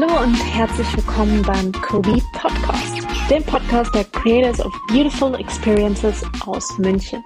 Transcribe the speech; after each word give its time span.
Hallo 0.00 0.22
und 0.22 0.36
herzlich 0.54 0.96
willkommen 0.96 1.42
beim 1.42 1.72
Kobe 1.72 2.22
Podcast, 2.32 3.04
dem 3.28 3.42
Podcast 3.42 3.92
der 3.92 4.04
Creators 4.04 4.64
of 4.64 4.72
Beautiful 4.86 5.34
Experiences 5.34 6.22
aus 6.46 6.78
München. 6.78 7.20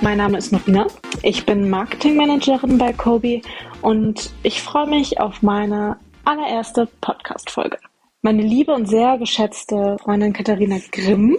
Mein 0.00 0.16
Name 0.16 0.38
ist 0.38 0.50
Norina, 0.50 0.86
ich 1.22 1.44
bin 1.44 1.68
Marketingmanagerin 1.68 2.78
bei 2.78 2.94
Kobe 2.94 3.42
und 3.82 4.30
ich 4.42 4.62
freue 4.62 4.86
mich 4.86 5.20
auf 5.20 5.42
meine 5.42 5.98
allererste 6.24 6.88
Podcast-Folge. 7.02 7.76
Meine 8.22 8.40
liebe 8.40 8.72
und 8.72 8.86
sehr 8.86 9.18
geschätzte 9.18 9.98
Freundin 10.02 10.32
Katharina 10.32 10.78
Grimm 10.90 11.36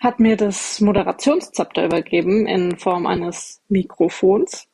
hat 0.00 0.20
mir 0.20 0.38
das 0.38 0.80
Moderationszepter 0.80 1.84
übergeben 1.84 2.46
in 2.46 2.78
Form 2.78 3.06
eines 3.06 3.60
Mikrofons. 3.68 4.67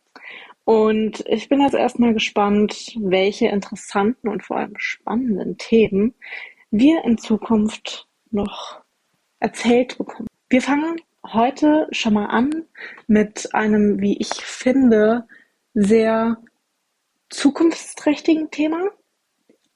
Und 0.64 1.22
ich 1.26 1.48
bin 1.48 1.60
jetzt 1.60 1.74
erstmal 1.74 2.14
gespannt, 2.14 2.94
welche 2.98 3.48
interessanten 3.48 4.28
und 4.28 4.42
vor 4.42 4.56
allem 4.56 4.74
spannenden 4.76 5.58
Themen 5.58 6.14
wir 6.70 7.04
in 7.04 7.18
Zukunft 7.18 8.08
noch 8.30 8.80
erzählt 9.40 9.98
bekommen. 9.98 10.28
Wir 10.48 10.62
fangen 10.62 11.00
heute 11.26 11.86
schon 11.90 12.14
mal 12.14 12.26
an 12.26 12.64
mit 13.06 13.54
einem, 13.54 14.00
wie 14.00 14.18
ich 14.18 14.32
finde, 14.32 15.26
sehr 15.74 16.38
zukunftsträchtigen 17.30 18.50
Thema, 18.50 18.90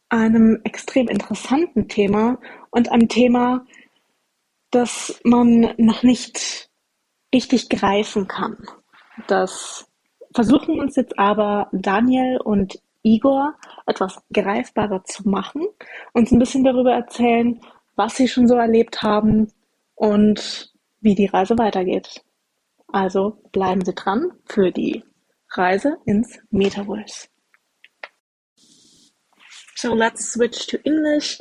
einem 0.08 0.60
extrem 0.64 1.08
interessanten 1.08 1.88
Thema 1.88 2.38
und 2.70 2.90
einem 2.90 3.08
Thema, 3.08 3.66
das 4.70 5.20
man 5.24 5.74
noch 5.76 6.02
nicht 6.02 6.70
richtig 7.34 7.68
greifen 7.68 8.26
kann. 8.28 8.56
Das 9.26 9.87
versuchen 10.34 10.78
uns 10.80 10.96
jetzt 10.96 11.18
aber 11.18 11.68
Daniel 11.72 12.38
und 12.38 12.80
Igor 13.02 13.54
etwas 13.86 14.20
greifbarer 14.32 15.04
zu 15.04 15.28
machen, 15.28 15.66
uns 16.12 16.30
ein 16.32 16.38
bisschen 16.38 16.64
darüber 16.64 16.92
erzählen, 16.92 17.60
was 17.96 18.16
sie 18.16 18.28
schon 18.28 18.46
so 18.46 18.54
erlebt 18.54 19.02
haben 19.02 19.52
und 19.94 20.72
wie 21.00 21.14
die 21.14 21.26
Reise 21.26 21.56
weitergeht. 21.58 22.22
Also 22.88 23.38
bleiben 23.52 23.84
Sie 23.84 23.94
dran 23.94 24.32
für 24.46 24.70
die 24.70 25.04
Reise 25.50 25.98
ins 26.06 26.38
Metaverse. 26.50 27.28
So 29.74 29.94
let's 29.94 30.32
switch 30.32 30.66
to 30.66 30.78
English. 30.84 31.38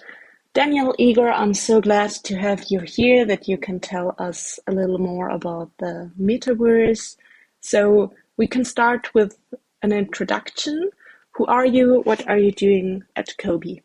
Daniel 0.53 0.93
Igor, 0.97 1.31
I'm 1.31 1.53
so 1.53 1.79
glad 1.79 2.11
to 2.23 2.35
have 2.35 2.65
you 2.69 2.81
here 2.81 3.25
that 3.25 3.47
you 3.47 3.57
can 3.57 3.79
tell 3.79 4.15
us 4.19 4.59
a 4.67 4.71
little 4.71 4.97
more 4.97 5.29
about 5.29 5.71
the 5.79 6.11
metaverse. 6.19 7.17
So 7.61 8.11
we 8.37 8.47
can 8.47 8.63
start 8.63 9.13
with 9.13 9.37
an 9.81 9.91
introduction. 9.91 10.89
Who 11.31 11.45
are 11.47 11.65
you? 11.65 12.01
What 12.03 12.27
are 12.27 12.37
you 12.37 12.51
doing 12.51 13.03
at 13.15 13.35
COBE? 13.37 13.81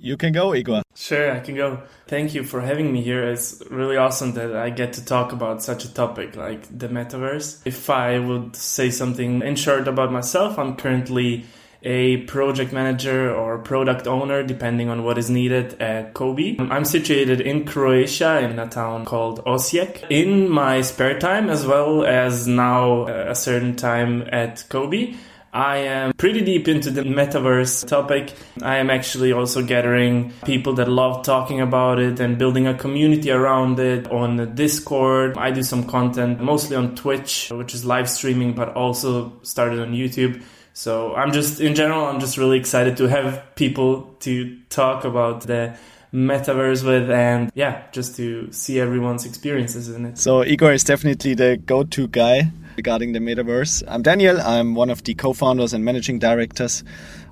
You 0.00 0.16
can 0.16 0.32
go, 0.32 0.54
Igor. 0.54 0.82
Sure, 0.94 1.32
I 1.32 1.40
can 1.40 1.56
go. 1.56 1.82
Thank 2.06 2.32
you 2.32 2.44
for 2.44 2.60
having 2.60 2.92
me 2.92 3.02
here. 3.02 3.24
It's 3.24 3.62
really 3.68 3.96
awesome 3.96 4.34
that 4.34 4.54
I 4.54 4.70
get 4.70 4.92
to 4.92 5.04
talk 5.04 5.32
about 5.32 5.62
such 5.62 5.84
a 5.84 5.92
topic 5.92 6.36
like 6.36 6.62
the 6.78 6.88
metaverse. 6.88 7.60
If 7.64 7.90
I 7.90 8.18
would 8.20 8.54
say 8.54 8.90
something 8.90 9.42
in 9.42 9.56
short 9.56 9.88
about 9.88 10.12
myself, 10.12 10.56
I'm 10.58 10.76
currently 10.76 11.46
a 11.82 12.18
project 12.26 12.72
manager 12.72 13.32
or 13.34 13.58
product 13.58 14.06
owner, 14.06 14.42
depending 14.42 14.88
on 14.88 15.04
what 15.04 15.18
is 15.18 15.30
needed 15.30 15.80
at 15.80 16.14
COBE. 16.14 16.56
I'm 16.58 16.84
situated 16.84 17.40
in 17.40 17.64
Croatia 17.64 18.40
in 18.40 18.58
a 18.58 18.68
town 18.68 19.04
called 19.04 19.44
Osijek. 19.44 20.04
In 20.10 20.48
my 20.48 20.80
spare 20.82 21.18
time, 21.18 21.48
as 21.50 21.66
well 21.66 22.04
as 22.04 22.46
now 22.46 23.02
uh, 23.02 23.26
a 23.28 23.34
certain 23.34 23.76
time 23.76 24.28
at 24.32 24.64
COBE, 24.68 25.16
I 25.52 25.78
am 25.78 26.12
pretty 26.12 26.42
deep 26.42 26.68
into 26.68 26.90
the 26.90 27.02
metaverse 27.02 27.86
topic. 27.88 28.34
I 28.62 28.76
am 28.76 28.90
actually 28.90 29.32
also 29.32 29.62
gathering 29.62 30.32
people 30.44 30.74
that 30.74 30.88
love 30.88 31.24
talking 31.24 31.60
about 31.60 31.98
it 31.98 32.20
and 32.20 32.36
building 32.36 32.66
a 32.66 32.74
community 32.74 33.30
around 33.30 33.80
it 33.80 34.10
on 34.10 34.54
Discord. 34.54 35.38
I 35.38 35.50
do 35.50 35.62
some 35.62 35.84
content 35.84 36.40
mostly 36.42 36.76
on 36.76 36.94
Twitch, 36.96 37.50
which 37.50 37.72
is 37.72 37.84
live 37.86 38.10
streaming, 38.10 38.54
but 38.54 38.74
also 38.74 39.32
started 39.42 39.80
on 39.80 39.92
YouTube. 39.94 40.42
So 40.78 41.12
I'm 41.16 41.32
just, 41.32 41.60
in 41.60 41.74
general, 41.74 42.06
I'm 42.06 42.20
just 42.20 42.38
really 42.38 42.56
excited 42.56 42.98
to 42.98 43.08
have 43.08 43.42
people 43.56 44.14
to 44.20 44.56
talk 44.70 45.02
about 45.04 45.40
the 45.40 45.76
metaverse 46.14 46.86
with 46.86 47.10
and 47.10 47.50
yeah, 47.56 47.82
just 47.90 48.14
to 48.18 48.52
see 48.52 48.78
everyone's 48.78 49.26
experiences 49.26 49.88
in 49.88 50.06
it. 50.06 50.18
So 50.18 50.44
Igor 50.44 50.72
is 50.72 50.84
definitely 50.84 51.34
the 51.34 51.56
go-to 51.56 52.06
guy 52.06 52.52
regarding 52.76 53.12
the 53.12 53.18
metaverse. 53.18 53.82
I'm 53.88 54.02
Daniel. 54.02 54.40
I'm 54.40 54.76
one 54.76 54.88
of 54.88 55.02
the 55.02 55.14
co-founders 55.14 55.72
and 55.72 55.84
managing 55.84 56.20
directors 56.20 56.84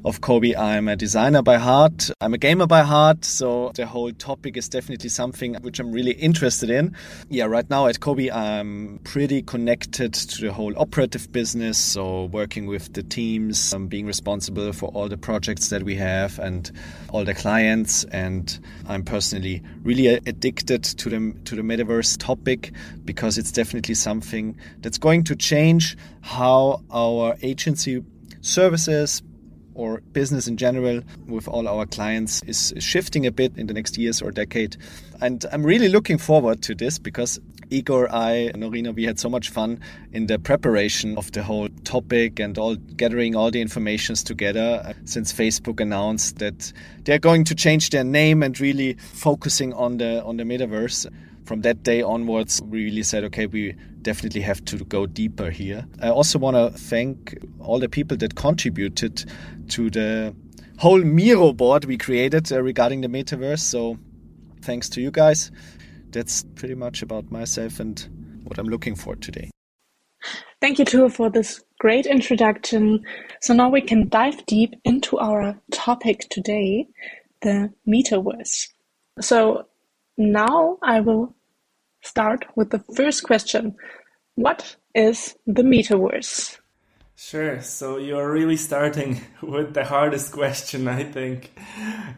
of 0.05 0.21
COBE. 0.21 0.55
I'm 0.57 0.89
a 0.89 0.97
designer 0.97 1.43
by 1.43 1.57
heart. 1.57 2.11
I'm 2.21 2.35
a 2.35 2.39
gamer 2.39 2.67
by 2.67 2.83
heart. 2.83 3.25
So 3.25 3.73
the 3.75 3.87
whole 3.87 4.13
topic 4.13 4.57
is 4.57 4.69
definitely 4.69 5.09
something 5.09 5.55
which 5.63 5.81
I'm 5.81 5.93
really 5.93 6.13
interested 6.13 6.71
in. 6.71 6.95
Yeah, 7.29 7.47
right 7.47 7.69
now 7.69 7.87
at 7.87 8.01
COBE, 8.01 8.31
I'm 8.31 9.01
pretty 9.05 9.43
connected 9.43 10.15
to 10.15 10.41
the 10.41 10.53
whole 10.53 10.79
operative 10.79 11.33
business. 11.33 11.79
So 11.79 12.27
working 12.27 12.67
with 12.67 12.93
the 12.93 13.03
teams, 13.03 13.73
I'm 13.73 13.89
being 13.89 14.07
responsible 14.07 14.73
for 14.73 14.91
all 14.91 15.09
the 15.09 15.19
projects 15.19 15.71
that 15.71 15.83
we 15.83 15.97
have 15.97 16.39
and 16.39 16.71
all 17.11 17.25
the 17.25 17.35
clients. 17.35 18.05
And 18.05 18.59
I'm 18.87 19.03
personally 19.03 19.63
really 19.83 20.09
addicted 20.09 20.85
to 20.85 21.11
the, 21.11 21.35
to 21.45 21.57
the 21.57 21.63
metaverse 21.63 22.17
topic 22.19 22.73
because 23.05 23.39
it's 23.39 23.53
definitely 23.53 23.95
something 23.95 24.57
that's 24.81 24.99
going 24.99 25.25
to 25.25 25.37
change 25.37 25.97
how 26.21 26.83
our 26.91 27.37
agency 27.43 28.03
services, 28.41 29.23
or 29.77 30.01
business 30.13 30.49
in 30.49 30.57
general 30.57 31.03
with 31.27 31.47
all 31.47 31.69
our 31.69 31.87
clients 31.87 32.43
is 32.45 32.73
shifting 32.79 33.27
a 33.27 33.31
bit 33.31 33.57
in 33.57 33.67
the 33.67 33.75
next 33.75 33.97
years 33.97 34.21
or 34.23 34.31
decade. 34.31 34.77
And 35.21 35.45
I'm 35.53 35.65
really 35.65 35.89
looking 35.89 36.19
forward 36.19 36.63
to 36.63 36.75
this 36.75 36.99
because 36.99 37.39
Igor, 37.71 38.09
I, 38.13 38.53
Norina, 38.55 38.95
we 38.95 39.05
had 39.05 39.19
so 39.19 39.29
much 39.29 39.51
fun 39.51 39.81
in 40.13 40.27
the 40.27 40.39
preparation 40.39 41.19
of 41.19 41.33
the 41.33 41.43
whole 41.43 41.69
topic 41.85 42.39
and 42.39 42.57
all 42.59 42.77
gathering 42.77 43.35
all 43.35 43.51
the 43.51 43.61
informations 43.61 44.23
together 44.23 44.83
uh, 44.85 44.93
since 45.05 45.33
Facebook 45.33 45.81
announced 45.81 46.39
that 46.39 46.73
they're 47.05 47.19
going 47.19 47.45
to 47.45 47.55
change 47.55 47.91
their 47.91 48.05
name 48.05 48.43
and 48.43 48.61
really 48.61 48.95
focusing 48.95 49.73
on 49.75 49.99
the 49.99 50.23
on 50.25 50.37
the 50.37 50.45
metaverse 50.45 51.07
from 51.47 51.63
that 51.63 51.83
day 51.83 52.03
onwards, 52.03 52.61
we 52.63 52.85
really 52.85 53.03
said, 53.05 53.25
okay, 53.25 53.47
we 53.47 53.77
definitely 54.07 54.41
have 54.41 54.65
to 54.65 54.77
go 54.85 55.05
deeper 55.05 55.51
here. 55.51 55.85
I 56.01 56.11
also 56.11 56.39
want 56.39 56.57
to 56.57 56.71
thank 56.79 57.37
all 57.59 57.81
the 57.81 57.89
people 57.89 58.17
that 58.19 58.37
contributed 58.37 59.25
to 59.71 59.91
the 59.91 60.33
whole 60.79 61.03
Miro 61.03 61.53
board 61.53 61.87
we 61.87 61.99
created 61.99 62.53
uh, 62.53 62.63
regarding 62.63 63.01
the 63.01 63.09
metaverse. 63.09 63.59
So 63.59 63.99
thanks 64.63 64.89
to 64.91 65.01
you 65.01 65.11
guys. 65.11 65.51
That's 66.11 66.45
pretty 66.55 66.77
much 66.77 67.03
about 67.03 67.33
myself 67.33 67.81
and 67.81 67.99
what 68.45 68.59
I'm 68.59 68.69
looking 68.69 68.95
for 68.95 69.17
today. 69.17 69.51
Thank 70.61 70.79
you, 70.79 70.85
too, 70.85 71.09
for 71.09 71.29
this 71.29 71.65
great 71.81 72.07
introduction. 72.07 73.03
So 73.41 73.55
now 73.55 73.69
we 73.69 73.81
can 73.81 74.09
dive 74.09 74.47
deep 74.47 74.75
into 74.85 75.19
our 75.19 75.59
topic 75.73 76.29
today, 76.31 76.87
the 77.43 77.73
metaverse. 77.89 78.69
So 79.21 79.67
now 80.17 80.79
I 80.81 81.01
will 81.01 81.35
start 82.03 82.45
with 82.55 82.71
the 82.71 82.85
first 82.95 83.25
question. 83.25 83.75
What 84.37 84.77
is 84.95 85.35
the 85.47 85.63
metaverse? 85.63 86.59
Sure. 87.19 87.63
So 87.63 87.97
you're 87.97 88.31
really 88.31 88.59
starting 88.59 89.23
with 89.43 89.73
the 89.73 89.85
hardest 89.85 90.33
question, 90.33 90.87
I 90.87 91.05
think. 91.05 91.59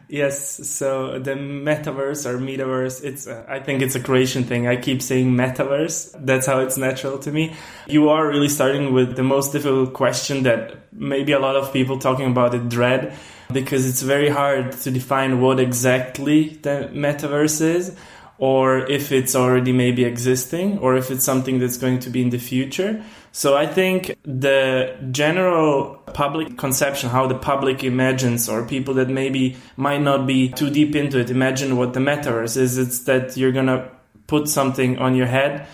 Yes. 0.09 0.67
So 0.67 1.17
the 1.19 1.35
metaverse 1.35 2.25
or 2.25 2.37
metaverse, 2.37 3.03
it's, 3.05 3.25
uh, 3.25 3.45
I 3.47 3.61
think 3.61 3.81
it's 3.81 3.95
a 3.95 4.01
Croatian 4.01 4.43
thing. 4.43 4.67
I 4.67 4.75
keep 4.75 5.01
saying 5.01 5.31
metaverse. 5.31 6.13
That's 6.25 6.45
how 6.45 6.59
it's 6.59 6.77
natural 6.77 7.17
to 7.19 7.31
me. 7.31 7.55
You 7.87 8.09
are 8.09 8.27
really 8.27 8.49
starting 8.49 8.93
with 8.93 9.15
the 9.15 9.23
most 9.23 9.53
difficult 9.53 9.93
question 9.93 10.43
that 10.43 10.91
maybe 10.91 11.31
a 11.31 11.39
lot 11.39 11.55
of 11.55 11.71
people 11.71 11.97
talking 11.97 12.29
about 12.29 12.53
it 12.53 12.67
dread 12.67 13.17
because 13.53 13.87
it's 13.87 14.01
very 14.01 14.29
hard 14.29 14.73
to 14.73 14.91
define 14.91 15.39
what 15.39 15.59
exactly 15.59 16.49
the 16.61 16.89
metaverse 16.93 17.61
is 17.61 17.95
or 18.39 18.89
if 18.89 19.11
it's 19.11 19.35
already 19.35 19.73
maybe 19.73 20.05
existing 20.05 20.79
or 20.79 20.95
if 20.95 21.11
it's 21.11 21.23
something 21.23 21.59
that's 21.59 21.77
going 21.77 21.99
to 21.99 22.09
be 22.09 22.21
in 22.21 22.29
the 22.29 22.39
future. 22.39 23.03
So 23.31 23.55
I 23.55 23.67
think 23.67 24.15
the 24.23 24.97
general 25.11 25.95
public 26.13 26.57
conception, 26.57 27.09
how 27.09 27.27
the 27.27 27.35
public 27.37 27.83
imagines 27.83 28.49
or 28.49 28.65
people 28.65 28.93
that 28.95 29.09
maybe 29.09 29.57
might 29.75 30.01
not 30.01 30.25
be 30.25 30.49
too 30.49 30.69
deep 30.69 30.95
into 30.95 31.19
it, 31.19 31.29
imagine 31.29 31.77
what 31.77 31.93
the 31.93 31.99
metaverse 31.99 32.57
is. 32.57 32.77
It's 32.77 33.03
that 33.03 33.37
you're 33.37 33.51
going 33.51 33.67
to 33.67 33.91
put 34.27 34.47
something 34.47 34.97
on 34.99 35.15
your 35.15 35.27
head 35.27 35.67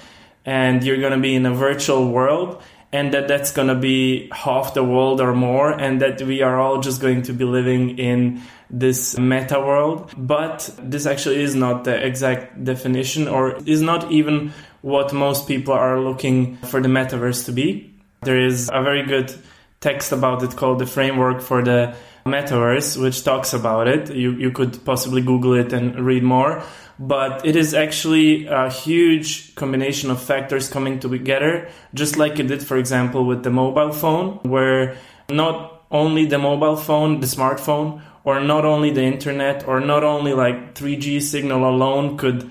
and 0.43 0.83
you're 0.83 0.99
going 0.99 1.13
to 1.13 1.19
be 1.19 1.35
in 1.35 1.45
a 1.45 1.53
virtual 1.53 2.09
world 2.11 2.61
and 2.95 3.13
that 3.13 3.27
that's 3.27 3.51
going 3.51 3.67
to 3.67 3.75
be 3.75 4.29
half 4.31 4.73
the 4.73 4.83
world 4.83 5.19
or 5.19 5.33
more 5.33 5.69
and 5.71 6.01
that 6.01 6.21
we 6.21 6.41
are 6.41 6.57
all 6.59 6.79
just 6.79 7.01
going 7.01 7.21
to 7.21 7.33
be 7.33 7.43
living 7.43 7.97
in 7.99 8.41
this 8.69 9.17
meta 9.17 9.59
world 9.59 10.11
but 10.17 10.69
this 10.81 11.05
actually 11.05 11.41
is 11.41 11.55
not 11.55 11.83
the 11.83 11.95
exact 12.09 12.63
definition 12.63 13.27
or 13.27 13.57
is 13.65 13.81
not 13.81 14.09
even 14.11 14.53
what 14.81 15.13
most 15.13 15.47
people 15.47 15.73
are 15.73 15.99
looking 15.99 16.55
for 16.69 16.81
the 16.81 16.87
metaverse 16.87 17.45
to 17.45 17.51
be 17.51 17.93
there 18.21 18.39
is 18.39 18.69
a 18.73 18.81
very 18.81 19.03
good 19.03 19.33
text 19.81 20.11
about 20.11 20.41
it 20.41 20.55
called 20.55 20.79
the 20.79 20.85
framework 20.85 21.41
for 21.41 21.63
the 21.63 21.95
metaverse, 22.25 22.99
which 22.99 23.23
talks 23.23 23.53
about 23.53 23.87
it. 23.87 24.13
You, 24.13 24.31
you 24.31 24.51
could 24.51 24.83
possibly 24.83 25.21
Google 25.21 25.53
it 25.53 25.71
and 25.73 25.95
read 26.03 26.23
more. 26.23 26.63
But 26.97 27.45
it 27.45 27.55
is 27.55 27.73
actually 27.73 28.47
a 28.47 28.69
huge 28.69 29.53
combination 29.55 30.09
of 30.09 30.21
factors 30.21 30.69
coming 30.69 30.99
together, 30.99 31.67
just 31.93 32.17
like 32.17 32.39
it 32.39 32.47
did, 32.47 32.63
for 32.63 32.77
example, 32.77 33.25
with 33.25 33.43
the 33.43 33.49
mobile 33.49 33.91
phone, 33.91 34.39
where 34.43 34.95
not 35.29 35.83
only 35.91 36.25
the 36.25 36.37
mobile 36.37 36.77
phone, 36.77 37.19
the 37.19 37.27
smartphone, 37.27 38.01
or 38.23 38.39
not 38.39 38.65
only 38.65 38.91
the 38.91 39.03
internet, 39.03 39.67
or 39.67 39.79
not 39.79 40.03
only 40.03 40.33
like 40.33 40.73
3G 40.75 41.21
signal 41.21 41.69
alone 41.69 42.17
could 42.17 42.49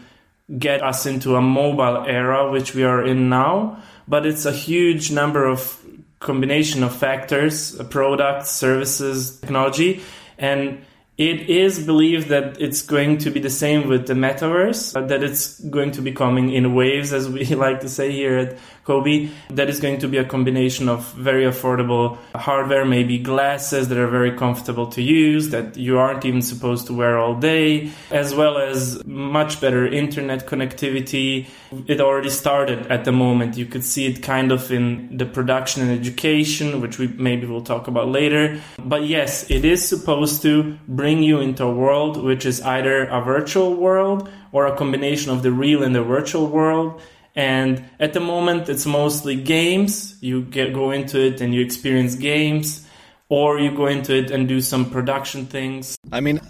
get 0.58 0.82
us 0.82 1.06
into 1.06 1.36
a 1.36 1.40
mobile 1.40 2.04
era, 2.06 2.50
which 2.50 2.74
we 2.74 2.84
are 2.84 3.02
in 3.04 3.28
now, 3.28 3.82
but 4.06 4.26
it's 4.26 4.44
a 4.44 4.52
huge 4.52 5.10
number 5.10 5.46
of 5.46 5.80
combination 6.20 6.82
of 6.82 6.94
factors, 6.94 7.80
products, 7.90 8.50
services, 8.50 9.40
technology, 9.40 10.02
and 10.38 10.84
it 11.16 11.48
is 11.48 11.84
believed 11.86 12.28
that 12.28 12.60
it's 12.60 12.82
going 12.82 13.18
to 13.18 13.30
be 13.30 13.38
the 13.38 13.50
same 13.50 13.88
with 13.88 14.08
the 14.08 14.14
metaverse, 14.14 14.94
that 15.08 15.22
it's 15.22 15.60
going 15.60 15.92
to 15.92 16.02
be 16.02 16.10
coming 16.10 16.52
in 16.52 16.74
waves, 16.74 17.12
as 17.12 17.28
we 17.28 17.44
like 17.54 17.80
to 17.80 17.88
say 17.88 18.10
here 18.10 18.36
at 18.36 18.58
COBE. 18.84 19.30
That 19.50 19.68
is 19.68 19.78
going 19.78 19.98
to 20.00 20.08
be 20.08 20.18
a 20.18 20.24
combination 20.24 20.88
of 20.88 21.12
very 21.12 21.44
affordable 21.44 22.18
hardware, 22.34 22.84
maybe 22.84 23.18
glasses 23.18 23.88
that 23.88 23.98
are 23.98 24.08
very 24.08 24.36
comfortable 24.36 24.88
to 24.88 25.02
use, 25.02 25.50
that 25.50 25.76
you 25.76 25.98
aren't 25.98 26.24
even 26.24 26.42
supposed 26.42 26.88
to 26.88 26.92
wear 26.92 27.16
all 27.16 27.36
day, 27.36 27.92
as 28.10 28.34
well 28.34 28.58
as 28.58 29.04
much 29.06 29.60
better 29.60 29.86
internet 29.86 30.46
connectivity. 30.46 31.46
It 31.86 32.00
already 32.00 32.30
started 32.30 32.88
at 32.88 33.04
the 33.04 33.12
moment. 33.12 33.56
You 33.56 33.66
could 33.66 33.84
see 33.84 34.06
it 34.06 34.20
kind 34.20 34.50
of 34.50 34.72
in 34.72 35.16
the 35.16 35.26
production 35.26 35.82
and 35.82 35.92
education, 35.92 36.80
which 36.80 36.98
we 36.98 37.06
maybe 37.06 37.46
will 37.46 37.62
talk 37.62 37.86
about 37.86 38.08
later. 38.08 38.60
But 38.78 39.04
yes, 39.04 39.48
it 39.48 39.64
is 39.64 39.88
supposed 39.88 40.42
to 40.42 40.76
bring 40.88 41.03
bring 41.04 41.22
you 41.22 41.38
into 41.38 41.62
a 41.62 41.70
world 41.70 42.16
which 42.16 42.46
is 42.46 42.62
either 42.62 43.04
a 43.04 43.20
virtual 43.20 43.74
world 43.74 44.26
or 44.52 44.64
a 44.64 44.74
combination 44.74 45.30
of 45.30 45.42
the 45.42 45.52
real 45.52 45.82
and 45.82 45.94
the 45.94 46.02
virtual 46.02 46.46
world. 46.46 46.98
And 47.36 47.84
at 48.00 48.14
the 48.14 48.20
moment, 48.20 48.70
it's 48.70 48.86
mostly 48.86 49.36
games. 49.36 50.16
You 50.22 50.44
get 50.44 50.72
go 50.72 50.92
into 50.92 51.20
it 51.20 51.42
and 51.42 51.54
you 51.54 51.60
experience 51.60 52.14
games, 52.14 52.86
or 53.28 53.60
you 53.60 53.70
go 53.76 53.86
into 53.86 54.16
it 54.16 54.30
and 54.30 54.48
do 54.48 54.62
some 54.62 54.88
production 54.88 55.44
things. 55.44 55.98
I 56.10 56.22
mean, 56.22 56.40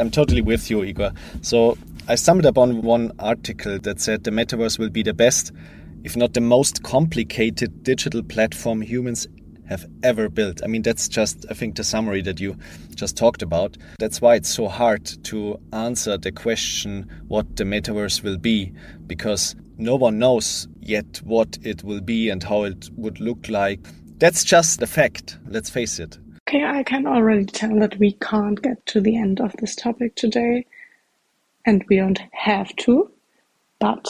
I'm 0.00 0.10
totally 0.10 0.42
with 0.42 0.68
you, 0.70 0.82
Igor. 0.82 1.12
So 1.42 1.78
I 2.08 2.16
stumbled 2.16 2.46
upon 2.46 2.82
one 2.82 3.12
article 3.20 3.78
that 3.78 4.00
said 4.00 4.24
the 4.24 4.32
metaverse 4.32 4.76
will 4.76 4.90
be 4.90 5.04
the 5.04 5.14
best, 5.14 5.52
if 6.02 6.16
not 6.16 6.34
the 6.34 6.40
most 6.40 6.82
complicated 6.82 7.84
digital 7.84 8.24
platform 8.24 8.80
humans 8.80 9.28
have 9.70 9.86
ever 10.02 10.28
built. 10.28 10.60
I 10.62 10.66
mean, 10.66 10.82
that's 10.82 11.08
just, 11.08 11.46
I 11.48 11.54
think, 11.54 11.76
the 11.76 11.84
summary 11.84 12.20
that 12.22 12.40
you 12.40 12.56
just 12.94 13.16
talked 13.16 13.40
about. 13.40 13.78
That's 13.98 14.20
why 14.20 14.34
it's 14.34 14.52
so 14.52 14.68
hard 14.68 15.06
to 15.24 15.58
answer 15.72 16.18
the 16.18 16.32
question 16.32 17.08
what 17.28 17.56
the 17.56 17.64
metaverse 17.64 18.22
will 18.22 18.36
be, 18.36 18.72
because 19.06 19.54
no 19.78 19.94
one 19.94 20.18
knows 20.18 20.68
yet 20.80 21.22
what 21.24 21.56
it 21.62 21.84
will 21.84 22.00
be 22.00 22.28
and 22.28 22.42
how 22.42 22.64
it 22.64 22.90
would 22.96 23.20
look 23.20 23.48
like. 23.48 23.80
That's 24.18 24.44
just 24.44 24.80
the 24.80 24.86
fact, 24.86 25.38
let's 25.46 25.70
face 25.70 25.98
it. 25.98 26.18
Okay, 26.48 26.64
I 26.64 26.82
can 26.82 27.06
already 27.06 27.46
tell 27.46 27.78
that 27.78 27.96
we 27.98 28.12
can't 28.14 28.60
get 28.60 28.84
to 28.86 29.00
the 29.00 29.16
end 29.16 29.40
of 29.40 29.54
this 29.60 29.76
topic 29.76 30.16
today, 30.16 30.66
and 31.64 31.84
we 31.88 31.96
don't 31.96 32.20
have 32.32 32.74
to, 32.76 33.08
but 33.78 34.08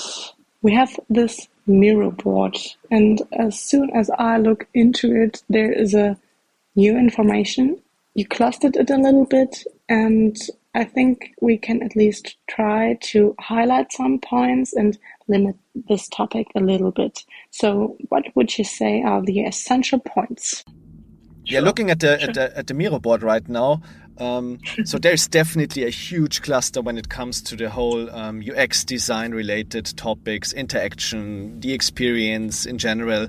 we 0.62 0.72
have 0.72 0.98
this 1.10 1.48
Miro 1.70 2.10
board. 2.10 2.56
And 2.90 3.22
as 3.32 3.58
soon 3.58 3.90
as 3.90 4.10
I 4.18 4.38
look 4.38 4.66
into 4.74 5.14
it, 5.14 5.42
there 5.48 5.72
is 5.72 5.94
a 5.94 6.18
new 6.76 6.96
information. 6.96 7.80
You 8.14 8.26
clustered 8.26 8.76
it 8.76 8.90
a 8.90 8.96
little 8.96 9.24
bit, 9.24 9.64
and 9.88 10.36
I 10.74 10.84
think 10.84 11.32
we 11.40 11.56
can 11.56 11.82
at 11.82 11.96
least 11.96 12.36
try 12.48 12.98
to 13.02 13.34
highlight 13.38 13.92
some 13.92 14.18
points 14.18 14.72
and 14.72 14.98
limit 15.28 15.56
this 15.88 16.08
topic 16.08 16.48
a 16.54 16.60
little 16.60 16.90
bit. 16.90 17.24
So, 17.50 17.96
what 18.08 18.24
would 18.34 18.56
you 18.58 18.64
say 18.64 19.02
are 19.02 19.22
the 19.22 19.40
essential 19.40 20.00
points? 20.00 20.64
Yeah, 21.44 21.60
looking 21.60 21.90
at 21.90 22.00
the, 22.00 22.18
sure. 22.18 22.28
at 22.28 22.34
the 22.34 22.58
at 22.58 22.66
the 22.66 22.74
Miro 22.74 22.98
board 23.00 23.22
right 23.22 23.48
now, 23.48 23.82
um, 24.20 24.58
so 24.84 24.98
there's 24.98 25.26
definitely 25.26 25.84
a 25.84 25.90
huge 25.90 26.42
cluster 26.42 26.82
when 26.82 26.98
it 26.98 27.08
comes 27.08 27.40
to 27.42 27.56
the 27.56 27.70
whole 27.70 28.10
um, 28.10 28.42
UX 28.42 28.84
design 28.84 29.32
related 29.32 29.86
topics, 29.96 30.52
interaction, 30.52 31.58
the 31.60 31.72
experience 31.72 32.66
in 32.66 32.78
general, 32.78 33.28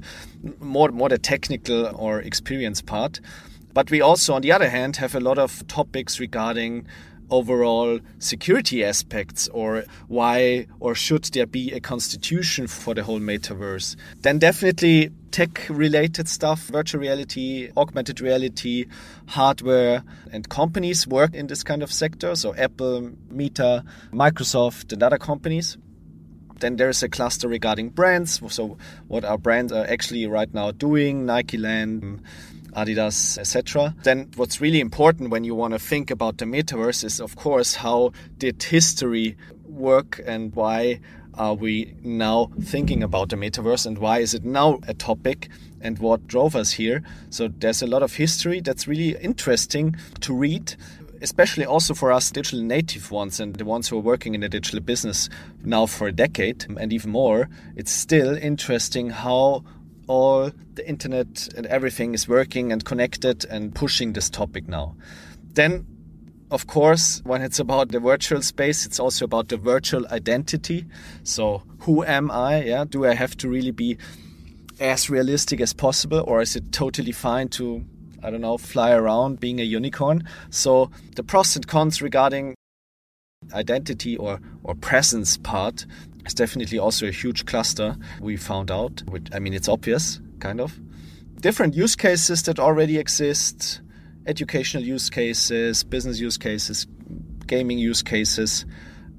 more 0.59 0.89
more 0.89 1.09
the 1.09 1.17
technical 1.17 1.87
or 1.95 2.19
experience 2.19 2.81
part. 2.81 3.21
But 3.73 3.89
we 3.89 4.01
also, 4.01 4.33
on 4.33 4.41
the 4.41 4.51
other 4.51 4.69
hand, 4.69 4.97
have 4.97 5.15
a 5.15 5.21
lot 5.21 5.37
of 5.37 5.65
topics 5.67 6.19
regarding 6.19 6.87
overall 7.31 7.99
security 8.19 8.83
aspects 8.83 9.47
or 9.49 9.83
why 10.07 10.67
or 10.79 10.93
should 10.93 11.23
there 11.25 11.47
be 11.47 11.71
a 11.71 11.79
constitution 11.79 12.67
for 12.67 12.93
the 12.93 13.03
whole 13.03 13.19
metaverse, 13.19 13.95
then 14.21 14.37
definitely 14.37 15.09
tech 15.31 15.65
related 15.69 16.27
stuff, 16.27 16.63
virtual 16.67 17.01
reality, 17.01 17.71
augmented 17.77 18.21
reality, 18.21 18.85
hardware, 19.27 20.03
and 20.31 20.49
companies 20.49 21.07
work 21.07 21.33
in 21.33 21.47
this 21.47 21.63
kind 21.63 21.81
of 21.81 21.91
sector. 21.91 22.35
So 22.35 22.53
Apple, 22.55 23.11
Meta, 23.29 23.83
Microsoft, 24.11 24.91
and 24.91 25.01
other 25.01 25.17
companies. 25.17 25.77
Then 26.59 26.75
there's 26.75 27.01
a 27.01 27.09
cluster 27.09 27.47
regarding 27.47 27.89
brands. 27.89 28.39
So 28.53 28.77
what 29.07 29.25
our 29.25 29.37
brands 29.37 29.71
are 29.71 29.85
actually 29.87 30.27
right 30.27 30.53
now 30.53 30.71
doing, 30.71 31.25
Nike 31.25 31.57
Land, 31.57 32.21
Adidas, 32.75 33.37
etc. 33.37 33.95
Then 34.03 34.29
what's 34.35 34.61
really 34.61 34.79
important 34.79 35.29
when 35.29 35.43
you 35.43 35.55
want 35.55 35.73
to 35.73 35.79
think 35.79 36.11
about 36.11 36.37
the 36.37 36.45
metaverse 36.45 37.03
is 37.03 37.19
of 37.19 37.35
course 37.35 37.75
how 37.75 38.13
did 38.37 38.61
history 38.63 39.37
work 39.65 40.21
and 40.25 40.53
why 40.55 40.99
are 41.35 41.53
we 41.53 41.95
now 42.03 42.51
thinking 42.61 43.01
about 43.01 43.29
the 43.29 43.35
metaverse 43.35 43.85
and 43.85 43.97
why 43.97 44.19
is 44.19 44.33
it 44.33 44.43
now 44.43 44.79
a 44.87 44.93
topic 44.93 45.49
and 45.81 45.97
what 45.99 46.27
drove 46.27 46.55
us 46.55 46.71
here. 46.73 47.03
So 47.29 47.47
there's 47.47 47.81
a 47.81 47.87
lot 47.87 48.03
of 48.03 48.15
history 48.15 48.59
that's 48.59 48.87
really 48.87 49.17
interesting 49.21 49.95
to 50.21 50.33
read 50.33 50.75
especially 51.21 51.65
also 51.65 51.93
for 51.93 52.11
us 52.11 52.31
digital 52.31 52.61
native 52.61 53.11
ones 53.11 53.39
and 53.39 53.55
the 53.55 53.65
ones 53.65 53.87
who 53.87 53.97
are 53.97 54.01
working 54.01 54.33
in 54.33 54.41
the 54.41 54.49
digital 54.49 54.79
business 54.79 55.29
now 55.63 55.85
for 55.85 56.07
a 56.07 56.11
decade 56.11 56.65
and 56.79 56.91
even 56.91 57.11
more, 57.11 57.47
it's 57.75 57.91
still 57.91 58.35
interesting 58.35 59.11
how 59.11 59.63
all 60.11 60.51
the 60.73 60.85
internet 60.89 61.47
and 61.55 61.65
everything 61.67 62.13
is 62.13 62.27
working 62.27 62.73
and 62.73 62.83
connected 62.83 63.45
and 63.45 63.73
pushing 63.73 64.11
this 64.11 64.29
topic 64.29 64.67
now. 64.67 64.93
Then, 65.53 65.85
of 66.51 66.67
course, 66.67 67.21
when 67.23 67.41
it's 67.41 67.59
about 67.59 67.93
the 67.93 67.99
virtual 68.01 68.41
space, 68.41 68.85
it's 68.85 68.99
also 68.99 69.23
about 69.23 69.47
the 69.47 69.55
virtual 69.55 70.05
identity. 70.07 70.85
So, 71.23 71.63
who 71.79 72.03
am 72.03 72.29
I? 72.29 72.61
Yeah, 72.63 72.83
do 72.83 73.05
I 73.05 73.13
have 73.13 73.37
to 73.37 73.47
really 73.47 73.71
be 73.71 73.97
as 74.81 75.09
realistic 75.09 75.61
as 75.61 75.71
possible, 75.71 76.25
or 76.27 76.41
is 76.41 76.57
it 76.57 76.73
totally 76.73 77.13
fine 77.13 77.47
to, 77.49 77.85
I 78.21 78.31
don't 78.31 78.41
know, 78.41 78.57
fly 78.57 78.91
around 78.91 79.39
being 79.39 79.61
a 79.61 79.63
unicorn? 79.63 80.27
So, 80.49 80.91
the 81.15 81.23
pros 81.23 81.55
and 81.55 81.65
cons 81.65 82.01
regarding 82.01 82.55
identity 83.53 84.17
or, 84.17 84.41
or 84.63 84.75
presence 84.75 85.37
part 85.37 85.85
it's 86.25 86.33
definitely 86.33 86.79
also 86.79 87.07
a 87.07 87.11
huge 87.11 87.45
cluster 87.45 87.95
we 88.19 88.37
found 88.37 88.71
out. 88.71 89.03
Which, 89.07 89.27
I 89.33 89.39
mean, 89.39 89.53
it's 89.53 89.67
obvious, 89.67 90.19
kind 90.39 90.61
of. 90.61 90.79
Different 91.39 91.75
use 91.75 91.95
cases 91.95 92.43
that 92.43 92.59
already 92.59 92.97
exist 92.97 93.81
educational 94.27 94.83
use 94.83 95.09
cases, 95.09 95.83
business 95.83 96.19
use 96.19 96.37
cases, 96.37 96.87
gaming 97.47 97.79
use 97.79 98.03
cases. 98.03 98.65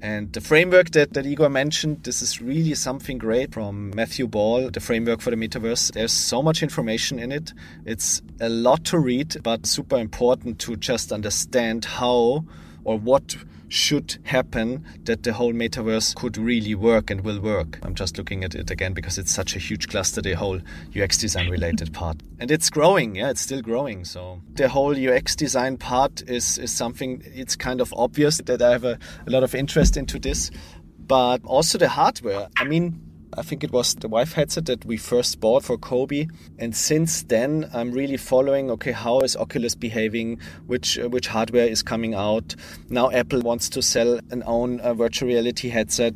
And 0.01 0.33
the 0.33 0.41
framework 0.41 0.91
that, 0.91 1.13
that 1.13 1.25
Igor 1.25 1.49
mentioned, 1.49 2.03
this 2.03 2.21
is 2.21 2.41
really 2.41 2.75
something 2.75 3.17
great 3.17 3.53
from 3.53 3.91
Matthew 3.95 4.27
Ball, 4.27 4.69
the 4.69 4.81
framework 4.81 5.21
for 5.21 5.29
the 5.29 5.37
metaverse. 5.37 5.93
There's 5.93 6.11
so 6.11 6.43
much 6.43 6.61
information 6.61 7.19
in 7.19 7.31
it. 7.31 7.53
It's 7.85 8.21
a 8.41 8.49
lot 8.49 8.83
to 8.85 8.99
read, 8.99 9.37
but 9.43 9.65
super 9.65 9.97
important 9.97 10.59
to 10.59 10.75
just 10.75 11.13
understand 11.13 11.85
how 11.85 12.43
or 12.83 12.97
what 12.99 13.37
should 13.73 14.19
happen 14.23 14.85
that 15.03 15.23
the 15.23 15.33
whole 15.33 15.51
metaverse 15.51 16.13
could 16.15 16.37
really 16.37 16.75
work 16.75 17.09
and 17.09 17.21
will 17.21 17.39
work. 17.39 17.79
I'm 17.81 17.95
just 17.95 18.19
looking 18.19 18.43
at 18.43 18.53
it 18.53 18.69
again 18.69 18.93
because 18.93 19.17
it's 19.17 19.31
such 19.31 19.55
a 19.55 19.59
huge 19.59 19.87
cluster, 19.87 20.21
the 20.21 20.33
whole 20.33 20.59
UX 20.95 21.17
design 21.17 21.49
related 21.49 21.91
part. 22.01 22.17
And 22.39 22.51
it's 22.51 22.69
growing, 22.69 23.15
yeah, 23.15 23.31
it's 23.31 23.41
still 23.41 23.63
growing. 23.63 24.05
So 24.05 24.41
the 24.53 24.69
whole 24.69 24.95
UX 24.95 25.35
design 25.35 25.77
part 25.77 26.21
is, 26.27 26.59
is 26.59 26.71
something, 26.71 27.23
it's 27.25 27.55
kind 27.55 27.81
of 27.81 27.91
obvious 27.97 28.37
that 28.37 28.61
I 28.61 28.69
have 28.69 28.83
a, 28.83 28.99
a 29.25 29.31
lot 29.31 29.41
of 29.41 29.55
interest 29.55 29.97
into 29.97 30.19
this. 30.19 30.51
But 30.99 31.43
also 31.43 31.79
the 31.79 31.89
hardware. 31.89 32.49
I 32.57 32.65
mean, 32.65 33.01
I 33.37 33.41
think 33.41 33.63
it 33.63 33.71
was 33.71 33.95
the 33.95 34.07
Vive 34.07 34.33
headset 34.33 34.65
that 34.65 34.85
we 34.85 34.97
first 34.97 35.39
bought 35.39 35.63
for 35.63 35.77
COBE. 35.77 36.29
And 36.59 36.75
since 36.75 37.23
then, 37.23 37.69
I'm 37.73 37.91
really 37.91 38.17
following, 38.17 38.71
okay, 38.71 38.91
how 38.91 39.19
is 39.21 39.35
Oculus 39.35 39.75
behaving? 39.75 40.39
Which, 40.67 40.99
uh, 40.99 41.09
which 41.09 41.27
hardware 41.27 41.67
is 41.67 41.83
coming 41.83 42.13
out? 42.13 42.55
Now 42.89 43.11
Apple 43.11 43.41
wants 43.41 43.69
to 43.69 43.81
sell 43.81 44.19
an 44.31 44.43
own 44.45 44.79
uh, 44.79 44.93
virtual 44.93 45.29
reality 45.29 45.69
headset. 45.69 46.13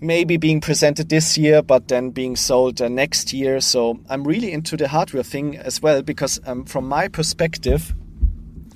maybe 0.00 0.36
being 0.36 0.60
presented 0.60 1.08
this 1.08 1.38
year, 1.38 1.62
but 1.62 1.88
then 1.88 2.10
being 2.10 2.36
sold 2.36 2.80
uh, 2.82 2.88
next 2.88 3.32
year. 3.32 3.60
So 3.60 3.98
I'm 4.08 4.24
really 4.24 4.52
into 4.52 4.76
the 4.76 4.88
hardware 4.88 5.22
thing 5.22 5.56
as 5.56 5.80
well 5.80 6.02
because 6.02 6.38
um, 6.46 6.64
from 6.64 6.86
my 6.86 7.08
perspective, 7.08 7.94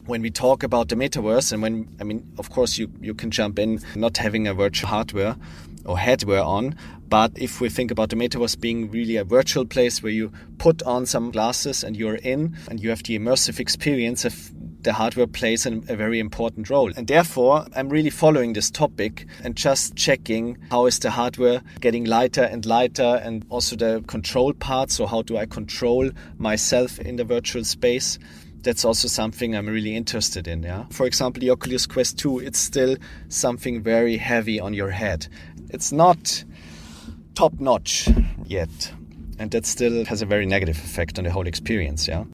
when 0.06 0.22
we 0.22 0.30
talk 0.30 0.62
about 0.62 0.88
the 0.88 0.96
metaverse 0.96 1.52
and 1.52 1.62
when 1.62 1.88
I 2.00 2.04
mean 2.04 2.26
of 2.36 2.50
course 2.50 2.78
you 2.78 2.90
you 3.00 3.14
can 3.14 3.30
jump 3.30 3.58
in 3.60 3.80
not 3.94 4.16
having 4.16 4.48
a 4.48 4.54
virtual 4.54 4.88
hardware 4.88 5.36
or 5.84 5.96
headwear 5.96 6.44
on 6.44 6.74
but 7.10 7.32
if 7.34 7.60
we 7.60 7.68
think 7.68 7.90
about 7.90 8.08
the 8.10 8.16
metaverse 8.16 8.58
being 8.58 8.90
really 8.90 9.16
a 9.16 9.24
virtual 9.24 9.66
place 9.66 10.00
where 10.00 10.12
you 10.12 10.32
put 10.58 10.80
on 10.84 11.06
some 11.06 11.32
glasses 11.32 11.82
and 11.82 11.96
you're 11.96 12.14
in 12.14 12.56
and 12.68 12.80
you 12.80 12.88
have 12.90 13.02
the 13.02 13.18
immersive 13.18 13.58
experience 13.58 14.24
of 14.24 14.52
the 14.82 14.92
hardware 14.92 15.26
plays 15.26 15.66
an, 15.66 15.84
a 15.88 15.96
very 15.96 16.20
important 16.20 16.70
role. 16.70 16.92
And 16.96 17.08
therefore, 17.08 17.66
I'm 17.74 17.88
really 17.88 18.10
following 18.10 18.52
this 18.52 18.70
topic 18.70 19.26
and 19.42 19.56
just 19.56 19.96
checking 19.96 20.56
how 20.70 20.86
is 20.86 21.00
the 21.00 21.10
hardware 21.10 21.62
getting 21.80 22.04
lighter 22.04 22.44
and 22.44 22.64
lighter 22.64 23.20
and 23.22 23.44
also 23.48 23.74
the 23.74 24.02
control 24.06 24.52
part. 24.52 24.92
So, 24.92 25.06
how 25.06 25.22
do 25.22 25.36
I 25.36 25.46
control 25.46 26.10
myself 26.38 26.98
in 27.00 27.16
the 27.16 27.24
virtual 27.24 27.64
space? 27.64 28.18
That's 28.62 28.84
also 28.84 29.08
something 29.08 29.56
I'm 29.56 29.66
really 29.66 29.96
interested 29.96 30.46
in. 30.46 30.62
Yeah. 30.62 30.84
For 30.90 31.06
example, 31.06 31.40
the 31.40 31.50
Oculus 31.50 31.86
Quest 31.86 32.18
2, 32.18 32.40
it's 32.40 32.58
still 32.58 32.96
something 33.28 33.82
very 33.82 34.16
heavy 34.16 34.60
on 34.60 34.74
your 34.74 34.90
head. 34.90 35.26
It's 35.70 35.92
not 35.92 36.44
top 37.34 37.60
notch 37.60 38.08
yet. 38.44 38.92
And 39.38 39.50
that 39.52 39.64
still 39.66 40.04
has 40.04 40.22
a 40.22 40.26
very 40.26 40.46
negative 40.46 40.76
effect 40.76 41.18
on 41.18 41.24
the 41.24 41.30
whole 41.30 41.46
experience. 41.46 42.06
Yeah. 42.06 42.24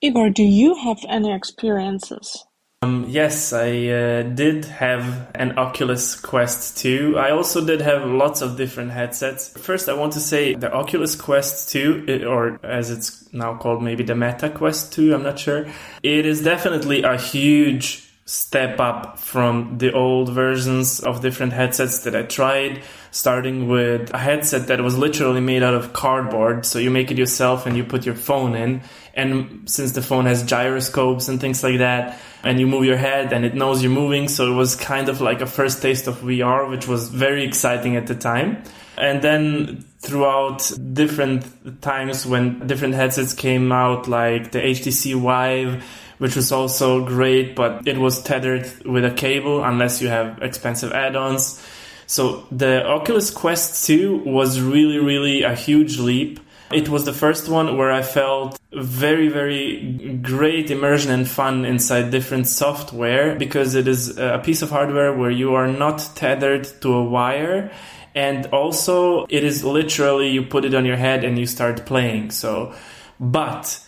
Igor, 0.00 0.30
do 0.30 0.42
you 0.42 0.74
have 0.76 0.98
any 1.08 1.32
experiences? 1.32 2.44
Um, 2.82 3.04
yes, 3.08 3.52
I 3.52 3.88
uh, 3.88 4.22
did 4.22 4.64
have 4.64 5.30
an 5.34 5.58
Oculus 5.58 6.18
Quest 6.18 6.78
2. 6.78 7.18
I 7.18 7.30
also 7.30 7.62
did 7.62 7.82
have 7.82 8.06
lots 8.06 8.40
of 8.40 8.56
different 8.56 8.92
headsets. 8.92 9.52
First, 9.58 9.90
I 9.90 9.92
want 9.92 10.14
to 10.14 10.20
say 10.20 10.54
the 10.54 10.72
Oculus 10.72 11.14
Quest 11.14 11.70
2, 11.72 12.24
or 12.26 12.58
as 12.64 12.90
it's 12.90 13.30
now 13.34 13.54
called, 13.58 13.82
maybe 13.82 14.02
the 14.02 14.14
Meta 14.14 14.48
Quest 14.48 14.94
2, 14.94 15.14
I'm 15.14 15.22
not 15.22 15.38
sure. 15.38 15.66
It 16.02 16.24
is 16.24 16.42
definitely 16.42 17.02
a 17.02 17.18
huge 17.18 18.10
step 18.24 18.80
up 18.80 19.18
from 19.18 19.76
the 19.76 19.92
old 19.92 20.30
versions 20.30 21.00
of 21.00 21.20
different 21.20 21.52
headsets 21.52 22.04
that 22.04 22.16
I 22.16 22.22
tried, 22.22 22.82
starting 23.10 23.68
with 23.68 24.12
a 24.14 24.18
headset 24.18 24.68
that 24.68 24.80
was 24.80 24.96
literally 24.96 25.40
made 25.40 25.62
out 25.62 25.74
of 25.74 25.92
cardboard. 25.92 26.64
So 26.64 26.78
you 26.78 26.90
make 26.90 27.10
it 27.10 27.18
yourself 27.18 27.66
and 27.66 27.76
you 27.76 27.84
put 27.84 28.06
your 28.06 28.14
phone 28.14 28.54
in 28.54 28.82
and 29.14 29.68
since 29.68 29.92
the 29.92 30.02
phone 30.02 30.26
has 30.26 30.42
gyroscopes 30.44 31.28
and 31.28 31.40
things 31.40 31.62
like 31.62 31.78
that, 31.78 32.18
and 32.42 32.58
you 32.58 32.66
move 32.66 32.84
your 32.84 32.96
head 32.96 33.32
and 33.32 33.44
it 33.44 33.54
knows 33.54 33.82
you're 33.82 33.92
moving, 33.92 34.28
so 34.28 34.52
it 34.52 34.54
was 34.54 34.76
kind 34.76 35.08
of 35.08 35.20
like 35.20 35.40
a 35.40 35.46
first 35.46 35.82
taste 35.82 36.06
of 36.06 36.20
VR, 36.20 36.70
which 36.70 36.86
was 36.86 37.08
very 37.08 37.44
exciting 37.44 37.96
at 37.96 38.06
the 38.06 38.14
time. 38.14 38.62
And 38.96 39.20
then 39.22 39.84
throughout 40.00 40.70
different 40.92 41.82
times 41.82 42.26
when 42.26 42.66
different 42.66 42.94
headsets 42.94 43.34
came 43.34 43.72
out, 43.72 44.08
like 44.08 44.52
the 44.52 44.60
HTC 44.60 45.20
Vive, 45.20 45.84
which 46.18 46.36
was 46.36 46.52
also 46.52 47.04
great, 47.04 47.56
but 47.56 47.88
it 47.88 47.98
was 47.98 48.22
tethered 48.22 48.70
with 48.84 49.04
a 49.04 49.10
cable 49.10 49.64
unless 49.64 50.00
you 50.00 50.08
have 50.08 50.42
expensive 50.42 50.92
add-ons. 50.92 51.62
So 52.10 52.46
the 52.50 52.84
Oculus 52.86 53.30
Quest 53.30 53.86
2 53.86 54.22
was 54.26 54.60
really, 54.60 54.98
really 54.98 55.42
a 55.42 55.54
huge 55.54 55.98
leap 55.98 56.40
it 56.72 56.88
was 56.88 57.04
the 57.04 57.12
first 57.12 57.48
one 57.48 57.76
where 57.76 57.90
I 57.90 58.02
felt 58.02 58.58
very, 58.72 59.28
very 59.28 60.18
great 60.22 60.70
immersion 60.70 61.10
and 61.10 61.28
fun 61.28 61.64
inside 61.64 62.12
different 62.12 62.46
software 62.46 63.34
because 63.34 63.74
it 63.74 63.88
is 63.88 64.16
a 64.16 64.40
piece 64.44 64.62
of 64.62 64.70
hardware 64.70 65.12
where 65.12 65.32
you 65.32 65.54
are 65.54 65.66
not 65.66 66.08
tethered 66.14 66.64
to 66.82 66.94
a 66.94 67.04
wire. 67.04 67.72
And 68.14 68.46
also, 68.46 69.26
it 69.28 69.42
is 69.42 69.64
literally 69.64 70.30
you 70.30 70.44
put 70.44 70.64
it 70.64 70.74
on 70.74 70.84
your 70.84 70.96
head 70.96 71.24
and 71.24 71.38
you 71.38 71.46
start 71.46 71.86
playing. 71.86 72.30
So, 72.30 72.72
but 73.18 73.80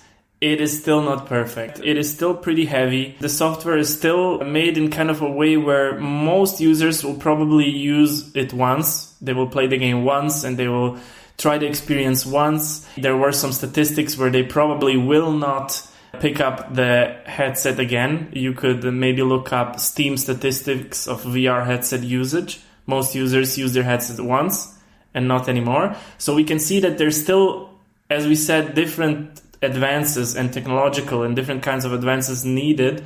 it 0.43 0.61
is 0.61 0.77
still 0.77 1.01
not 1.03 1.27
perfect. 1.27 1.79
It 1.85 1.97
is 1.97 2.13
still 2.13 2.35
pretty 2.35 2.65
heavy. 2.65 3.17
The 3.21 3.29
software 3.29 3.79
is 3.79 3.97
still 3.97 4.41
made 4.41 4.77
in 4.77 4.91
kind 4.91 5.09
of 5.09 5.23
a 5.23 5.31
way 5.31 5.57
where 5.57 5.97
most 6.01 6.61
users 6.61 7.05
will 7.05 7.15
probably 7.15 7.69
use 7.69 8.35
it 8.35 8.53
once. 8.53 9.15
They 9.23 9.35
will 9.35 9.47
play 9.47 9.69
the 9.69 9.79
game 9.79 10.05
once 10.05 10.43
and 10.43 10.57
they 10.57 10.67
will 10.67 10.99
try 11.39 11.59
the 11.59 11.67
experience 11.67 12.27
once. 12.27 12.85
There 12.97 13.17
were 13.17 13.31
some 13.31 13.53
statistics 13.53 14.19
where 14.19 14.31
they 14.31 14.43
probably 14.43 14.97
will 14.97 15.31
not 15.31 15.81
pick 16.19 16.41
up 16.41 16.75
the 16.75 17.21
headset 17.25 17.79
again. 17.79 18.31
You 18.33 18.53
could 18.53 18.83
maybe 18.83 19.23
look 19.23 19.53
up 19.53 19.79
Steam 19.79 20.17
statistics 20.17 21.07
of 21.07 21.23
VR 21.23 21.65
headset 21.65 22.03
usage. 22.03 22.61
Most 22.87 23.15
users 23.15 23.57
use 23.57 23.75
their 23.75 23.85
headset 23.85 24.19
once 24.19 24.77
and 25.15 25.29
not 25.29 25.49
anymore. 25.49 25.95
So 26.19 26.35
we 26.35 26.43
can 26.43 26.59
see 26.59 26.81
that 26.81 26.99
there's 26.99 27.23
still, 27.23 27.71
as 28.11 28.27
we 28.27 28.35
said, 28.35 28.75
different 28.75 29.42
advances 29.63 30.37
and 30.37 30.53
technological 30.53 31.23
and 31.23 31.37
different 31.37 31.63
kinds 31.63 31.85
of 31.85 31.93
advances 31.93 32.45
needed. 32.45 33.05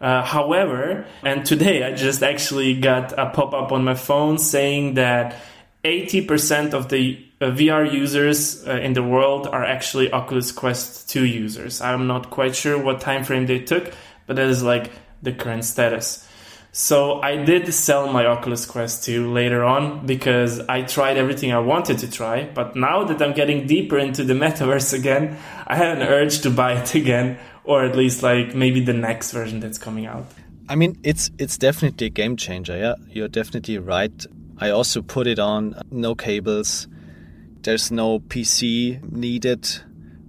Uh, 0.00 0.24
however, 0.24 1.06
and 1.22 1.46
today 1.46 1.84
I 1.84 1.92
just 1.94 2.22
actually 2.22 2.74
got 2.74 3.12
a 3.12 3.30
pop 3.30 3.54
up 3.54 3.70
on 3.70 3.84
my 3.84 3.94
phone 3.94 4.36
saying 4.38 4.94
that 4.94 5.40
80% 5.84 6.74
of 6.74 6.88
the 6.88 7.24
uh, 7.40 7.46
VR 7.46 7.90
users 7.90 8.66
uh, 8.66 8.72
in 8.72 8.92
the 8.92 9.02
world 9.02 9.46
are 9.46 9.64
actually 9.64 10.12
Oculus 10.12 10.52
Quest 10.52 11.08
2 11.08 11.24
users. 11.24 11.80
I'm 11.80 12.06
not 12.06 12.30
quite 12.30 12.54
sure 12.54 12.82
what 12.82 13.00
time 13.00 13.24
frame 13.24 13.46
they 13.46 13.60
took, 13.60 13.92
but 14.26 14.36
that 14.36 14.48
is 14.48 14.62
like 14.62 14.90
the 15.22 15.32
current 15.32 15.64
status. 15.64 16.26
So 16.74 17.20
I 17.20 17.36
did 17.36 17.72
sell 17.74 18.10
my 18.10 18.24
Oculus 18.24 18.64
Quest 18.64 19.04
2 19.04 19.30
later 19.30 19.62
on 19.62 20.06
because 20.06 20.58
I 20.60 20.80
tried 20.82 21.18
everything 21.18 21.52
I 21.52 21.58
wanted 21.58 21.98
to 21.98 22.10
try, 22.10 22.44
but 22.44 22.74
now 22.74 23.04
that 23.04 23.20
I'm 23.20 23.34
getting 23.34 23.66
deeper 23.66 23.98
into 23.98 24.24
the 24.24 24.32
metaverse 24.44 24.94
again, 24.94 25.36
I 25.66 25.76
have 25.76 25.98
an 25.98 26.02
urge 26.02 26.40
to 26.40 26.50
buy 26.50 26.80
it 26.80 26.94
again 26.94 27.38
or 27.64 27.84
at 27.84 27.94
least 27.94 28.22
like 28.22 28.54
maybe 28.54 28.80
the 28.82 28.94
next 28.94 29.32
version 29.32 29.60
that's 29.60 29.76
coming 29.76 30.06
out. 30.06 30.24
I 30.68 30.74
mean, 30.76 30.98
it's 31.02 31.30
it's 31.38 31.58
definitely 31.58 32.06
a 32.06 32.10
game 32.10 32.36
changer. 32.36 32.76
Yeah, 32.78 32.94
you're 33.08 33.28
definitely 33.28 33.78
right. 33.78 34.26
I 34.58 34.70
also 34.70 35.02
put 35.02 35.26
it 35.26 35.38
on 35.38 35.74
no 35.90 36.14
cables, 36.14 36.88
there's 37.62 37.90
no 37.90 38.20
PC 38.20 39.12
needed 39.12 39.68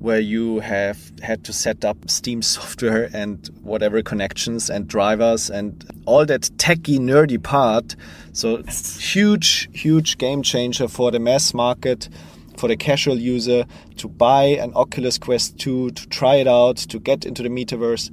where 0.03 0.19
you 0.19 0.59
have 0.59 1.13
had 1.21 1.45
to 1.45 1.53
set 1.53 1.85
up 1.85 1.97
Steam 2.09 2.41
software 2.55 3.09
and 3.13 3.49
whatever 3.63 4.03
connections 4.03 4.69
and 4.69 4.85
drivers 4.85 5.49
and 5.49 5.89
all 6.05 6.25
that 6.25 6.49
techy, 6.57 6.99
nerdy 6.99 7.41
part. 7.41 7.95
So, 8.33 8.61
huge, 8.99 9.69
huge 9.71 10.17
game 10.17 10.43
changer 10.43 10.89
for 10.89 11.09
the 11.09 11.19
mass 11.19 11.53
market, 11.53 12.09
for 12.57 12.67
the 12.67 12.77
casual 12.77 13.17
user 13.17 13.65
to 13.97 14.07
buy 14.07 14.43
an 14.43 14.73
Oculus 14.75 15.17
Quest 15.17 15.57
2, 15.59 15.91
to 15.91 16.07
try 16.09 16.35
it 16.35 16.47
out, 16.47 16.77
to 16.77 16.99
get 16.99 17.25
into 17.25 17.43
the 17.43 17.49
metaverse 17.49 18.11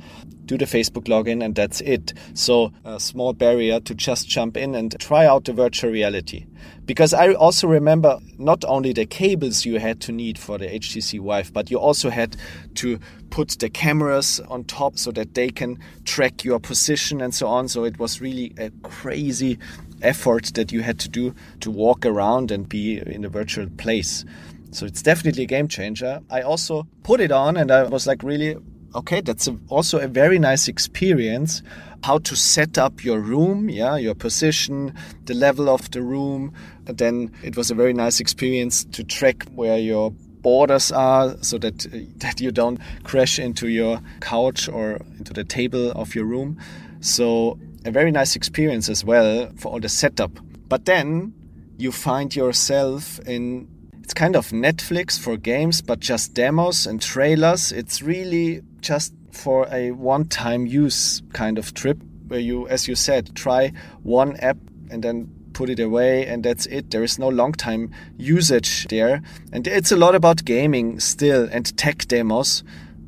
do 0.50 0.58
the 0.58 0.64
Facebook 0.64 1.04
login, 1.04 1.44
and 1.44 1.54
that's 1.54 1.80
it. 1.82 2.12
So, 2.34 2.72
a 2.84 2.98
small 2.98 3.32
barrier 3.32 3.78
to 3.78 3.94
just 3.94 4.28
jump 4.28 4.56
in 4.56 4.74
and 4.74 4.98
try 4.98 5.24
out 5.24 5.44
the 5.44 5.52
virtual 5.52 5.92
reality. 5.92 6.44
Because 6.86 7.14
I 7.14 7.34
also 7.34 7.68
remember 7.68 8.18
not 8.36 8.64
only 8.64 8.92
the 8.92 9.06
cables 9.06 9.64
you 9.64 9.78
had 9.78 10.00
to 10.00 10.12
need 10.12 10.38
for 10.38 10.58
the 10.58 10.66
HTC 10.66 11.24
Vive, 11.24 11.52
but 11.52 11.70
you 11.70 11.78
also 11.78 12.10
had 12.10 12.36
to 12.74 12.98
put 13.30 13.60
the 13.60 13.70
cameras 13.70 14.40
on 14.48 14.64
top 14.64 14.98
so 14.98 15.12
that 15.12 15.34
they 15.34 15.50
can 15.50 15.78
track 16.04 16.44
your 16.44 16.58
position 16.58 17.20
and 17.20 17.32
so 17.32 17.46
on. 17.46 17.68
So, 17.68 17.84
it 17.84 18.00
was 18.00 18.20
really 18.20 18.52
a 18.58 18.70
crazy 18.82 19.56
effort 20.02 20.52
that 20.54 20.72
you 20.72 20.82
had 20.82 20.98
to 21.00 21.08
do 21.08 21.34
to 21.60 21.70
walk 21.70 22.06
around 22.06 22.50
and 22.50 22.68
be 22.68 22.98
in 22.98 23.24
a 23.24 23.28
virtual 23.28 23.68
place. 23.78 24.24
So 24.72 24.86
it's 24.86 25.02
definitely 25.02 25.44
a 25.44 25.46
game 25.46 25.68
changer. 25.68 26.20
I 26.30 26.42
also 26.42 26.86
put 27.02 27.20
it 27.20 27.32
on 27.32 27.56
and 27.56 27.70
I 27.70 27.84
was 27.84 28.06
like 28.06 28.22
really 28.22 28.56
okay 28.94 29.20
that's 29.20 29.46
a, 29.46 29.56
also 29.68 29.98
a 29.98 30.08
very 30.08 30.38
nice 30.38 30.66
experience 30.66 31.62
how 32.02 32.18
to 32.18 32.34
set 32.34 32.78
up 32.78 33.04
your 33.04 33.20
room 33.20 33.68
yeah 33.68 33.96
your 33.96 34.14
position 34.14 34.92
the 35.26 35.34
level 35.34 35.68
of 35.68 35.90
the 35.92 36.02
room 36.02 36.52
and 36.86 36.98
then 36.98 37.30
it 37.44 37.56
was 37.56 37.70
a 37.70 37.74
very 37.74 37.92
nice 37.92 38.20
experience 38.20 38.84
to 38.84 39.04
track 39.04 39.44
where 39.54 39.78
your 39.78 40.10
borders 40.10 40.90
are 40.90 41.36
so 41.42 41.58
that 41.58 41.86
uh, 41.86 41.98
that 42.16 42.40
you 42.40 42.50
don't 42.50 42.80
crash 43.04 43.38
into 43.38 43.68
your 43.68 44.00
couch 44.20 44.68
or 44.68 45.00
into 45.18 45.32
the 45.32 45.44
table 45.44 45.92
of 45.92 46.14
your 46.14 46.24
room 46.24 46.58
so 47.00 47.58
a 47.84 47.90
very 47.90 48.10
nice 48.10 48.36
experience 48.36 48.88
as 48.88 49.04
well 49.04 49.50
for 49.56 49.72
all 49.72 49.80
the 49.80 49.88
setup 49.88 50.32
but 50.68 50.84
then 50.84 51.32
you 51.78 51.90
find 51.90 52.36
yourself 52.36 53.18
in 53.26 53.68
it's 54.10 54.14
kind 54.14 54.34
of 54.34 54.48
Netflix 54.48 55.16
for 55.16 55.36
games, 55.36 55.80
but 55.80 56.00
just 56.00 56.34
demos 56.34 56.84
and 56.84 57.00
trailers. 57.00 57.70
It's 57.70 58.02
really 58.02 58.60
just 58.80 59.14
for 59.30 59.68
a 59.70 59.92
one 59.92 60.26
time 60.26 60.66
use 60.66 61.22
kind 61.32 61.58
of 61.58 61.74
trip 61.74 61.96
where 62.26 62.40
you, 62.40 62.66
as 62.66 62.88
you 62.88 62.96
said, 62.96 63.36
try 63.36 63.72
one 64.02 64.34
app 64.38 64.56
and 64.90 65.04
then 65.04 65.32
put 65.52 65.70
it 65.70 65.78
away 65.78 66.26
and 66.26 66.42
that's 66.42 66.66
it. 66.66 66.90
There 66.90 67.04
is 67.04 67.20
no 67.20 67.28
long 67.28 67.52
time 67.52 67.92
usage 68.16 68.88
there. 68.88 69.22
And 69.52 69.64
it's 69.68 69.92
a 69.92 69.96
lot 69.96 70.16
about 70.16 70.44
gaming 70.44 70.98
still 70.98 71.48
and 71.52 71.76
tech 71.76 72.08
demos. 72.08 72.64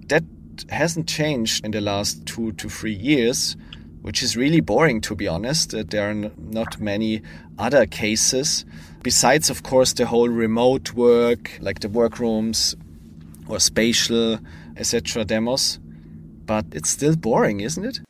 That 0.06 0.22
hasn't 0.68 1.08
changed 1.08 1.64
in 1.64 1.72
the 1.72 1.80
last 1.80 2.26
two 2.26 2.52
to 2.52 2.68
three 2.68 2.94
years. 2.94 3.56
Which 4.02 4.22
is 4.22 4.36
really 4.36 4.60
boring 4.60 5.00
to 5.00 5.14
be 5.14 5.26
honest. 5.26 5.74
Uh, 5.74 5.82
there 5.86 6.10
are 6.10 6.30
not 6.38 6.80
many 6.80 7.22
other 7.58 7.86
cases 7.86 8.64
besides, 9.02 9.50
of 9.50 9.62
course, 9.62 9.92
the 9.94 10.06
whole 10.06 10.28
remote 10.28 10.92
work, 10.92 11.58
like 11.60 11.80
the 11.80 11.88
workrooms 11.88 12.76
or 13.48 13.58
spatial, 13.58 14.38
etc. 14.76 15.24
demos. 15.24 15.78
But 16.46 16.66
it's 16.72 16.90
still 16.90 17.16
boring, 17.16 17.60
isn't 17.60 17.84
it? 17.84 18.00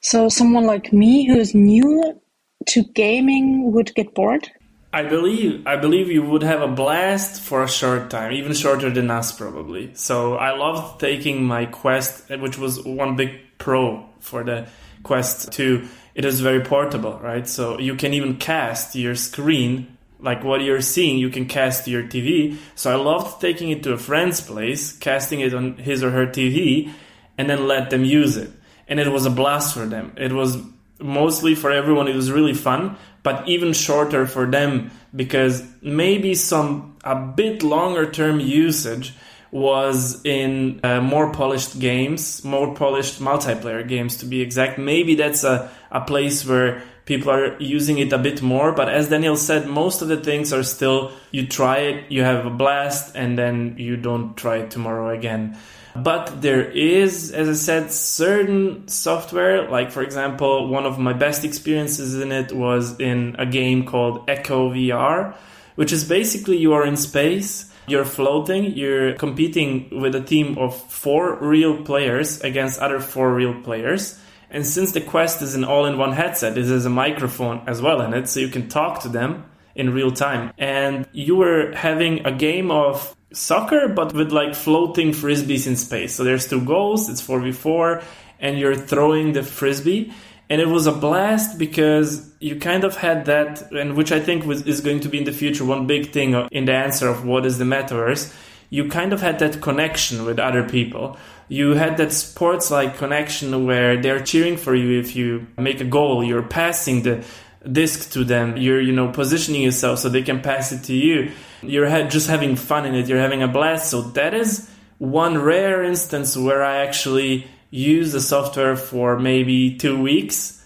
So, 0.00 0.28
someone 0.28 0.64
like 0.64 0.92
me 0.92 1.26
who 1.26 1.36
is 1.36 1.54
new 1.54 2.20
to 2.66 2.82
gaming 2.94 3.72
would 3.72 3.94
get 3.94 4.14
bored? 4.14 4.50
I 4.92 5.04
believe 5.04 5.64
I 5.66 5.76
believe 5.76 6.10
you 6.10 6.22
would 6.24 6.42
have 6.42 6.62
a 6.62 6.66
blast 6.66 7.40
for 7.40 7.62
a 7.62 7.68
short 7.68 8.10
time, 8.10 8.32
even 8.32 8.52
shorter 8.54 8.90
than 8.90 9.08
us 9.08 9.30
probably. 9.30 9.94
So 9.94 10.34
I 10.34 10.56
loved 10.56 10.98
taking 10.98 11.44
my 11.44 11.66
Quest, 11.66 12.28
which 12.28 12.58
was 12.58 12.84
one 12.84 13.14
big 13.14 13.38
pro 13.58 14.04
for 14.18 14.42
the 14.42 14.66
Quest 15.02 15.52
2. 15.52 15.88
It 16.14 16.24
is 16.24 16.40
very 16.40 16.60
portable, 16.60 17.18
right? 17.20 17.48
So 17.48 17.78
you 17.78 17.94
can 17.94 18.14
even 18.14 18.36
cast 18.36 18.94
your 18.94 19.14
screen 19.14 19.96
like 20.22 20.44
what 20.44 20.60
you're 20.60 20.80
seeing, 20.80 21.18
you 21.18 21.30
can 21.30 21.46
cast 21.46 21.88
your 21.88 22.02
TV. 22.02 22.56
So 22.74 22.92
I 22.92 22.96
loved 22.96 23.40
taking 23.40 23.70
it 23.70 23.82
to 23.84 23.92
a 23.92 23.98
friend's 23.98 24.40
place, 24.40 24.92
casting 24.92 25.40
it 25.40 25.54
on 25.54 25.76
his 25.76 26.02
or 26.04 26.10
her 26.10 26.26
TV, 26.26 26.92
and 27.38 27.48
then 27.48 27.66
let 27.66 27.90
them 27.90 28.04
use 28.04 28.36
it. 28.36 28.50
And 28.88 29.00
it 29.00 29.08
was 29.08 29.26
a 29.26 29.30
blast 29.30 29.74
for 29.74 29.86
them. 29.86 30.12
It 30.16 30.32
was 30.32 30.58
mostly 30.98 31.54
for 31.54 31.70
everyone, 31.70 32.08
it 32.08 32.16
was 32.16 32.30
really 32.30 32.54
fun, 32.54 32.96
but 33.22 33.48
even 33.48 33.72
shorter 33.72 34.26
for 34.26 34.46
them 34.46 34.90
because 35.14 35.66
maybe 35.80 36.34
some 36.34 36.96
a 37.04 37.14
bit 37.14 37.62
longer 37.62 38.10
term 38.10 38.40
usage 38.40 39.14
was 39.52 40.24
in 40.24 40.80
uh, 40.84 41.00
more 41.00 41.32
polished 41.32 41.78
games, 41.78 42.44
more 42.44 42.74
polished 42.74 43.20
multiplayer 43.20 43.86
games 43.86 44.18
to 44.18 44.26
be 44.26 44.40
exact. 44.40 44.78
Maybe 44.78 45.14
that's 45.14 45.42
a, 45.44 45.70
a 45.90 46.00
place 46.02 46.46
where 46.46 46.82
people 47.04 47.30
are 47.32 47.60
using 47.60 47.98
it 47.98 48.12
a 48.12 48.18
bit 48.18 48.42
more. 48.42 48.72
But 48.72 48.88
as 48.88 49.08
Daniel 49.08 49.36
said, 49.36 49.66
most 49.66 50.02
of 50.02 50.08
the 50.08 50.16
things 50.16 50.52
are 50.52 50.62
still 50.62 51.12
you 51.32 51.46
try 51.46 51.78
it, 51.78 52.12
you 52.12 52.22
have 52.22 52.46
a 52.46 52.50
blast, 52.50 53.16
and 53.16 53.36
then 53.36 53.74
you 53.78 53.96
don't 53.96 54.36
try 54.36 54.58
it 54.58 54.70
tomorrow 54.70 55.10
again. 55.10 55.56
But 55.96 56.40
there 56.40 56.70
is, 56.70 57.32
as 57.32 57.48
I 57.48 57.54
said, 57.54 57.92
certain 57.92 58.86
software, 58.86 59.68
like 59.68 59.90
for 59.90 60.02
example, 60.02 60.68
one 60.68 60.86
of 60.86 61.00
my 61.00 61.12
best 61.12 61.44
experiences 61.44 62.14
in 62.14 62.30
it 62.30 62.52
was 62.52 63.00
in 63.00 63.34
a 63.40 63.46
game 63.46 63.84
called 63.84 64.30
Echo 64.30 64.70
VR, 64.70 65.34
which 65.74 65.92
is 65.92 66.04
basically 66.04 66.58
you 66.58 66.74
are 66.74 66.86
in 66.86 66.96
space 66.96 67.69
you're 67.90 68.04
floating, 68.04 68.76
you're 68.76 69.14
competing 69.14 70.00
with 70.00 70.14
a 70.14 70.22
team 70.22 70.56
of 70.58 70.76
four 70.90 71.36
real 71.36 71.82
players 71.82 72.40
against 72.40 72.80
other 72.80 73.00
four 73.00 73.34
real 73.34 73.60
players. 73.62 74.18
And 74.50 74.66
since 74.66 74.92
the 74.92 75.00
Quest 75.00 75.42
is 75.42 75.54
an 75.54 75.64
all 75.64 75.86
in 75.86 75.98
one 75.98 76.12
headset, 76.12 76.58
it 76.58 76.66
has 76.66 76.86
a 76.86 76.90
microphone 76.90 77.62
as 77.66 77.80
well 77.80 78.00
in 78.00 78.14
it, 78.14 78.28
so 78.28 78.40
you 78.40 78.48
can 78.48 78.68
talk 78.68 79.02
to 79.02 79.08
them 79.08 79.44
in 79.74 79.92
real 79.92 80.10
time. 80.10 80.52
And 80.58 81.06
you 81.12 81.36
were 81.36 81.72
having 81.72 82.26
a 82.26 82.32
game 82.32 82.70
of 82.70 83.14
soccer, 83.32 83.88
but 83.88 84.12
with 84.12 84.32
like 84.32 84.54
floating 84.54 85.12
frisbees 85.12 85.66
in 85.66 85.76
space. 85.76 86.14
So 86.14 86.24
there's 86.24 86.48
two 86.48 86.64
goals, 86.64 87.08
it's 87.08 87.22
4v4, 87.22 88.02
and 88.40 88.58
you're 88.58 88.76
throwing 88.76 89.32
the 89.32 89.42
frisbee. 89.42 90.12
And 90.50 90.60
it 90.60 90.66
was 90.66 90.88
a 90.88 90.92
blast 90.92 91.58
because 91.58 92.28
you 92.40 92.56
kind 92.56 92.82
of 92.82 92.96
had 92.96 93.26
that, 93.26 93.70
and 93.70 93.96
which 93.96 94.10
I 94.10 94.18
think 94.18 94.44
was, 94.44 94.66
is 94.66 94.80
going 94.80 94.98
to 95.00 95.08
be 95.08 95.18
in 95.18 95.24
the 95.24 95.32
future 95.32 95.64
one 95.64 95.86
big 95.86 96.10
thing 96.10 96.34
in 96.50 96.64
the 96.64 96.74
answer 96.74 97.08
of 97.08 97.24
what 97.24 97.46
is 97.46 97.58
the 97.58 97.64
metaverse. 97.64 98.34
You 98.68 98.88
kind 98.88 99.12
of 99.12 99.20
had 99.20 99.38
that 99.38 99.62
connection 99.62 100.24
with 100.24 100.40
other 100.40 100.68
people. 100.68 101.16
You 101.48 101.74
had 101.74 101.96
that 101.98 102.12
sports 102.12 102.68
like 102.70 102.98
connection 102.98 103.64
where 103.64 104.02
they're 104.02 104.22
cheering 104.22 104.56
for 104.56 104.74
you 104.74 104.98
if 104.98 105.14
you 105.14 105.46
make 105.56 105.80
a 105.80 105.84
goal, 105.84 106.24
you're 106.24 106.42
passing 106.42 107.02
the 107.02 107.24
disc 107.70 108.10
to 108.12 108.24
them, 108.24 108.56
you're, 108.56 108.80
you 108.80 108.92
know, 108.92 109.12
positioning 109.12 109.62
yourself 109.62 110.00
so 110.00 110.08
they 110.08 110.22
can 110.22 110.40
pass 110.40 110.72
it 110.72 110.82
to 110.84 110.94
you. 110.94 111.30
You're 111.62 111.88
ha- 111.88 112.08
just 112.08 112.28
having 112.28 112.56
fun 112.56 112.86
in 112.86 112.94
it, 112.94 113.06
you're 113.06 113.18
having 113.18 113.42
a 113.42 113.48
blast. 113.48 113.90
So 113.90 114.02
that 114.12 114.34
is 114.34 114.68
one 114.98 115.38
rare 115.38 115.82
instance 115.82 116.36
where 116.36 116.62
I 116.62 116.78
actually 116.78 117.46
use 117.70 118.12
the 118.12 118.20
software 118.20 118.76
for 118.76 119.18
maybe 119.18 119.76
two 119.76 120.00
weeks 120.00 120.60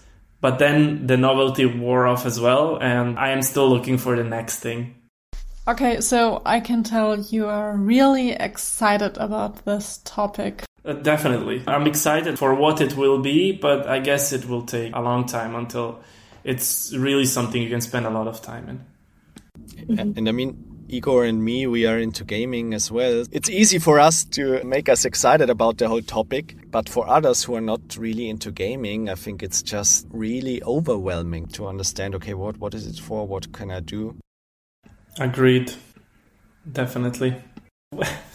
but 0.45 0.59
then 0.59 1.07
the 1.07 1.17
novelty 1.17 1.65
wore 1.65 2.05
off 2.05 2.23
as 2.27 2.39
well, 2.39 2.77
and 2.77 3.17
I 3.17 3.31
am 3.31 3.41
still 3.41 3.67
looking 3.67 3.97
for 3.97 4.15
the 4.15 4.23
next 4.23 4.59
thing. 4.59 4.93
Okay, 5.67 6.01
so 6.01 6.43
I 6.45 6.59
can 6.59 6.83
tell 6.83 7.19
you 7.19 7.47
are 7.47 7.75
really 7.75 8.29
excited 8.29 9.17
about 9.17 9.65
this 9.65 9.97
topic. 10.05 10.63
Uh, 10.85 10.93
definitely. 10.93 11.63
I'm 11.65 11.87
excited 11.87 12.37
for 12.37 12.53
what 12.53 12.79
it 12.79 12.95
will 12.95 13.17
be, 13.17 13.53
but 13.53 13.87
I 13.87 13.97
guess 13.97 14.33
it 14.33 14.47
will 14.47 14.67
take 14.67 14.95
a 14.95 15.01
long 15.01 15.25
time 15.25 15.55
until 15.55 16.03
it's 16.43 16.93
really 16.93 17.25
something 17.25 17.59
you 17.59 17.71
can 17.71 17.81
spend 17.81 18.05
a 18.05 18.11
lot 18.11 18.27
of 18.27 18.43
time 18.43 18.85
in. 19.87 19.97
And 19.97 20.29
I 20.29 20.31
mean, 20.31 20.74
Igor 20.87 21.25
and 21.25 21.43
me, 21.43 21.65
we 21.65 21.85
are 21.87 21.97
into 21.97 22.23
gaming 22.23 22.73
as 22.73 22.91
well. 22.91 23.25
It's 23.31 23.49
easy 23.49 23.79
for 23.79 23.99
us 23.99 24.23
to 24.25 24.63
make 24.63 24.87
us 24.87 25.03
excited 25.03 25.49
about 25.49 25.77
the 25.77 25.87
whole 25.87 26.01
topic, 26.01 26.55
but 26.69 26.87
for 26.87 27.07
others 27.09 27.43
who 27.43 27.55
are 27.55 27.61
not 27.61 27.97
really 27.97 28.29
into 28.29 28.51
gaming, 28.51 29.09
I 29.09 29.15
think 29.15 29.41
it's 29.41 29.63
just 29.63 30.07
really 30.11 30.61
overwhelming 30.63 31.47
to 31.47 31.67
understand 31.67 32.13
okay, 32.15 32.35
what, 32.35 32.57
what 32.57 32.73
is 32.73 32.85
it 32.85 32.99
for? 32.99 33.25
What 33.27 33.51
can 33.51 33.71
I 33.71 33.79
do? 33.79 34.15
Agreed. 35.19 35.73
Definitely. 36.71 37.41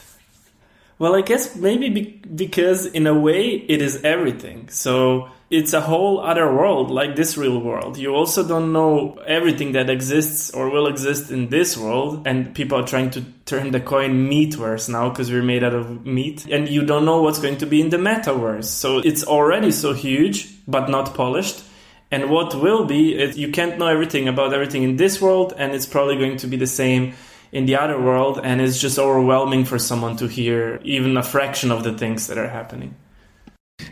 well, 1.01 1.17
I 1.17 1.23
guess 1.23 1.57
maybe 1.57 1.89
be- 1.89 2.23
because 2.35 2.85
in 2.85 3.07
a 3.07 3.19
way 3.19 3.53
it 3.53 3.81
is 3.81 4.05
everything. 4.05 4.69
So 4.69 5.31
it's 5.49 5.73
a 5.73 5.81
whole 5.81 6.21
other 6.21 6.45
world 6.55 6.91
like 6.91 7.17
this 7.17 7.39
real 7.39 7.59
world. 7.59 7.97
You 7.97 8.15
also 8.15 8.47
don't 8.47 8.75
know 8.75 9.19
everything 9.27 9.73
that 9.73 9.89
exists 9.89 10.51
or 10.51 10.69
will 10.69 10.87
exist 10.87 11.31
in 11.31 11.49
this 11.49 11.75
world. 11.75 12.27
And 12.27 12.55
people 12.55 12.79
are 12.79 12.87
trying 12.87 13.09
to 13.13 13.25
turn 13.47 13.71
the 13.71 13.81
coin 13.81 14.29
meatverse 14.29 14.91
now 14.91 15.09
because 15.09 15.31
we're 15.31 15.43
made 15.43 15.65
out 15.65 15.73
of 15.73 16.05
meat. 16.05 16.45
And 16.47 16.69
you 16.69 16.85
don't 16.85 17.07
know 17.07 17.23
what's 17.23 17.41
going 17.41 17.57
to 17.59 17.67
be 17.67 17.81
in 17.81 17.89
the 17.89 17.97
metaverse. 17.97 18.65
So 18.65 18.99
it's 18.99 19.25
already 19.25 19.71
so 19.71 19.95
huge, 19.95 20.51
but 20.69 20.91
not 20.91 21.15
polished. 21.15 21.65
And 22.11 22.29
what 22.29 22.55
will 22.55 22.85
be, 22.85 23.33
you 23.37 23.51
can't 23.53 23.79
know 23.79 23.87
everything 23.87 24.29
about 24.29 24.53
everything 24.53 24.83
in 24.83 24.97
this 24.97 25.19
world. 25.19 25.55
And 25.57 25.73
it's 25.73 25.87
probably 25.87 26.19
going 26.19 26.37
to 26.39 26.47
be 26.47 26.59
the 26.59 26.67
same 26.67 27.15
in 27.53 27.67
the 27.67 27.77
other 27.77 28.01
world. 28.01 28.41
And 28.43 28.61
it's 28.61 28.81
just 28.81 28.99
overwhelming 28.99 29.65
for 29.65 29.79
someone 29.79 30.17
to 30.17 30.29
hear 30.29 30.81
even 30.85 31.17
a 31.17 31.23
fraction 31.23 31.71
of 31.71 31.85
the 31.85 31.97
things 31.97 32.27
that 32.27 32.39
are 32.39 32.49
happening. 32.49 32.95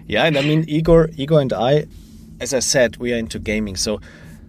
Yeah, 0.07 0.25
and 0.25 0.37
I 0.37 0.43
mean 0.43 0.65
Igor, 0.69 1.11
Igor 1.17 1.41
and 1.41 1.53
I, 1.53 1.87
as 2.41 2.55
I 2.55 2.61
said, 2.61 2.97
we 2.99 3.13
are 3.13 3.17
into 3.17 3.39
gaming. 3.39 3.77
So 3.77 4.01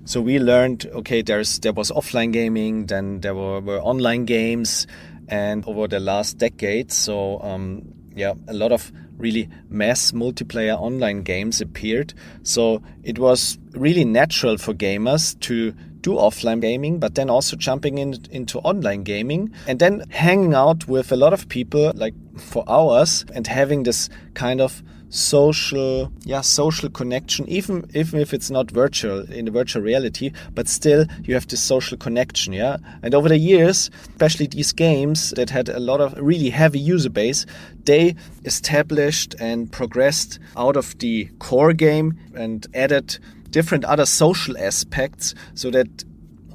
so 0.05 0.21
we 0.21 0.39
learned 0.39 0.85
okay, 0.87 1.21
there's 1.21 1.59
there 1.59 1.73
was 1.73 1.91
offline 1.91 2.33
gaming, 2.33 2.87
then 2.87 3.21
there 3.21 3.35
were, 3.35 3.61
were 3.61 3.79
online 3.79 4.25
games, 4.25 4.87
and 5.27 5.63
over 5.67 5.87
the 5.87 5.99
last 5.99 6.37
decade, 6.37 6.91
so 6.91 7.39
um, 7.41 7.93
yeah, 8.15 8.33
a 8.47 8.53
lot 8.53 8.71
of 8.71 8.91
really 9.17 9.49
mass 9.69 10.11
multiplayer 10.11 10.75
online 10.79 11.23
games 11.23 11.61
appeared. 11.61 12.13
So 12.43 12.81
it 13.03 13.19
was 13.19 13.57
really 13.73 14.05
natural 14.05 14.57
for 14.57 14.73
gamers 14.73 15.39
to 15.41 15.73
do 16.01 16.13
offline 16.13 16.61
gaming, 16.61 16.99
but 16.99 17.15
then 17.15 17.29
also 17.29 17.55
jumping 17.55 17.97
in, 17.97 18.15
into 18.31 18.59
online 18.59 19.03
gaming 19.03 19.53
and 19.67 19.79
then 19.79 20.05
hanging 20.09 20.53
out 20.53 20.87
with 20.87 21.11
a 21.11 21.15
lot 21.15 21.33
of 21.33 21.49
people 21.49 21.91
like 21.95 22.13
for 22.37 22.63
hours 22.69 23.25
and 23.33 23.47
having 23.47 23.83
this 23.83 24.09
kind 24.33 24.61
of 24.61 24.81
social 25.09 26.11
yeah 26.23 26.39
social 26.39 26.87
connection 26.87 27.47
even 27.49 27.89
even 27.95 28.19
if 28.19 28.31
it's 28.31 28.51
not 28.51 28.69
virtual 28.69 29.21
in 29.31 29.45
the 29.45 29.51
virtual 29.51 29.81
reality 29.81 30.31
but 30.53 30.67
still 30.67 31.03
you 31.23 31.33
have 31.33 31.47
this 31.47 31.59
social 31.59 31.97
connection 31.97 32.53
yeah? 32.53 32.77
And 33.01 33.15
over 33.15 33.27
the 33.27 33.37
years 33.37 33.89
especially 34.09 34.45
these 34.47 34.71
games 34.71 35.31
that 35.31 35.49
had 35.49 35.67
a 35.67 35.79
lot 35.79 35.99
of 35.99 36.13
really 36.17 36.51
heavy 36.51 36.79
user 36.79 37.09
base 37.09 37.47
they 37.85 38.15
established 38.45 39.33
and 39.39 39.71
progressed 39.71 40.37
out 40.55 40.77
of 40.77 40.95
the 40.99 41.25
core 41.39 41.73
game 41.73 42.15
and 42.35 42.67
added 42.75 43.17
different 43.51 43.85
other 43.85 44.05
social 44.05 44.57
aspects 44.57 45.33
so 45.53 45.69
that 45.71 46.03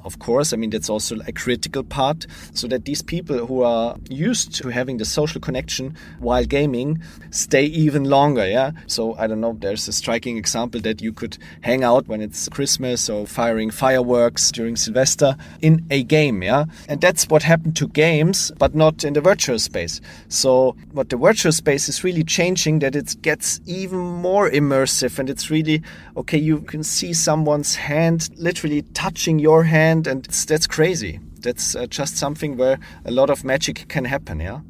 of 0.05 0.19
course. 0.19 0.53
I 0.53 0.57
mean, 0.57 0.69
that's 0.69 0.89
also 0.89 1.17
a 1.27 1.31
critical 1.31 1.83
part 1.83 2.27
so 2.53 2.67
that 2.67 2.85
these 2.85 3.01
people 3.01 3.45
who 3.45 3.63
are 3.63 3.97
used 4.09 4.53
to 4.55 4.69
having 4.69 4.97
the 4.97 5.05
social 5.05 5.41
connection 5.41 5.95
while 6.19 6.45
gaming 6.45 7.01
stay 7.31 7.65
even 7.65 8.05
longer. 8.05 8.47
Yeah. 8.47 8.71
So 8.87 9.15
I 9.15 9.27
don't 9.27 9.41
know, 9.41 9.57
there's 9.59 9.87
a 9.87 9.91
striking 9.91 10.37
example 10.37 10.79
that 10.81 11.01
you 11.01 11.11
could 11.11 11.37
hang 11.61 11.83
out 11.83 12.07
when 12.07 12.21
it's 12.21 12.47
Christmas 12.49 13.09
or 13.09 13.25
firing 13.25 13.71
fireworks 13.71 14.51
during 14.51 14.75
Silvester 14.75 15.35
in 15.61 15.85
a 15.89 16.03
game. 16.03 16.43
Yeah. 16.43 16.65
And 16.87 17.01
that's 17.01 17.27
what 17.27 17.43
happened 17.43 17.75
to 17.77 17.87
games, 17.87 18.51
but 18.57 18.75
not 18.75 19.03
in 19.03 19.13
the 19.13 19.21
virtual 19.21 19.59
space. 19.59 20.01
So 20.29 20.75
what 20.91 21.09
the 21.09 21.17
virtual 21.17 21.51
space 21.51 21.89
is 21.89 22.03
really 22.03 22.23
changing 22.23 22.79
that 22.79 22.95
it 22.95 23.21
gets 23.21 23.59
even 23.65 23.99
more 23.99 24.49
immersive 24.49 25.17
and 25.17 25.29
it's 25.29 25.49
really 25.49 25.81
okay, 26.15 26.37
you 26.37 26.61
can 26.61 26.83
see 26.83 27.11
someone's 27.11 27.75
hand 27.75 28.29
literally 28.37 28.83
touching 28.93 29.39
your 29.39 29.63
hand 29.63 29.94
and 30.07 30.25
that's 30.25 30.67
crazy. 30.67 31.19
That's 31.41 31.75
uh, 31.75 31.85
just 31.87 32.17
something 32.17 32.57
where 32.57 32.79
a 33.05 33.11
lot 33.11 33.29
of 33.29 33.43
magic 33.43 33.87
can 33.87 34.05
happen. 34.05 34.39
Yeah. 34.39 34.61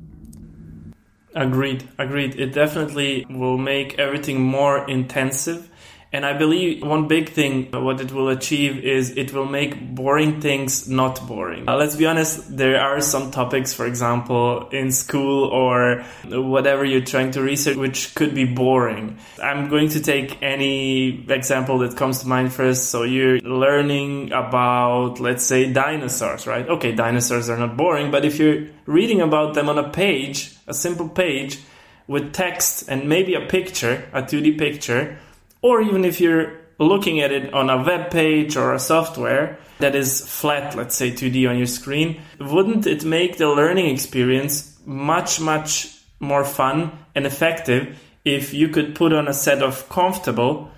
Agreed. 1.35 1.87
Agreed. 1.97 2.35
It 2.39 2.53
definitely 2.53 3.25
will 3.29 3.57
make 3.57 3.99
everything 3.99 4.41
more 4.41 4.89
intensive 4.89 5.69
And 6.15 6.25
I 6.25 6.31
believe 6.31 6.81
one 6.81 7.09
big 7.09 7.27
thing, 7.27 7.69
what 7.73 7.99
it 7.99 8.13
will 8.13 8.29
achieve 8.29 8.77
is 8.85 9.17
it 9.17 9.33
will 9.33 9.47
make 9.47 9.93
boring 9.93 10.39
things 10.39 10.87
not 10.87 11.27
boring. 11.27 11.67
Uh, 11.67 11.75
let's 11.75 11.97
be 11.97 12.05
honest, 12.05 12.55
there 12.55 12.79
are 12.79 13.01
some 13.01 13.31
topics, 13.31 13.73
for 13.73 13.85
example, 13.85 14.69
in 14.69 14.93
school 14.93 15.43
or 15.49 16.05
whatever 16.23 16.85
you're 16.85 17.03
trying 17.03 17.31
to 17.31 17.41
research, 17.41 17.75
which 17.75 18.15
could 18.15 18.33
be 18.33 18.45
boring. 18.45 19.17
I'm 19.43 19.67
going 19.67 19.89
to 19.89 19.99
take 19.99 20.41
any 20.41 21.29
example 21.29 21.79
that 21.79 21.97
comes 21.97 22.21
to 22.21 22.29
mind 22.29 22.53
first. 22.53 22.91
So 22.91 23.03
you're 23.03 23.39
learning 23.39 24.31
about, 24.31 25.19
let's 25.19 25.43
say, 25.43 25.73
dinosaurs, 25.73 26.47
right? 26.47 26.65
Okay, 26.65 26.93
dinosaurs 26.93 27.49
are 27.49 27.57
not 27.57 27.75
boring, 27.75 28.09
but 28.09 28.23
if 28.23 28.39
you're 28.39 28.67
reading 28.85 29.19
about 29.19 29.53
them 29.53 29.67
on 29.67 29.77
a 29.77 29.89
page, 29.89 30.55
a 30.65 30.73
simple 30.73 31.09
page, 31.09 31.59
with 32.07 32.31
text 32.31 32.87
and 32.87 33.09
maybe 33.09 33.33
a 33.33 33.41
picture, 33.41 34.07
a 34.13 34.21
2D 34.21 34.57
picture, 34.57 35.19
or 35.65 35.81
even 35.81 36.05
if 36.05 36.21
you're 36.21 36.53
looking 36.77 37.21
at 37.21 37.31
it 37.31 37.51
on 37.51 37.71
a 37.71 37.83
web 37.83 38.11
page 38.11 38.55
or 38.55 38.75
a 38.75 38.79
software 38.79 39.57
that 39.79 39.95
is 39.95 40.21
flat, 40.21 40.75
let's 40.75 40.95
say 40.95 41.09
2D 41.09 41.49
on 41.49 41.57
your 41.57 41.65
screen, 41.65 42.21
wouldn't 42.39 42.85
it 42.85 43.03
make 43.03 43.37
the 43.37 43.49
learning 43.49 43.87
experience 43.87 44.77
much, 44.85 45.39
much 45.39 45.91
more 46.19 46.45
fun 46.45 46.91
and 47.15 47.25
effective 47.25 47.97
if 48.23 48.53
you 48.53 48.69
could 48.69 48.93
put 48.93 49.11
on 49.11 49.27
a 49.27 49.33
set 49.33 49.63
of 49.63 49.89
comfortable, 49.89 50.69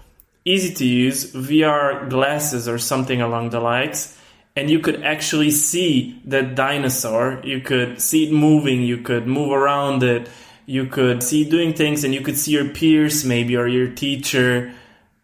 easy 0.45 0.73
to 0.73 0.85
use 0.85 1.33
VR 1.33 2.09
glasses 2.09 2.69
or 2.69 2.77
something 2.77 3.21
along 3.21 3.49
the 3.49 3.59
likes? 3.59 4.17
And 4.55 4.69
you 4.69 4.79
could 4.79 5.03
actually 5.03 5.51
see 5.51 6.21
the 6.23 6.43
dinosaur. 6.43 7.41
You 7.43 7.59
could 7.59 8.01
see 8.01 8.29
it 8.29 8.31
moving. 8.31 8.83
You 8.83 8.99
could 8.99 9.27
move 9.27 9.51
around 9.51 10.01
it 10.01 10.29
you 10.67 10.85
could 10.85 11.23
see 11.23 11.49
doing 11.49 11.73
things 11.73 12.03
and 12.03 12.13
you 12.13 12.21
could 12.21 12.37
see 12.37 12.51
your 12.51 12.69
peers 12.69 13.25
maybe 13.25 13.55
or 13.55 13.67
your 13.67 13.87
teacher 13.87 14.71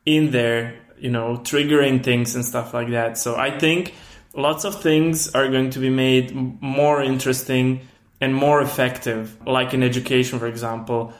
in 0.05 0.31
there 0.31 0.73
you 0.97 1.11
know 1.11 1.37
triggering 1.43 2.01
things 2.03 2.33
and 2.33 2.43
stuff 2.43 2.73
like 2.73 2.89
that. 2.89 3.17
So 3.17 3.35
i 3.35 3.55
think 3.59 3.93
lots 4.33 4.63
of 4.63 4.81
things 4.81 5.35
are 5.35 5.47
going 5.49 5.69
to 5.71 5.79
be 5.79 5.89
made 5.91 6.33
more 6.33 7.03
interesting 7.03 7.87
and 8.19 8.33
more 8.33 8.61
effective 8.61 9.37
like 9.45 9.73
in 9.73 9.83
education 9.83 10.39
for 10.39 10.47
example 10.47 11.13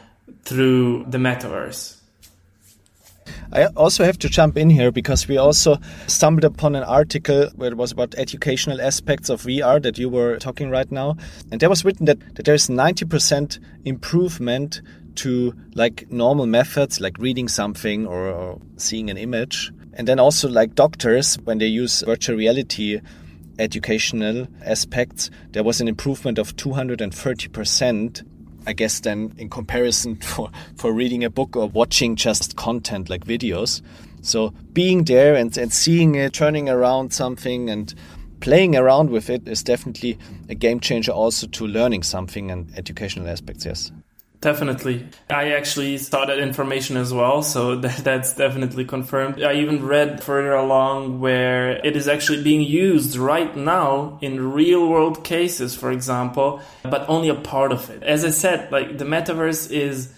through 0.43 1.05
the 1.09 1.17
metaverse 1.17 1.99
I 3.51 3.65
also 3.65 4.03
have 4.03 4.17
to 4.19 4.29
jump 4.29 4.57
in 4.57 4.69
here 4.69 4.91
because 4.91 5.27
we 5.27 5.37
also 5.37 5.77
stumbled 6.07 6.43
upon 6.43 6.75
an 6.75 6.83
article 6.83 7.49
where 7.55 7.71
it 7.71 7.77
was 7.77 7.91
about 7.91 8.15
educational 8.15 8.81
aspects 8.81 9.29
of 9.29 9.43
VR 9.43 9.81
that 9.83 9.97
you 9.97 10.09
were 10.09 10.37
talking 10.37 10.69
right 10.69 10.91
now. 10.91 11.17
And 11.51 11.59
there 11.59 11.69
was 11.69 11.83
written 11.85 12.05
that, 12.05 12.19
that 12.35 12.45
there's 12.45 12.67
90% 12.67 13.59
improvement 13.85 14.81
to 15.15 15.53
like 15.75 16.11
normal 16.11 16.45
methods 16.45 16.99
like 16.99 17.17
reading 17.19 17.47
something 17.47 18.07
or, 18.07 18.29
or 18.29 18.61
seeing 18.77 19.09
an 19.09 19.17
image. 19.17 19.71
And 19.93 20.07
then 20.07 20.19
also 20.19 20.49
like 20.49 20.75
doctors, 20.75 21.35
when 21.43 21.59
they 21.59 21.67
use 21.67 22.01
virtual 22.01 22.35
reality 22.35 22.99
educational 23.59 24.47
aspects, 24.65 25.29
there 25.51 25.63
was 25.63 25.79
an 25.81 25.87
improvement 25.87 26.39
of 26.39 26.55
230% 26.55 28.23
I 28.65 28.73
guess 28.73 28.99
then 28.99 29.33
in 29.37 29.49
comparison 29.49 30.15
for, 30.21 30.49
for 30.75 30.93
reading 30.93 31.23
a 31.23 31.29
book 31.29 31.55
or 31.55 31.67
watching 31.67 32.15
just 32.15 32.55
content 32.55 33.09
like 33.09 33.25
videos. 33.25 33.81
So 34.21 34.53
being 34.71 35.03
there 35.03 35.35
and, 35.35 35.55
and 35.57 35.71
seeing 35.71 36.15
it, 36.15 36.33
turning 36.33 36.69
around 36.69 37.13
something 37.13 37.69
and 37.69 37.93
playing 38.39 38.75
around 38.75 39.09
with 39.09 39.29
it 39.29 39.47
is 39.47 39.63
definitely 39.63 40.17
a 40.49 40.55
game 40.55 40.79
changer 40.79 41.11
also 41.11 41.47
to 41.47 41.67
learning 41.67 42.03
something 42.03 42.51
and 42.51 42.67
educational 42.77 43.27
aspects, 43.27 43.65
yes. 43.65 43.91
Definitely. 44.43 45.07
I 45.29 45.51
actually 45.51 45.97
saw 45.97 46.25
that 46.25 46.37
information 46.37 46.97
as 46.97 47.13
well, 47.13 47.41
so 47.43 47.75
that, 47.83 48.03
that's 48.03 48.35
definitely 48.35 48.83
confirmed. 48.83 49.41
I 49.41 49.53
even 49.53 49.85
read 49.85 50.21
further 50.21 50.53
along 50.53 51.21
where 51.21 51.77
it 51.85 51.95
is 51.95 52.09
actually 52.09 52.43
being 52.43 52.61
used 52.61 53.15
right 53.15 53.55
now 53.55 54.19
in 54.21 54.51
real 54.51 54.89
world 54.89 55.23
cases, 55.23 55.75
for 55.75 55.93
example, 55.93 56.61
but 56.83 57.07
only 57.07 57.29
a 57.29 57.35
part 57.35 57.71
of 57.71 57.89
it. 57.89 58.03
As 58.03 58.25
I 58.25 58.31
said, 58.31 58.69
like 58.69 58.97
the 58.97 59.05
metaverse 59.05 59.71
is 59.71 60.13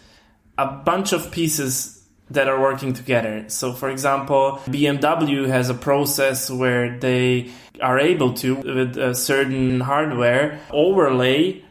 a 0.57 0.65
bunch 0.65 1.13
of 1.13 1.29
pieces 1.29 2.03
that 2.31 2.47
are 2.47 2.59
working 2.59 2.93
together. 2.93 3.45
So, 3.49 3.73
for 3.73 3.91
example, 3.91 4.59
BMW 4.65 5.47
has 5.49 5.69
a 5.69 5.75
process 5.75 6.49
where 6.49 6.97
they 6.97 7.51
are 7.79 7.99
able 7.99 8.33
to, 8.33 8.55
with 8.55 8.97
a 8.97 9.13
certain 9.13 9.81
hardware, 9.81 10.59
overlay 10.71 11.64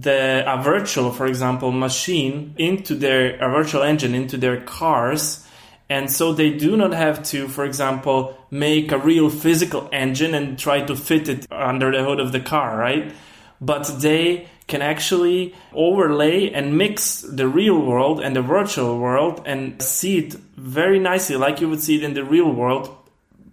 the 0.00 0.44
a 0.46 0.62
virtual, 0.62 1.10
for 1.10 1.26
example, 1.26 1.72
machine 1.72 2.54
into 2.58 2.94
their 2.94 3.36
a 3.36 3.50
virtual 3.50 3.82
engine 3.82 4.14
into 4.14 4.36
their 4.36 4.60
cars. 4.60 5.46
And 5.88 6.10
so 6.10 6.32
they 6.32 6.50
do 6.50 6.76
not 6.76 6.92
have 6.92 7.22
to, 7.30 7.48
for 7.48 7.64
example, 7.64 8.38
make 8.50 8.92
a 8.92 8.98
real 8.98 9.28
physical 9.28 9.88
engine 9.92 10.34
and 10.34 10.56
try 10.56 10.82
to 10.82 10.94
fit 10.94 11.28
it 11.28 11.46
under 11.50 11.90
the 11.90 12.04
hood 12.04 12.20
of 12.20 12.30
the 12.30 12.38
car, 12.38 12.78
right? 12.78 13.12
But 13.60 14.00
they 14.00 14.46
can 14.68 14.82
actually 14.82 15.52
overlay 15.72 16.52
and 16.52 16.78
mix 16.78 17.22
the 17.22 17.48
real 17.48 17.76
world 17.76 18.20
and 18.20 18.36
the 18.36 18.42
virtual 18.42 19.00
world 19.00 19.42
and 19.44 19.82
see 19.82 20.18
it 20.18 20.34
very 20.56 21.00
nicely, 21.00 21.34
like 21.34 21.60
you 21.60 21.68
would 21.68 21.80
see 21.80 21.96
it 21.96 22.04
in 22.04 22.14
the 22.14 22.24
real 22.24 22.52
world, 22.52 22.96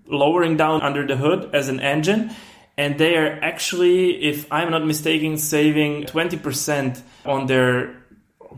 lowering 0.06 0.58
down 0.58 0.84
under 0.84 1.08
the 1.08 1.18
hood 1.18 1.50
as 1.56 1.70
an 1.70 1.80
engine 1.80 2.30
and 2.78 2.98
they 3.00 3.18
are 3.18 3.40
actually, 3.42 4.24
if 4.24 4.52
I'm 4.52 4.70
not 4.72 4.86
mistaken, 4.86 5.38
saving 5.38 6.04
20% 6.04 7.02
on 7.26 7.48
their 7.48 7.96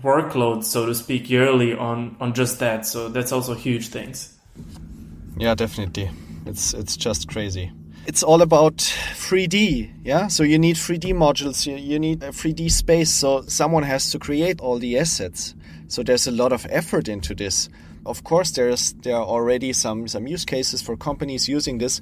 workload, 0.02 0.64
so 0.64 0.86
to 0.86 0.94
speak, 0.94 1.30
yearly 1.30 1.74
on, 1.74 2.18
on 2.20 2.34
just 2.34 2.60
that. 2.60 2.86
So 2.86 3.10
that's 3.10 3.32
also 3.32 3.54
huge 3.54 3.88
things. 3.90 4.38
Yeah, 5.38 5.56
definitely. 5.56 6.12
It's 6.46 6.74
it's 6.74 6.98
just 6.98 7.30
crazy. 7.30 7.72
It's 8.06 8.24
all 8.24 8.42
about 8.42 8.78
3D, 8.78 9.92
yeah. 10.04 10.28
So 10.28 10.44
you 10.44 10.58
need 10.58 10.76
3D 10.76 11.14
modules. 11.14 11.66
You, 11.66 11.76
you 11.76 12.00
need 12.00 12.24
a 12.24 12.30
3D 12.30 12.72
space. 12.72 13.12
So 13.12 13.44
someone 13.44 13.84
has 13.84 14.12
to 14.12 14.20
create 14.20 14.60
all 14.60 14.80
the 14.80 14.98
assets. 14.98 15.54
So 15.88 16.04
there's 16.04 16.28
a 16.28 16.32
lot 16.32 16.52
of 16.52 16.66
effort 16.70 17.08
into 17.08 17.36
this. 17.36 17.70
Of 18.06 18.24
course, 18.24 18.52
there's 18.52 18.94
there 18.94 19.16
are 19.16 19.26
already 19.26 19.74
some 19.74 20.08
some 20.08 20.28
use 20.28 20.44
cases 20.46 20.82
for 20.82 20.98
companies 20.98 21.48
using 21.48 21.78
this, 21.78 22.02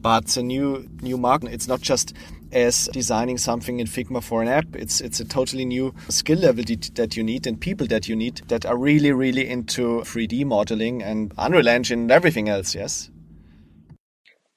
but 0.00 0.36
a 0.36 0.42
new 0.42 0.88
new 1.02 1.16
market. 1.16 1.52
It's 1.52 1.68
not 1.68 1.80
just 1.80 2.14
as 2.52 2.88
designing 2.92 3.38
something 3.38 3.80
in 3.80 3.86
Figma 3.86 4.22
for 4.22 4.42
an 4.42 4.48
app. 4.48 4.74
It's 4.74 5.00
it's 5.00 5.20
a 5.20 5.24
totally 5.24 5.64
new 5.64 5.94
skill 6.08 6.38
level 6.38 6.64
that 6.94 7.16
you 7.16 7.22
need 7.22 7.46
and 7.46 7.60
people 7.60 7.86
that 7.88 8.08
you 8.08 8.16
need 8.16 8.42
that 8.48 8.64
are 8.64 8.76
really 8.76 9.12
really 9.12 9.48
into 9.48 10.00
3D 10.00 10.44
modeling 10.44 11.02
and 11.02 11.32
Unreal 11.38 11.68
Engine 11.68 12.00
and 12.00 12.10
everything 12.10 12.48
else. 12.48 12.74
Yes. 12.74 13.10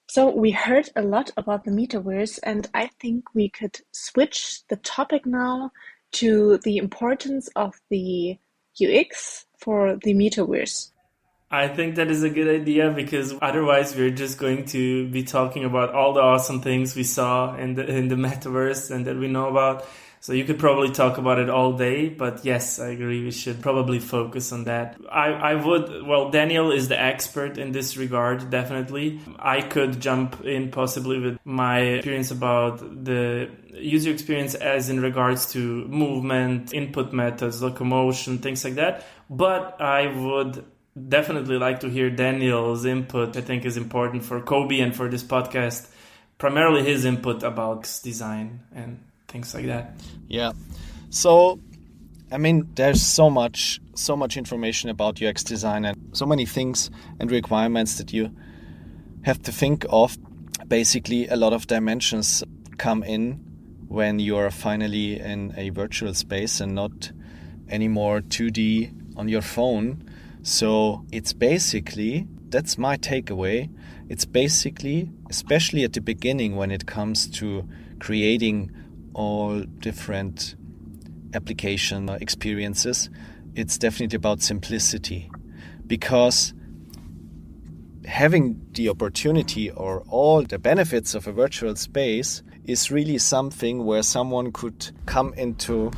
So 0.08 0.30
we 0.30 0.51
heard 0.51 0.89
a 0.97 1.01
lot 1.01 1.32
about 1.38 1.63
the 1.63 1.71
metaverse, 1.71 2.38
and 2.43 2.69
I 2.73 2.89
think 2.99 3.34
we 3.34 3.47
could 3.47 3.80
switch 3.93 4.60
the 4.67 4.75
topic 4.75 5.25
now 5.25 5.71
to 6.13 6.58
the 6.65 6.75
importance 6.75 7.47
of 7.56 7.75
the 7.89 8.38
UX 8.75 9.45
for 9.58 9.97
the 10.04 10.13
metaverse. 10.13 10.91
I 11.51 11.67
think 11.67 11.95
that 11.95 12.09
is 12.09 12.23
a 12.23 12.29
good 12.29 12.47
idea 12.47 12.91
because 12.91 13.33
otherwise 13.41 13.93
we're 13.93 14.09
just 14.09 14.37
going 14.37 14.65
to 14.67 15.07
be 15.09 15.23
talking 15.23 15.65
about 15.65 15.93
all 15.93 16.13
the 16.13 16.21
awesome 16.21 16.61
things 16.61 16.95
we 16.95 17.03
saw 17.03 17.55
in 17.55 17.73
the 17.75 17.85
in 17.85 18.07
the 18.07 18.15
metaverse 18.27 18.89
and 18.89 19.05
that 19.05 19.17
we 19.17 19.27
know 19.27 19.49
about. 19.49 19.85
So 20.21 20.33
you 20.33 20.45
could 20.45 20.59
probably 20.59 20.91
talk 20.91 21.17
about 21.17 21.39
it 21.39 21.49
all 21.49 21.73
day, 21.73 22.07
but 22.07 22.45
yes, 22.45 22.79
I 22.79 22.89
agree. 22.89 23.23
We 23.23 23.31
should 23.31 23.59
probably 23.59 23.97
focus 23.97 24.51
on 24.51 24.65
that. 24.65 24.95
I, 25.11 25.29
I 25.29 25.55
would, 25.55 26.05
well, 26.05 26.29
Daniel 26.29 26.71
is 26.71 26.89
the 26.89 27.01
expert 27.01 27.57
in 27.57 27.71
this 27.71 27.97
regard, 27.97 28.51
definitely. 28.51 29.19
I 29.39 29.61
could 29.61 29.99
jump 29.99 30.45
in 30.45 30.69
possibly 30.69 31.17
with 31.17 31.39
my 31.43 31.79
experience 31.79 32.29
about 32.29 33.03
the 33.03 33.49
user 33.73 34.11
experience 34.11 34.53
as 34.53 34.91
in 34.91 35.01
regards 35.01 35.51
to 35.53 35.87
movement, 35.87 36.71
input 36.71 37.13
methods, 37.13 37.63
locomotion, 37.63 38.37
things 38.37 38.63
like 38.63 38.75
that. 38.75 39.03
But 39.27 39.81
I 39.81 40.05
would 40.05 40.63
definitely 40.95 41.58
like 41.58 41.80
to 41.82 41.89
hear 41.89 42.10
Daniel's 42.10 42.86
input. 42.86 43.38
I 43.38 43.41
think 43.41 43.65
is 43.65 43.77
important 43.77 44.23
for 44.23 44.41
COBE 44.41 44.82
and 44.82 44.95
for 44.95 45.10
this 45.10 45.23
podcast. 45.23 45.89
Primarily 46.38 46.84
his 46.84 47.06
input 47.06 47.43
about 47.43 47.84
design 48.04 48.62
and 48.73 49.04
things 49.27 49.54
like 49.54 49.67
that. 49.67 49.93
Yeah. 50.27 50.54
So, 51.10 51.60
I 52.32 52.38
mean, 52.38 52.67
there's 52.75 53.01
so 53.01 53.30
much, 53.30 53.80
so 53.93 54.15
much 54.15 54.38
information 54.38 54.89
about 54.89 55.21
UX 55.21 55.43
design 55.43 55.86
and 55.86 55.97
so 56.13 56.25
many 56.25 56.45
things 56.45 56.89
and 57.19 57.30
requirements 57.30 57.97
that 57.97 58.12
you 58.12 58.36
have 59.23 59.41
to 59.43 59.51
think 59.51 59.86
of. 59.89 60.17
Basically, 60.67 61.27
a 61.27 61.36
lot 61.36 61.54
of 61.54 61.67
dimensions 61.67 62.43
come 62.77 63.04
in 63.04 63.34
when 63.88 64.19
you're 64.19 64.49
finally 64.49 65.19
in 65.19 65.54
a 65.58 65.69
virtual 65.69 66.13
space 66.13 66.60
and 66.60 66.73
not 66.73 67.12
anymore 67.69 68.21
2D 68.21 69.17
on 69.17 69.27
your 69.27 69.41
phone 69.41 70.10
so 70.43 71.06
it's 71.12 71.34
basically, 71.34 72.27
that's 72.49 72.77
my 72.77 72.97
takeaway. 72.97 73.69
It's 74.10 74.25
basically, 74.25 75.12
especially 75.30 75.84
at 75.84 75.93
the 75.93 76.01
beginning 76.01 76.56
when 76.56 76.71
it 76.71 76.86
comes 76.86 77.27
to 77.39 77.67
creating 77.99 78.71
all 79.13 79.62
different 79.62 80.56
application 81.34 82.10
experiences, 82.10 83.10
it's 83.56 83.77
definitely 83.77 84.15
about 84.15 84.41
simplicity. 84.41 85.30
Because 85.86 86.54
having 88.06 88.60
the 88.71 88.89
opportunity 88.89 89.69
or 89.69 90.04
all 90.10 90.41
the 90.41 90.58
benefits 90.58 91.13
of 91.13 91.27
a 91.27 91.32
virtual 91.32 91.75
space 91.75 92.41
is 92.65 92.89
really 92.91 93.17
something 93.17 93.86
where 93.86 94.01
someone 94.01 94.51
could 94.51 94.91
come 95.06 95.34
into 95.36 95.91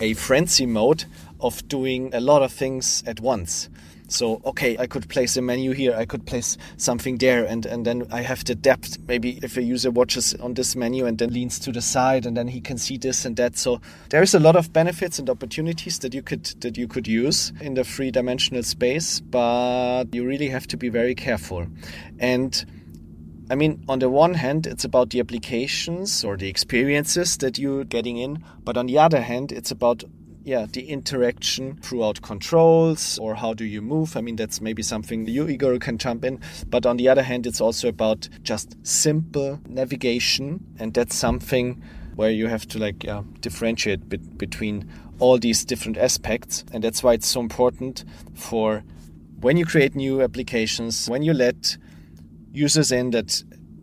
a 0.00 0.14
frenzy 0.14 0.66
mode 0.66 1.04
of 1.40 1.66
doing 1.68 2.14
a 2.14 2.20
lot 2.20 2.42
of 2.42 2.52
things 2.52 3.02
at 3.06 3.20
once. 3.20 3.68
So, 4.08 4.40
okay, 4.44 4.76
I 4.78 4.86
could 4.86 5.08
place 5.08 5.36
a 5.36 5.42
menu 5.42 5.72
here, 5.72 5.92
I 5.96 6.04
could 6.04 6.26
place 6.26 6.56
something 6.76 7.18
there, 7.18 7.44
and, 7.44 7.66
and 7.66 7.84
then 7.84 8.06
I 8.12 8.22
have 8.22 8.44
the 8.44 8.54
depth. 8.54 8.98
Maybe 9.08 9.40
if 9.42 9.56
a 9.56 9.62
user 9.62 9.90
watches 9.90 10.32
on 10.34 10.54
this 10.54 10.76
menu 10.76 11.06
and 11.06 11.18
then 11.18 11.32
leans 11.32 11.58
to 11.60 11.72
the 11.72 11.80
side, 11.80 12.24
and 12.24 12.36
then 12.36 12.46
he 12.46 12.60
can 12.60 12.78
see 12.78 12.98
this 12.98 13.24
and 13.24 13.36
that. 13.36 13.56
So 13.56 13.80
there's 14.10 14.32
a 14.32 14.38
lot 14.38 14.54
of 14.54 14.72
benefits 14.72 15.18
and 15.18 15.28
opportunities 15.28 15.98
that 16.00 16.14
you 16.14 16.22
could 16.22 16.44
that 16.60 16.76
you 16.76 16.86
could 16.86 17.08
use 17.08 17.52
in 17.60 17.74
the 17.74 17.82
three 17.82 18.12
dimensional 18.12 18.62
space, 18.62 19.18
but 19.18 20.04
you 20.12 20.24
really 20.24 20.48
have 20.50 20.68
to 20.68 20.76
be 20.76 20.88
very 20.88 21.16
careful. 21.16 21.66
And 22.20 22.64
I 23.50 23.56
mean, 23.56 23.84
on 23.88 23.98
the 23.98 24.08
one 24.08 24.34
hand, 24.34 24.68
it's 24.68 24.84
about 24.84 25.10
the 25.10 25.18
applications 25.18 26.24
or 26.24 26.36
the 26.36 26.48
experiences 26.48 27.38
that 27.38 27.58
you're 27.58 27.84
getting 27.84 28.18
in, 28.18 28.44
but 28.62 28.76
on 28.76 28.86
the 28.86 28.98
other 28.98 29.20
hand, 29.20 29.50
it's 29.50 29.72
about 29.72 30.04
yeah, 30.46 30.64
the 30.70 30.88
interaction 30.88 31.74
throughout 31.82 32.22
controls 32.22 33.18
or 33.18 33.34
how 33.34 33.52
do 33.52 33.64
you 33.64 33.82
move. 33.82 34.16
I 34.16 34.20
mean, 34.20 34.36
that's 34.36 34.60
maybe 34.60 34.80
something 34.80 35.26
you, 35.26 35.48
Igor, 35.48 35.76
can 35.80 35.98
jump 35.98 36.24
in. 36.24 36.38
But 36.68 36.86
on 36.86 36.98
the 36.98 37.08
other 37.08 37.24
hand, 37.24 37.48
it's 37.48 37.60
also 37.60 37.88
about 37.88 38.28
just 38.44 38.76
simple 38.86 39.58
navigation. 39.68 40.64
And 40.78 40.94
that's 40.94 41.16
something 41.16 41.82
where 42.14 42.30
you 42.30 42.46
have 42.46 42.64
to 42.68 42.78
like 42.78 43.04
differentiate 43.40 44.08
between 44.38 44.88
all 45.18 45.36
these 45.36 45.64
different 45.64 45.98
aspects. 45.98 46.64
And 46.72 46.84
that's 46.84 47.02
why 47.02 47.14
it's 47.14 47.26
so 47.26 47.40
important 47.40 48.04
for 48.34 48.84
when 49.40 49.56
you 49.56 49.66
create 49.66 49.96
new 49.96 50.22
applications, 50.22 51.10
when 51.10 51.22
you 51.22 51.34
let 51.34 51.76
users 52.52 52.92
in 52.92 53.10
that 53.10 53.42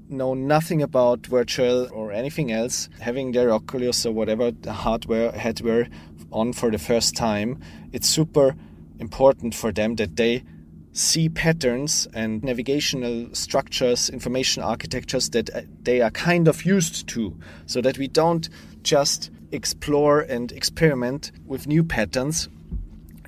know 0.10 0.34
nothing 0.34 0.82
about 0.82 1.26
virtual 1.26 1.89
or 1.91 2.12
anything 2.12 2.52
else, 2.52 2.88
having 2.99 3.32
their 3.32 3.52
Oculus 3.52 4.06
or 4.06 4.12
whatever 4.12 4.52
the 4.52 4.71
hardware, 4.71 5.32
hardware 5.38 5.88
on 6.34 6.54
for 6.54 6.72
the 6.72 6.78
first 6.78 7.15
time, 7.15 7.60
it's 7.91 8.08
super 8.08 8.56
important 9.00 9.56
for 9.56 9.72
them 9.72 9.96
that 9.96 10.15
they 10.15 10.43
see 10.93 11.28
patterns 11.28 12.08
and 12.13 12.43
navigational 12.43 13.28
structures, 13.34 14.10
information 14.10 14.62
architectures 14.62 15.30
that 15.32 15.50
uh, 15.56 15.62
they 15.82 16.02
are 16.02 16.12
kind 16.12 16.48
of 16.48 16.65
used 16.65 17.08
to, 17.08 17.36
so 17.65 17.82
that 17.82 17.98
we 17.98 18.08
don't 18.08 18.50
just 18.84 19.32
explore 19.52 20.22
and 20.22 20.52
experiment 20.52 21.32
with 21.46 21.67
new 21.67 21.84
patterns, 21.84 22.48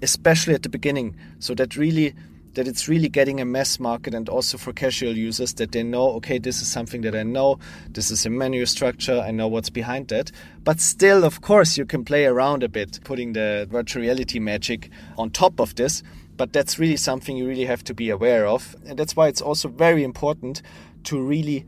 especially 0.01 0.53
at 0.53 0.63
the 0.63 0.69
beginning, 0.69 1.15
so 1.39 1.55
that 1.55 1.75
really 1.75 2.13
that 2.55 2.67
it's 2.67 2.87
really 2.87 3.09
getting 3.09 3.39
a 3.39 3.45
mass 3.45 3.79
market 3.79 4.13
and 4.13 4.27
also 4.27 4.57
for 4.57 4.73
casual 4.73 5.15
users 5.15 5.53
that 5.55 5.71
they 5.71 5.83
know, 5.83 6.11
okay, 6.13 6.37
this 6.39 6.61
is 6.61 6.71
something 6.71 7.01
that 7.01 7.15
I 7.15 7.23
know, 7.23 7.59
this 7.89 8.11
is 8.11 8.25
a 8.25 8.29
menu 8.29 8.65
structure, 8.65 9.19
I 9.19 9.31
know 9.31 9.47
what's 9.47 9.69
behind 9.69 10.07
that. 10.07 10.31
But 10.63 10.79
still, 10.79 11.23
of 11.23 11.41
course, 11.41 11.77
you 11.77 11.85
can 11.85 12.03
play 12.03 12.25
around 12.25 12.63
a 12.63 12.69
bit, 12.69 12.99
putting 13.03 13.33
the 13.33 13.67
virtual 13.69 14.01
reality 14.01 14.39
magic 14.39 14.89
on 15.17 15.29
top 15.29 15.59
of 15.59 15.75
this. 15.75 16.01
But 16.37 16.53
that's 16.53 16.79
really 16.79 16.97
something 16.97 17.37
you 17.37 17.47
really 17.47 17.65
have 17.65 17.83
to 17.85 17.93
be 17.93 18.09
aware 18.09 18.47
of. 18.47 18.75
And 18.85 18.97
that's 18.97 19.15
why 19.15 19.27
it's 19.27 19.41
also 19.41 19.69
very 19.69 20.03
important 20.03 20.61
to 21.05 21.21
really 21.21 21.65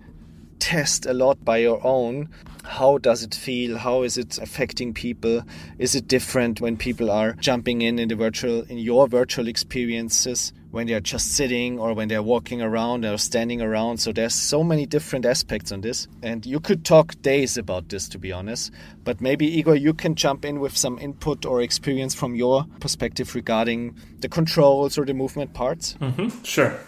test 0.60 1.06
a 1.06 1.14
lot 1.14 1.44
by 1.46 1.58
your 1.58 1.86
own 1.86 2.30
how 2.64 2.98
does 2.98 3.24
it 3.24 3.34
feel 3.34 3.78
how 3.78 4.02
is 4.02 4.18
it 4.18 4.38
affecting 4.40 4.92
people 4.92 5.44
is 5.78 5.96
it 5.96 6.08
different 6.08 6.60
when 6.60 6.76
people 6.76 7.12
are 7.12 7.34
jumping 7.34 7.82
in 7.84 8.00
in 8.00 8.10
the 8.10 8.16
virtual 8.16 8.64
in 8.64 8.78
your 8.78 9.08
virtual 9.08 9.48
experiences 9.48 10.52
when 10.72 10.88
they're 10.88 11.00
just 11.00 11.34
sitting 11.34 11.80
or 11.80 11.94
when 11.94 12.08
they're 12.08 12.24
walking 12.24 12.62
around 12.62 13.06
or 13.06 13.18
standing 13.18 13.62
around 13.62 13.98
so 13.98 14.12
there's 14.12 14.34
so 14.34 14.64
many 14.64 14.86
different 14.86 15.26
aspects 15.26 15.72
on 15.72 15.82
this 15.82 16.08
and 16.22 16.46
you 16.46 16.60
could 16.60 16.84
talk 16.84 17.20
days 17.22 17.58
about 17.58 17.90
this 17.90 18.08
to 18.10 18.18
be 18.18 18.32
honest 18.32 18.72
but 19.04 19.22
maybe 19.22 19.58
igor 19.58 19.76
you 19.76 19.94
can 19.94 20.16
jump 20.16 20.46
in 20.46 20.60
with 20.60 20.76
some 20.76 20.98
input 21.00 21.46
or 21.46 21.62
experience 21.62 22.14
from 22.14 22.36
your 22.36 22.66
perspective 22.80 23.34
regarding 23.36 23.96
the 24.20 24.30
controls 24.30 24.98
or 24.98 25.06
the 25.06 25.14
movement 25.14 25.54
parts 25.54 25.94
mm-hmm. 26.02 26.44
sure 26.44 26.80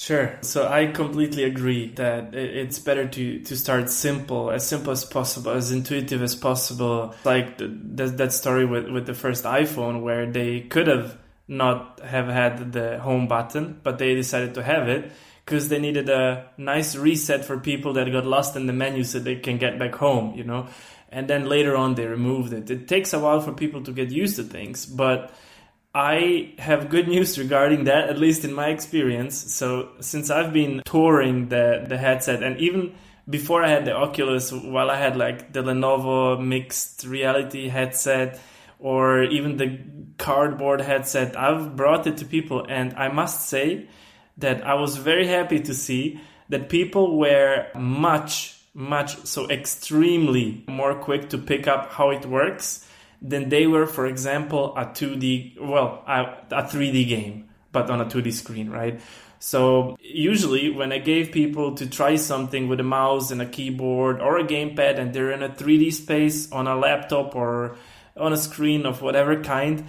Sure. 0.00 0.34
So 0.40 0.66
I 0.66 0.86
completely 0.86 1.44
agree 1.44 1.88
that 1.96 2.34
it's 2.34 2.78
better 2.78 3.06
to, 3.06 3.40
to 3.40 3.54
start 3.54 3.90
simple, 3.90 4.50
as 4.50 4.66
simple 4.66 4.92
as 4.92 5.04
possible, 5.04 5.50
as 5.52 5.72
intuitive 5.72 6.22
as 6.22 6.34
possible. 6.34 7.14
Like 7.22 7.58
the, 7.58 7.66
that 8.16 8.32
story 8.32 8.64
with, 8.64 8.88
with 8.88 9.04
the 9.04 9.12
first 9.12 9.44
iPhone 9.44 10.00
where 10.00 10.24
they 10.24 10.60
could 10.60 10.86
have 10.86 11.18
not 11.50 12.00
have 12.00 12.28
had 12.28 12.72
the 12.72 12.98
home 13.00 13.26
button, 13.26 13.80
but 13.82 13.98
they 13.98 14.14
decided 14.14 14.54
to 14.54 14.62
have 14.62 14.88
it 14.88 15.10
because 15.44 15.68
they 15.68 15.80
needed 15.80 16.08
a 16.08 16.48
nice 16.56 16.94
reset 16.94 17.44
for 17.44 17.58
people 17.58 17.92
that 17.94 18.10
got 18.12 18.24
lost 18.24 18.54
in 18.54 18.66
the 18.66 18.72
menu 18.72 19.02
so 19.02 19.18
they 19.18 19.34
can 19.34 19.58
get 19.58 19.78
back 19.78 19.96
home, 19.96 20.32
you 20.36 20.44
know? 20.44 20.68
And 21.10 21.26
then 21.26 21.48
later 21.48 21.76
on 21.76 21.96
they 21.96 22.06
removed 22.06 22.52
it. 22.52 22.70
It 22.70 22.86
takes 22.86 23.12
a 23.12 23.18
while 23.18 23.40
for 23.40 23.52
people 23.52 23.82
to 23.82 23.92
get 23.92 24.10
used 24.10 24.36
to 24.36 24.44
things, 24.44 24.86
but 24.86 25.34
I 25.92 26.54
have 26.58 26.88
good 26.88 27.08
news 27.08 27.36
regarding 27.36 27.84
that, 27.84 28.08
at 28.08 28.16
least 28.16 28.44
in 28.44 28.52
my 28.54 28.68
experience. 28.68 29.52
So 29.52 29.88
since 29.98 30.30
I've 30.30 30.52
been 30.52 30.82
touring 30.84 31.48
the 31.48 31.84
the 31.88 31.98
headset, 31.98 32.44
and 32.44 32.60
even 32.60 32.94
before 33.28 33.64
I 33.64 33.70
had 33.70 33.84
the 33.84 33.94
Oculus, 33.94 34.52
while 34.52 34.88
I 34.88 34.98
had 34.98 35.16
like 35.16 35.52
the 35.52 35.62
Lenovo 35.62 36.40
mixed 36.40 37.04
reality 37.04 37.66
headset, 37.68 38.38
or 38.78 39.24
even 39.24 39.56
the 39.56 39.78
cardboard 40.20 40.82
headset, 40.82 41.36
I've 41.36 41.74
brought 41.74 42.06
it 42.06 42.18
to 42.18 42.24
people, 42.24 42.64
and 42.68 42.94
I 42.94 43.08
must 43.08 43.48
say 43.48 43.88
that 44.36 44.64
I 44.64 44.74
was 44.74 44.96
very 44.96 45.26
happy 45.26 45.58
to 45.60 45.74
see 45.74 46.20
that 46.50 46.68
people 46.68 47.18
were 47.18 47.66
much, 47.74 48.60
much 48.74 49.16
so 49.24 49.48
extremely 49.50 50.64
more 50.68 50.94
quick 50.94 51.30
to 51.30 51.38
pick 51.38 51.66
up 51.66 51.92
how 51.92 52.10
it 52.10 52.26
works 52.26 52.86
than 53.22 53.48
they 53.48 53.66
were, 53.66 53.86
for 53.86 54.06
example, 54.06 54.76
a 54.76 54.86
2D, 54.86 55.60
well, 55.60 56.04
a, 56.06 56.22
a 56.50 56.62
3D 56.62 57.08
game, 57.08 57.48
but 57.72 57.90
on 57.90 58.00
a 58.00 58.06
2D 58.06 58.32
screen, 58.32 58.70
right? 58.70 59.00
So 59.38 59.96
usually 60.00 60.68
when 60.70 60.92
I 60.92 60.98
gave 60.98 61.32
people 61.32 61.74
to 61.76 61.88
try 61.88 62.16
something 62.16 62.68
with 62.68 62.78
a 62.78 62.84
mouse 62.84 63.30
and 63.30 63.40
a 63.40 63.46
keyboard 63.46 64.20
or 64.20 64.38
a 64.38 64.44
gamepad 64.44 64.98
and 64.98 65.14
they're 65.14 65.32
in 65.32 65.42
a 65.42 65.48
3D 65.48 65.94
space 65.94 66.52
on 66.52 66.66
a 66.66 66.76
laptop 66.76 67.34
or 67.34 67.76
on 68.18 68.34
a 68.34 68.36
screen 68.36 68.84
of 68.84 69.00
whatever 69.00 69.42
kind, 69.42 69.86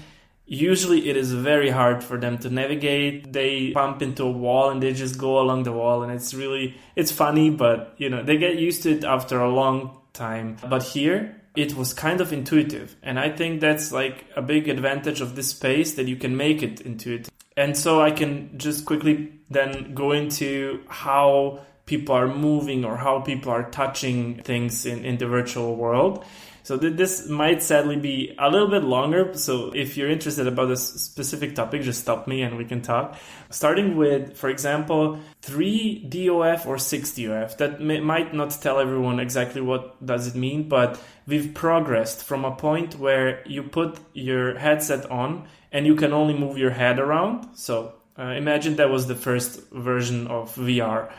usually 0.52 1.10
it 1.10 1.16
is 1.16 1.32
very 1.32 1.70
hard 1.70 2.04
for 2.04 2.18
them 2.18 2.38
to 2.38 2.50
navigate. 2.50 3.32
They 3.32 3.72
bump 3.72 4.02
into 4.02 4.24
a 4.24 4.32
wall 4.32 4.70
and 4.70 4.84
they 4.84 4.92
just 4.92 5.18
go 5.18 5.40
along 5.40 5.64
the 5.64 5.72
wall 5.72 6.04
and 6.04 6.12
it's 6.12 6.34
really 6.34 6.76
it's 6.96 7.12
funny, 7.12 7.50
but 7.50 7.94
you 7.98 8.10
know, 8.10 8.22
they 8.22 8.38
get 8.38 8.58
used 8.58 8.84
to 8.84 8.92
it 8.92 9.06
after 9.06 9.40
a 9.40 9.50
long 9.50 9.98
time. 10.12 10.58
But 10.70 10.84
here 10.84 11.42
it 11.56 11.76
was 11.76 11.94
kind 11.94 12.20
of 12.20 12.34
intuitive. 12.34 12.98
And 13.02 13.18
I 13.18 13.30
think 13.30 13.62
that's 13.62 13.94
like 13.94 14.26
a 14.36 14.42
big 14.42 14.68
advantage 14.68 15.22
of 15.22 15.36
this 15.36 15.50
space 15.50 15.94
that 15.94 16.08
you 16.08 16.18
can 16.18 16.36
make 16.36 16.62
it 16.62 16.82
intuitive. 16.82 17.32
And 17.56 17.78
so 17.78 18.02
I 18.02 18.12
can 18.12 18.58
just 18.58 18.86
quickly 18.86 19.32
then 19.50 19.94
go 19.94 20.12
into 20.12 20.84
how 20.88 21.62
people 21.86 22.14
are 22.16 22.28
moving 22.28 22.84
or 22.84 22.98
how 22.98 23.22
people 23.22 23.52
are 23.52 23.70
touching 23.70 24.42
things 24.44 24.86
in, 24.86 25.06
in 25.06 25.18
the 25.18 25.28
virtual 25.28 25.76
world. 25.76 26.26
So 26.64 26.78
th- 26.78 26.96
this 26.96 27.28
might 27.28 27.64
sadly 27.64 27.96
be 27.96 28.36
a 28.38 28.50
little 28.50 28.68
bit 28.68 28.84
longer. 28.84 29.34
So 29.34 29.72
if 29.74 29.98
you're 29.98 30.10
interested 30.10 30.48
about 30.48 30.68
this 30.68 30.88
specific 30.88 31.56
topic, 31.56 31.82
just 31.82 32.02
stop 32.02 32.28
me 32.28 32.42
and 32.42 32.58
we 32.58 32.66
can 32.66 32.82
talk. 32.82 33.18
Starting 33.50 33.98
with, 33.98 34.38
for 34.38 34.50
example, 34.50 35.20
3DOF 35.42 36.66
or 36.66 36.76
6DOF. 36.76 37.58
That 37.58 37.82
may, 37.82 38.00
might 38.00 38.34
not 38.34 38.52
tell 38.62 38.80
everyone 38.80 39.20
exactly 39.20 39.62
what 39.62 40.06
does 40.06 40.28
it 40.28 40.36
mean, 40.36 40.70
but 40.70 41.02
we've 41.28 41.54
progressed 41.54 42.24
from 42.24 42.46
a 42.46 42.56
point 42.56 43.00
where 43.00 43.42
you 43.48 43.64
put 43.64 44.00
your 44.14 44.58
headset 44.58 45.10
on 45.10 45.48
and 45.72 45.86
you 45.86 45.96
can 45.96 46.14
only 46.14 46.34
move 46.34 46.58
your 46.58 46.72
head 46.72 47.00
around. 47.00 47.48
So 47.56 47.94
uh, 48.20 48.24
imagine 48.24 48.76
that 48.76 48.90
was 48.90 49.08
the 49.08 49.16
first 49.16 49.70
version 49.72 50.28
of 50.28 50.54
VR 50.56 51.12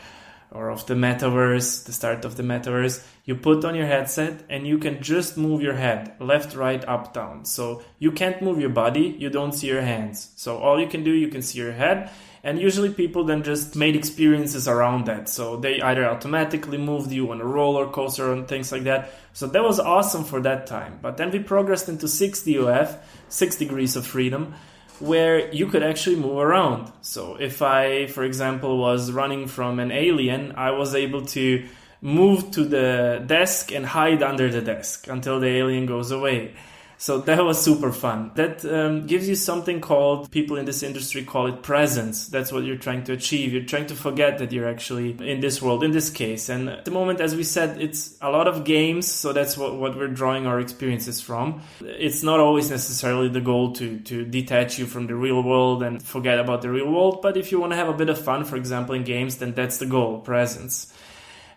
or 0.53 0.69
of 0.69 0.85
the 0.85 0.93
metaverse, 0.93 1.83
the 1.85 1.91
start 1.91 2.25
of 2.25 2.37
the 2.37 2.43
metaverse, 2.43 3.03
you 3.25 3.35
put 3.35 3.65
on 3.65 3.75
your 3.75 3.87
headset 3.87 4.43
and 4.49 4.67
you 4.67 4.77
can 4.77 5.01
just 5.01 5.37
move 5.37 5.61
your 5.61 5.73
head 5.73 6.13
left, 6.19 6.55
right, 6.55 6.83
up, 6.85 7.13
down. 7.13 7.45
So 7.45 7.81
you 7.97 8.11
can't 8.11 8.41
move 8.41 8.59
your 8.59 8.69
body, 8.69 9.15
you 9.17 9.29
don't 9.29 9.53
see 9.53 9.67
your 9.67 9.81
hands. 9.81 10.31
So 10.35 10.57
all 10.57 10.79
you 10.79 10.87
can 10.87 11.03
do, 11.03 11.11
you 11.11 11.27
can 11.27 11.41
see 11.41 11.59
your 11.59 11.71
head. 11.71 12.11
And 12.45 12.59
usually 12.59 12.93
people 12.93 13.23
then 13.23 13.41
just 13.41 13.75
made 13.75 13.95
experiences 13.95 14.67
around 14.67 15.05
that. 15.05 15.29
So 15.29 15.55
they 15.55 15.81
either 15.81 16.05
automatically 16.05 16.77
moved 16.77 17.11
you 17.11 17.31
on 17.31 17.39
a 17.39 17.45
roller 17.45 17.87
coaster 17.87 18.33
and 18.33 18.47
things 18.47 18.71
like 18.71 18.83
that. 18.83 19.13
So 19.31 19.47
that 19.47 19.63
was 19.63 19.79
awesome 19.79 20.25
for 20.25 20.41
that 20.41 20.67
time. 20.67 20.99
But 21.01 21.17
then 21.17 21.31
we 21.31 21.39
progressed 21.39 21.87
into 21.87 22.05
6DOF, 22.05 22.97
6 23.29 23.55
degrees 23.55 23.95
of 23.95 24.05
freedom 24.05 24.53
where 24.99 25.51
you 25.53 25.67
could 25.67 25.83
actually 25.83 26.15
move 26.15 26.37
around. 26.37 26.91
So 27.01 27.35
if 27.35 27.61
I, 27.61 28.07
for 28.07 28.23
example, 28.23 28.77
was 28.77 29.11
running 29.11 29.47
from 29.47 29.79
an 29.79 29.91
alien, 29.91 30.53
I 30.55 30.71
was 30.71 30.95
able 30.95 31.25
to 31.27 31.65
move 32.01 32.51
to 32.51 32.65
the 32.65 33.23
desk 33.25 33.71
and 33.71 33.85
hide 33.85 34.21
under 34.21 34.51
the 34.51 34.61
desk 34.61 35.07
until 35.07 35.39
the 35.39 35.47
alien 35.47 35.85
goes 35.85 36.11
away. 36.11 36.53
So 36.97 37.19
that 37.19 37.43
was 37.43 37.61
super 37.61 37.91
fun. 37.91 38.31
That 38.35 38.63
um, 38.65 39.07
gives 39.07 39.27
you 39.27 39.35
something 39.35 39.81
called, 39.81 40.31
people 40.31 40.57
in 40.57 40.65
this 40.65 40.83
industry 40.83 41.23
call 41.23 41.47
it 41.47 41.63
presence. 41.63 42.27
That's 42.27 42.51
what 42.51 42.63
you're 42.63 42.77
trying 42.77 43.03
to 43.05 43.13
achieve. 43.13 43.51
You're 43.51 43.65
trying 43.65 43.87
to 43.87 43.95
forget 43.95 44.37
that 44.37 44.51
you're 44.51 44.69
actually 44.69 45.11
in 45.19 45.41
this 45.41 45.61
world, 45.61 45.83
in 45.83 45.91
this 45.91 46.09
case. 46.09 46.49
And 46.49 46.69
at 46.69 46.85
the 46.85 46.91
moment, 46.91 47.19
as 47.19 47.35
we 47.35 47.43
said, 47.43 47.81
it's 47.81 48.17
a 48.21 48.29
lot 48.29 48.47
of 48.47 48.63
games. 48.63 49.11
So 49.11 49.33
that's 49.33 49.57
what, 49.57 49.75
what 49.75 49.97
we're 49.97 50.07
drawing 50.07 50.47
our 50.47 50.59
experiences 50.59 51.19
from. 51.19 51.61
It's 51.81 52.23
not 52.23 52.39
always 52.39 52.69
necessarily 52.69 53.29
the 53.29 53.41
goal 53.41 53.73
to, 53.73 53.99
to 53.99 54.25
detach 54.25 54.77
you 54.79 54.85
from 54.85 55.07
the 55.07 55.15
real 55.15 55.41
world 55.41 55.83
and 55.83 56.01
forget 56.01 56.39
about 56.39 56.61
the 56.61 56.69
real 56.69 56.91
world. 56.91 57.21
But 57.21 57.35
if 57.37 57.51
you 57.51 57.59
want 57.59 57.73
to 57.73 57.77
have 57.77 57.89
a 57.89 57.93
bit 57.93 58.09
of 58.09 58.19
fun, 58.23 58.45
for 58.45 58.55
example, 58.55 58.95
in 58.95 59.03
games, 59.03 59.37
then 59.37 59.53
that's 59.53 59.79
the 59.79 59.85
goal, 59.85 60.19
presence. 60.19 60.92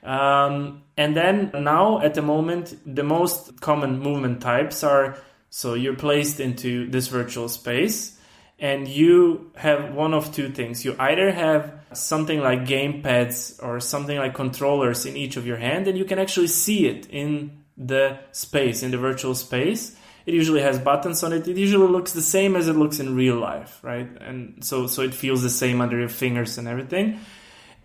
Um, 0.07 0.85
and 0.97 1.17
then 1.17 1.51
now 1.53 2.01
at 2.01 2.15
the 2.15 2.23
moment, 2.23 2.75
the 2.87 3.03
most 3.03 3.61
common 3.61 3.99
movement 3.99 4.41
types 4.41 4.85
are 4.85 5.19
so 5.51 5.75
you're 5.75 5.97
placed 5.97 6.39
into 6.39 6.89
this 6.89 7.09
virtual 7.09 7.49
space 7.49 8.17
and 8.59 8.87
you 8.87 9.51
have 9.57 9.95
one 9.95 10.15
of 10.15 10.33
two 10.33 10.51
things. 10.51 10.85
You 10.85 10.95
either 10.99 11.33
have 11.33 11.75
something 11.93 12.41
like 12.41 12.67
game 12.67 13.03
pads 13.03 13.59
or 13.61 13.81
something 13.81 14.17
like 14.17 14.35
controllers 14.35 15.07
in 15.07 15.17
each 15.17 15.37
of 15.37 15.47
your 15.47 15.57
hand 15.57 15.89
and 15.89 15.99
you 15.99 16.05
can 16.05 16.21
actually 16.21 16.47
see 16.47 16.87
it 16.87 17.07
in 17.11 17.65
the 17.77 18.19
space, 18.31 18.83
in 18.83 18.93
the 18.93 18.99
virtual 18.99 19.35
space. 19.35 19.97
It 20.25 20.35
usually 20.35 20.63
has 20.63 20.79
buttons 20.79 21.23
on 21.25 21.33
it. 21.33 21.49
It 21.49 21.57
usually 21.57 21.89
looks 21.89 22.13
the 22.13 22.23
same 22.23 22.55
as 22.55 22.69
it 22.69 22.75
looks 22.75 23.01
in 23.01 23.17
real 23.17 23.37
life, 23.37 23.79
right? 23.83 24.09
And 24.21 24.65
so 24.65 24.87
so 24.87 25.03
it 25.03 25.15
feels 25.15 25.43
the 25.43 25.51
same 25.51 25.81
under 25.81 25.99
your 25.99 26.09
fingers 26.09 26.59
and 26.59 26.69
everything. 26.69 27.21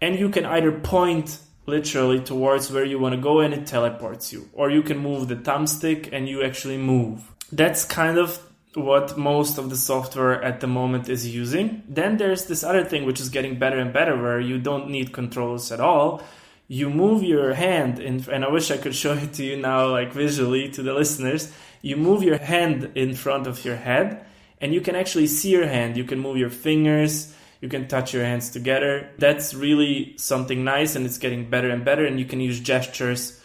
And 0.02 0.20
you 0.20 0.30
can 0.30 0.46
either 0.46 0.72
point 0.72 1.40
literally 1.66 2.20
towards 2.20 2.72
where 2.72 2.86
you 2.86 2.98
want 3.00 3.14
to 3.14 3.22
go 3.22 3.40
and 3.40 3.54
it 3.54 3.66
teleports 3.66 4.34
you 4.34 4.50
or 4.54 4.70
you 4.70 4.82
can 4.82 4.98
move 4.98 5.28
the 5.28 5.36
thumbstick 5.36 6.10
and 6.12 6.28
you 6.28 6.44
actually 6.44 6.78
move 6.78 7.32
that's 7.52 7.86
kind 7.86 8.18
of 8.18 8.40
what 8.76 9.18
most 9.18 9.58
of 9.58 9.70
the 9.70 9.76
software 9.76 10.42
at 10.42 10.62
the 10.62 10.68
moment 10.68 11.10
is 11.10 11.28
using. 11.28 11.84
Then 11.88 12.18
there's 12.18 12.46
this 12.46 12.64
other 12.64 12.86
thing 12.86 13.06
which 13.06 13.20
is 13.20 13.30
getting 13.30 13.60
better 13.60 13.78
and 13.78 13.92
better 13.92 14.22
where 14.22 14.40
you 14.40 14.60
don't 14.60 14.90
need 14.90 15.12
controls 15.12 15.72
at 15.72 15.82
all. 15.82 16.24
You 16.68 16.90
move 16.90 17.22
your 17.22 17.54
hand 17.54 18.00
in, 18.00 18.26
and 18.32 18.46
I 18.46 18.50
wish 18.50 18.72
I 18.72 18.78
could 18.78 18.96
show 19.04 19.14
it 19.14 19.34
to 19.34 19.44
you 19.44 19.58
now, 19.58 19.90
like 19.90 20.14
visually 20.14 20.70
to 20.70 20.84
the 20.84 20.94
listeners. 20.94 21.52
You 21.82 21.98
move 21.98 22.24
your 22.24 22.38
hand 22.38 22.92
in 22.96 23.14
front 23.14 23.48
of 23.48 23.66
your 23.66 23.76
head 23.76 24.26
and 24.62 24.74
you 24.74 24.80
can 24.80 24.96
actually 24.96 25.28
see 25.28 25.50
your 25.50 25.68
hand. 25.68 25.98
You 25.98 26.04
can 26.04 26.20
move 26.20 26.38
your 26.38 26.52
fingers. 26.52 27.34
You 27.62 27.70
can 27.70 27.88
touch 27.88 28.14
your 28.14 28.24
hands 28.24 28.50
together. 28.50 29.10
That's 29.18 29.54
really 29.54 30.16
something 30.18 30.64
nice 30.64 30.96
and 30.96 31.06
it's 31.06 31.18
getting 31.18 31.50
better 31.50 31.70
and 31.70 31.86
better. 31.86 32.06
And 32.06 32.20
you 32.20 32.26
can 32.26 32.42
use 32.42 32.60
gestures 32.60 33.40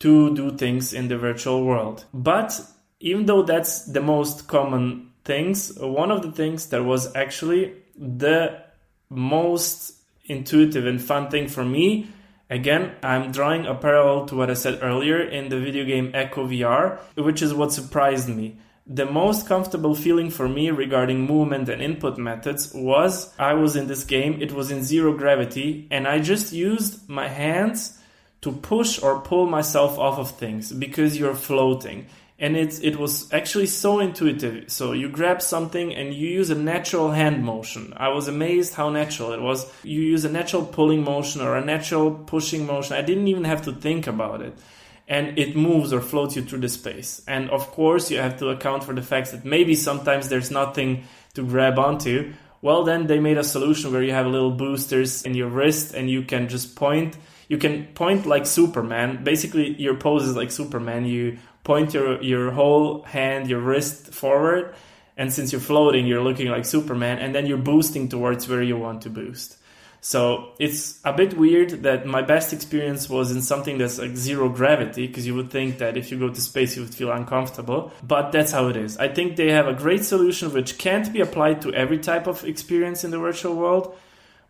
to 0.00 0.34
do 0.36 0.56
things 0.56 0.92
in 0.92 1.08
the 1.08 1.18
virtual 1.18 1.64
world. 1.64 2.04
But 2.12 2.60
even 3.00 3.26
though 3.26 3.42
that's 3.42 3.86
the 3.86 4.00
most 4.00 4.46
common 4.46 5.10
things, 5.24 5.76
one 5.78 6.10
of 6.10 6.22
the 6.22 6.30
things 6.30 6.68
that 6.68 6.84
was 6.84 7.14
actually 7.16 7.74
the 7.96 8.62
most 9.10 9.94
intuitive 10.26 10.86
and 10.86 11.02
fun 11.02 11.30
thing 11.30 11.48
for 11.48 11.64
me 11.64 12.06
Again, 12.50 12.94
I'm 13.02 13.32
drawing 13.32 13.66
a 13.66 13.74
parallel 13.74 14.26
to 14.26 14.36
what 14.36 14.50
I 14.50 14.54
said 14.54 14.80
earlier 14.82 15.20
in 15.20 15.48
the 15.48 15.58
video 15.58 15.84
game 15.84 16.10
Echo 16.12 16.46
VR, 16.46 16.98
which 17.16 17.40
is 17.40 17.54
what 17.54 17.72
surprised 17.72 18.28
me. 18.28 18.58
The 18.86 19.06
most 19.06 19.46
comfortable 19.46 19.94
feeling 19.94 20.28
for 20.30 20.46
me 20.46 20.70
regarding 20.70 21.26
movement 21.26 21.70
and 21.70 21.80
input 21.80 22.18
methods 22.18 22.72
was 22.74 23.32
I 23.38 23.54
was 23.54 23.76
in 23.76 23.86
this 23.86 24.04
game, 24.04 24.42
it 24.42 24.52
was 24.52 24.70
in 24.70 24.84
zero 24.84 25.16
gravity, 25.16 25.88
and 25.90 26.06
I 26.06 26.18
just 26.18 26.52
used 26.52 27.08
my 27.08 27.28
hands 27.28 27.98
to 28.42 28.52
push 28.52 29.02
or 29.02 29.20
pull 29.20 29.46
myself 29.46 29.98
off 29.98 30.18
of 30.18 30.32
things 30.32 30.70
because 30.70 31.18
you're 31.18 31.34
floating 31.34 32.06
and 32.38 32.56
it 32.56 32.82
it 32.82 32.98
was 32.98 33.32
actually 33.32 33.66
so 33.66 34.00
intuitive. 34.00 34.70
So 34.70 34.92
you 34.92 35.08
grab 35.08 35.40
something 35.40 35.94
and 35.94 36.12
you 36.12 36.28
use 36.28 36.50
a 36.50 36.54
natural 36.54 37.10
hand 37.12 37.44
motion. 37.44 37.94
I 37.96 38.08
was 38.08 38.28
amazed 38.28 38.74
how 38.74 38.90
natural 38.90 39.32
it 39.32 39.40
was. 39.40 39.70
You 39.82 40.00
use 40.00 40.24
a 40.24 40.30
natural 40.30 40.64
pulling 40.64 41.04
motion 41.04 41.40
or 41.40 41.56
a 41.56 41.64
natural 41.64 42.10
pushing 42.10 42.66
motion. 42.66 42.96
I 42.96 43.02
didn't 43.02 43.28
even 43.28 43.44
have 43.44 43.62
to 43.62 43.72
think 43.72 44.06
about 44.06 44.42
it. 44.42 44.58
And 45.06 45.38
it 45.38 45.54
moves 45.54 45.92
or 45.92 46.00
floats 46.00 46.34
you 46.36 46.42
through 46.42 46.60
the 46.60 46.68
space. 46.68 47.22
And 47.28 47.50
of 47.50 47.70
course, 47.72 48.10
you 48.10 48.18
have 48.18 48.38
to 48.38 48.48
account 48.48 48.84
for 48.84 48.94
the 48.94 49.02
fact 49.02 49.32
that 49.32 49.44
maybe 49.44 49.74
sometimes 49.74 50.28
there's 50.28 50.50
nothing 50.50 51.04
to 51.34 51.44
grab 51.44 51.78
onto. 51.78 52.32
Well, 52.62 52.84
then 52.84 53.06
they 53.06 53.20
made 53.20 53.36
a 53.36 53.44
solution 53.44 53.92
where 53.92 54.02
you 54.02 54.12
have 54.12 54.26
little 54.26 54.50
boosters 54.50 55.22
in 55.22 55.34
your 55.34 55.48
wrist 55.48 55.92
and 55.92 56.08
you 56.08 56.22
can 56.22 56.48
just 56.48 56.74
point 56.74 57.16
you 57.48 57.58
can 57.58 57.86
point 57.94 58.26
like 58.26 58.46
Superman. 58.46 59.22
Basically, 59.22 59.74
your 59.80 59.96
pose 59.96 60.24
is 60.24 60.36
like 60.36 60.50
Superman. 60.50 61.04
You 61.04 61.38
point 61.62 61.94
your 61.94 62.22
your 62.22 62.50
whole 62.50 63.02
hand, 63.02 63.48
your 63.48 63.60
wrist 63.60 64.14
forward, 64.14 64.74
and 65.16 65.32
since 65.32 65.52
you're 65.52 65.60
floating, 65.60 66.06
you're 66.06 66.22
looking 66.22 66.48
like 66.48 66.64
Superman, 66.64 67.18
and 67.18 67.34
then 67.34 67.46
you're 67.46 67.58
boosting 67.58 68.08
towards 68.08 68.48
where 68.48 68.62
you 68.62 68.76
want 68.76 69.02
to 69.02 69.10
boost. 69.10 69.58
So 70.06 70.52
it's 70.58 71.00
a 71.02 71.14
bit 71.14 71.34
weird 71.34 71.84
that 71.84 72.04
my 72.04 72.20
best 72.20 72.52
experience 72.52 73.08
was 73.08 73.30
in 73.30 73.40
something 73.40 73.78
that's 73.78 73.98
like 73.98 74.14
zero 74.16 74.50
gravity, 74.50 75.06
because 75.06 75.26
you 75.26 75.34
would 75.34 75.50
think 75.50 75.78
that 75.78 75.96
if 75.96 76.10
you 76.10 76.18
go 76.18 76.28
to 76.28 76.40
space, 76.42 76.76
you 76.76 76.82
would 76.82 76.94
feel 76.94 77.10
uncomfortable. 77.10 77.90
But 78.06 78.30
that's 78.30 78.52
how 78.52 78.68
it 78.68 78.76
is. 78.76 78.98
I 78.98 79.08
think 79.08 79.36
they 79.36 79.50
have 79.52 79.66
a 79.66 79.72
great 79.72 80.04
solution 80.04 80.52
which 80.52 80.76
can't 80.76 81.10
be 81.10 81.22
applied 81.22 81.62
to 81.62 81.72
every 81.72 81.96
type 81.96 82.26
of 82.26 82.44
experience 82.44 83.02
in 83.02 83.12
the 83.12 83.18
virtual 83.18 83.54
world 83.54 83.96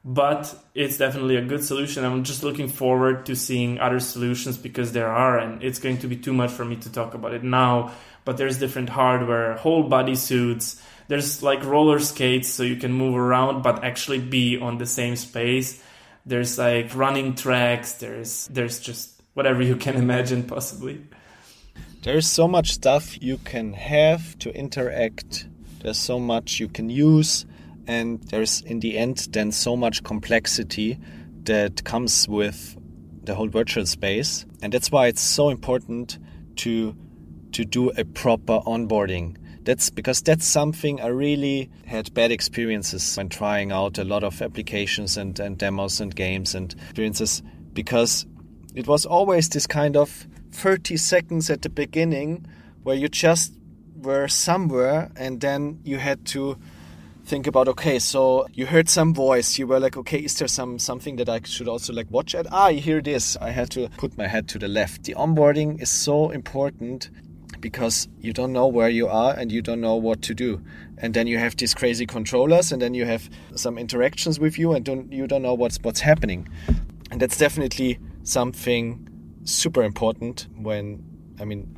but 0.05 0.55
it's 0.75 0.99
definitely 0.99 1.37
a 1.37 1.43
good 1.43 1.65
solution. 1.65 2.05
I'm 2.05 2.25
just 2.25 2.43
looking 2.43 2.69
forward 2.69 3.25
to 3.27 3.35
seeing 3.35 3.81
other 3.81 4.01
solutions 4.01 4.59
because 4.59 4.93
there 4.93 5.09
are, 5.09 5.39
and 5.39 5.63
it's 5.63 5.79
going 5.79 5.99
to 5.99 6.09
be 6.09 6.17
too 6.17 6.35
much 6.35 6.51
for 6.51 6.65
me 6.65 6.77
to 6.77 6.93
talk 6.93 7.15
about 7.15 7.33
it 7.33 7.43
now. 7.43 7.93
But 8.27 8.37
there's 8.37 8.59
different 8.59 8.91
hardware, 8.91 9.55
whole 9.55 9.85
body 9.85 10.15
suits. 10.15 10.81
There's 11.09 11.43
like 11.43 11.65
roller 11.65 11.99
skates 11.99 12.49
so 12.49 12.63
you 12.63 12.77
can 12.77 12.93
move 12.93 13.17
around 13.17 13.63
but 13.63 13.85
actually 13.85 14.21
be 14.21 14.59
on 14.59 14.79
the 14.79 14.87
same 14.87 15.17
space. 15.17 15.83
There's 16.27 16.59
like 16.59 16.95
running 16.95 17.35
tracks. 17.35 17.95
There's 17.95 18.47
there's 18.49 18.81
just 18.81 19.21
whatever 19.35 19.63
you 19.63 19.77
can 19.77 19.97
imagine 20.05 20.45
possibly. 20.45 21.05
There's 22.03 22.29
so 22.29 22.47
much 22.47 22.73
stuff 22.73 23.23
you 23.23 23.39
can 23.39 23.73
have 23.73 24.39
to 24.41 24.55
interact. 24.55 25.49
There's 25.83 25.99
so 25.99 26.19
much 26.19 26.61
you 26.61 26.69
can 26.69 26.91
use 26.91 27.47
and 27.87 28.23
there's 28.25 28.63
in 28.63 28.81
the 28.81 28.97
end 28.97 29.29
then 29.31 29.53
so 29.53 29.77
much 29.77 30.03
complexity 30.03 30.99
that 31.45 31.85
comes 31.85 32.27
with 32.29 32.77
the 33.25 33.35
whole 33.35 33.49
virtual 33.49 33.87
space 33.87 34.47
and 34.63 34.73
that's 34.73 34.91
why 34.91 35.07
it's 35.07 35.21
so 35.21 35.49
important 35.51 36.19
to 36.57 36.97
to 37.53 37.65
do 37.65 37.91
a 37.91 38.05
proper 38.05 38.61
onboarding 38.67 39.37
that's 39.65 39.91
because 39.91 40.21
that's 40.23 40.47
something 40.47 41.01
I 41.01 41.07
really 41.09 41.71
had 41.87 42.13
bad 42.15 42.31
experiences 42.31 43.17
when 43.17 43.29
trying 43.29 43.73
out 43.73 43.99
a 43.99 44.05
lot 44.05 44.23
of 44.23 44.41
applications 44.43 45.17
and, 45.17 45.39
and 45.41 45.59
demos 45.59 46.01
and 46.01 46.15
games 46.15 46.55
and 46.55 46.75
experiences 46.75 47.43
because 47.73 48.27
it 48.75 48.87
was 48.87 49.07
always 49.07 49.49
this 49.49 49.67
kind 49.67 49.97
of 49.97 50.27
30 50.53 50.97
seconds 50.97 51.51
at 51.51 51.63
the 51.63 51.69
beginning 51.71 52.47
where 52.83 52.97
you 52.97 53.09
just 53.09 53.55
were 53.97 54.29
somewhere 54.29 55.11
and 55.17 55.41
then 55.41 55.81
you 55.83 55.97
had 55.97 56.25
to 56.27 56.59
think 57.25 57.47
about 57.47 57.67
okay 57.67 57.99
so 57.99 58.47
you 58.53 58.67
heard 58.67 58.87
some 58.87 59.15
voice 59.15 59.59
you 59.59 59.67
were 59.67 59.81
like 59.81 59.97
okay 59.97 60.19
is 60.19 60.37
there 60.39 60.47
some 60.47 60.79
something 60.79 61.17
that 61.17 61.27
i 61.27 61.41
should 61.43 61.69
also 61.69 61.91
like 61.91 62.11
watch? 62.11 62.35
At 62.35 62.47
ah 62.53 62.69
here 62.69 62.99
it 62.99 63.09
is. 63.09 63.39
I 63.41 63.51
had 63.51 63.71
to 63.71 63.89
put 63.97 64.19
my 64.19 64.27
head 64.27 64.47
to 64.49 64.59
the 64.59 64.69
left. 64.69 65.05
The 65.05 65.15
onboarding 65.15 65.81
is 65.81 65.89
so 65.89 66.31
important 66.31 67.09
because 67.65 68.09
you 68.21 68.31
don't 68.31 68.53
know 68.53 68.67
where 68.67 68.91
you 68.91 69.09
are 69.09 69.33
and 69.33 69.51
you 69.51 69.63
don't 69.63 69.81
know 69.81 69.95
what 69.95 70.21
to 70.21 70.35
do 70.35 70.61
and 70.99 71.15
then 71.15 71.27
you 71.27 71.39
have 71.39 71.57
these 71.57 71.73
crazy 71.73 72.05
controllers 72.05 72.71
and 72.73 72.83
then 72.83 72.93
you 72.93 73.07
have 73.07 73.31
some 73.55 73.79
interactions 73.79 74.39
with 74.39 74.59
you 74.59 74.75
and 74.75 74.85
don't 74.85 75.11
you 75.11 75.27
don't 75.27 75.41
know 75.41 75.55
what's 75.55 75.79
what's 75.81 76.01
happening 76.01 76.47
and 77.11 77.23
that's 77.23 77.39
definitely 77.39 77.99
something 78.23 79.09
super 79.45 79.83
important 79.83 80.47
when 80.57 81.03
i 81.41 81.45
mean 81.47 81.75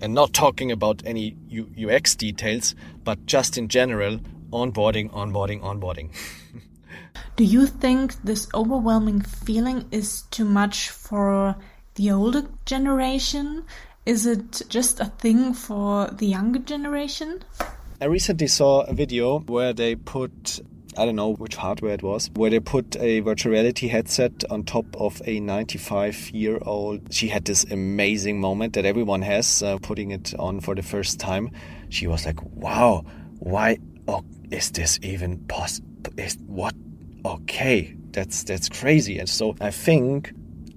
and 0.00 0.14
not 0.14 0.32
talking 0.32 0.70
about 0.70 1.02
any 1.04 1.36
UX 1.76 2.14
details, 2.14 2.74
but 3.04 3.26
just 3.26 3.58
in 3.58 3.68
general, 3.68 4.18
onboarding, 4.52 5.10
onboarding, 5.10 5.60
onboarding. 5.60 6.10
Do 7.36 7.44
you 7.44 7.66
think 7.66 8.14
this 8.22 8.48
overwhelming 8.54 9.22
feeling 9.22 9.86
is 9.90 10.22
too 10.30 10.44
much 10.44 10.90
for 10.90 11.56
the 11.96 12.12
older 12.12 12.46
generation? 12.64 13.64
Is 14.08 14.24
it 14.24 14.62
just 14.70 15.00
a 15.00 15.04
thing 15.04 15.52
for 15.52 16.06
the 16.06 16.24
younger 16.24 16.60
generation? 16.60 17.44
I 18.00 18.06
recently 18.06 18.46
saw 18.46 18.80
a 18.84 18.94
video 18.94 19.40
where 19.40 19.74
they 19.74 19.96
put 19.96 20.60
I 20.96 21.04
don't 21.04 21.14
know 21.14 21.34
which 21.34 21.56
hardware 21.56 21.92
it 21.92 22.02
was, 22.02 22.30
where 22.34 22.48
they 22.48 22.58
put 22.58 22.96
a 22.96 23.20
virtual 23.20 23.52
reality 23.52 23.86
headset 23.86 24.44
on 24.48 24.64
top 24.64 24.86
of 24.98 25.20
a 25.26 25.40
95 25.40 26.30
year 26.30 26.58
old. 26.62 27.12
She 27.12 27.28
had 27.28 27.44
this 27.44 27.64
amazing 27.64 28.40
moment 28.40 28.72
that 28.72 28.86
everyone 28.86 29.20
has 29.20 29.62
uh, 29.62 29.76
putting 29.76 30.10
it 30.10 30.32
on 30.38 30.60
for 30.60 30.74
the 30.74 30.82
first 30.82 31.20
time. 31.20 31.50
She 31.90 32.06
was 32.06 32.24
like, 32.24 32.42
wow, 32.54 33.04
why 33.40 33.76
oh, 34.08 34.24
is 34.50 34.70
this 34.70 34.98
even 35.02 35.36
possible? 35.48 35.86
Is 36.16 36.38
what? 36.46 36.74
Okay, 37.26 37.94
that's 38.12 38.42
that's 38.44 38.70
crazy. 38.70 39.18
And 39.18 39.28
so 39.28 39.54
I 39.60 39.70
think 39.70 40.32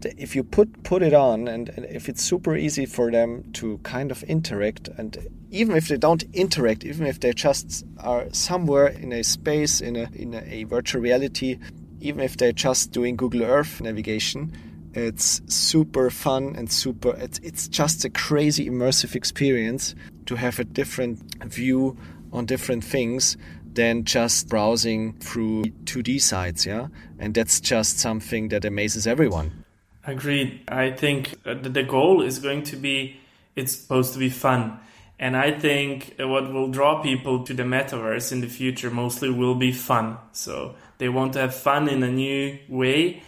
if 0.06 0.36
you 0.36 0.44
put 0.44 0.84
put 0.84 1.02
it 1.02 1.14
on 1.14 1.48
and, 1.48 1.70
and, 1.70 1.86
if 1.86 2.10
it's 2.10 2.22
super 2.22 2.56
easy 2.56 2.86
for 2.86 3.12
them 3.12 3.44
to 3.54 3.78
kind 3.80 4.12
of 4.12 4.24
interact 4.24 4.88
and 4.98 5.18
even 5.50 5.76
if 5.76 5.88
they 5.88 5.98
don't 5.98 6.24
interact 6.34 6.84
even 6.84 7.06
if 7.06 7.20
they 7.20 7.34
just 7.34 7.86
are 8.00 8.26
somewhere 8.32 8.88
in 8.88 9.12
a 9.12 9.24
space 9.24 9.82
in 9.82 9.96
a 9.96 10.10
in 10.14 10.34
a, 10.34 10.64
virtual 10.66 11.02
reality 11.02 11.58
even 12.00 12.22
if 12.22 12.38
they're 12.38 12.52
just 12.52 12.92
doing 12.92 13.16
google 13.16 13.44
earth 13.44 13.82
navigation 13.82 14.52
it's 14.94 15.42
super 15.48 16.10
fun 16.10 16.56
and 16.56 16.72
super 16.72 17.16
it's, 17.18 17.40
it's 17.40 17.68
just 17.68 18.04
a 18.04 18.10
crazy 18.10 18.70
immersive 18.70 19.16
experience 19.16 19.96
to 20.26 20.36
have 20.36 20.60
a 20.60 20.64
different 20.64 21.20
view 21.46 21.98
on 22.34 22.46
different 22.46 22.84
things 22.84 23.38
than 23.74 24.04
just 24.04 24.50
browsing 24.50 25.14
through 25.20 25.64
2D 25.86 26.22
sites, 26.22 26.66
yeah? 26.66 26.88
And 27.20 27.34
that's 27.34 27.60
just 27.60 28.00
something 28.00 28.50
that 28.50 28.66
amazes 28.66 29.08
everyone. 29.08 29.64
Agreed. 30.06 30.62
I 30.68 30.92
think 30.92 31.36
uh, 31.46 31.54
the 31.54 31.84
goal 31.84 32.22
is 32.22 32.40
going 32.40 32.64
to 32.64 32.76
be 32.76 33.18
it's 33.56 33.76
supposed 33.76 34.14
to 34.14 34.20
be 34.20 34.30
fun. 34.30 34.80
And 35.20 35.38
I 35.38 35.52
think 35.52 36.16
what 36.18 36.52
will 36.52 36.70
draw 36.70 37.02
people 37.04 37.44
to 37.44 37.54
the 37.54 37.64
metaverse 37.64 38.32
in 38.32 38.42
the 38.42 38.48
future 38.48 38.90
mostly 38.90 39.30
will 39.30 39.56
be 39.56 39.72
fun. 39.72 40.18
So 40.32 40.76
they 40.98 41.10
want 41.10 41.34
to 41.34 41.40
have 41.40 41.54
fun 41.54 41.88
in 41.90 42.02
a 42.02 42.10
new 42.10 42.58
way. 42.68 43.22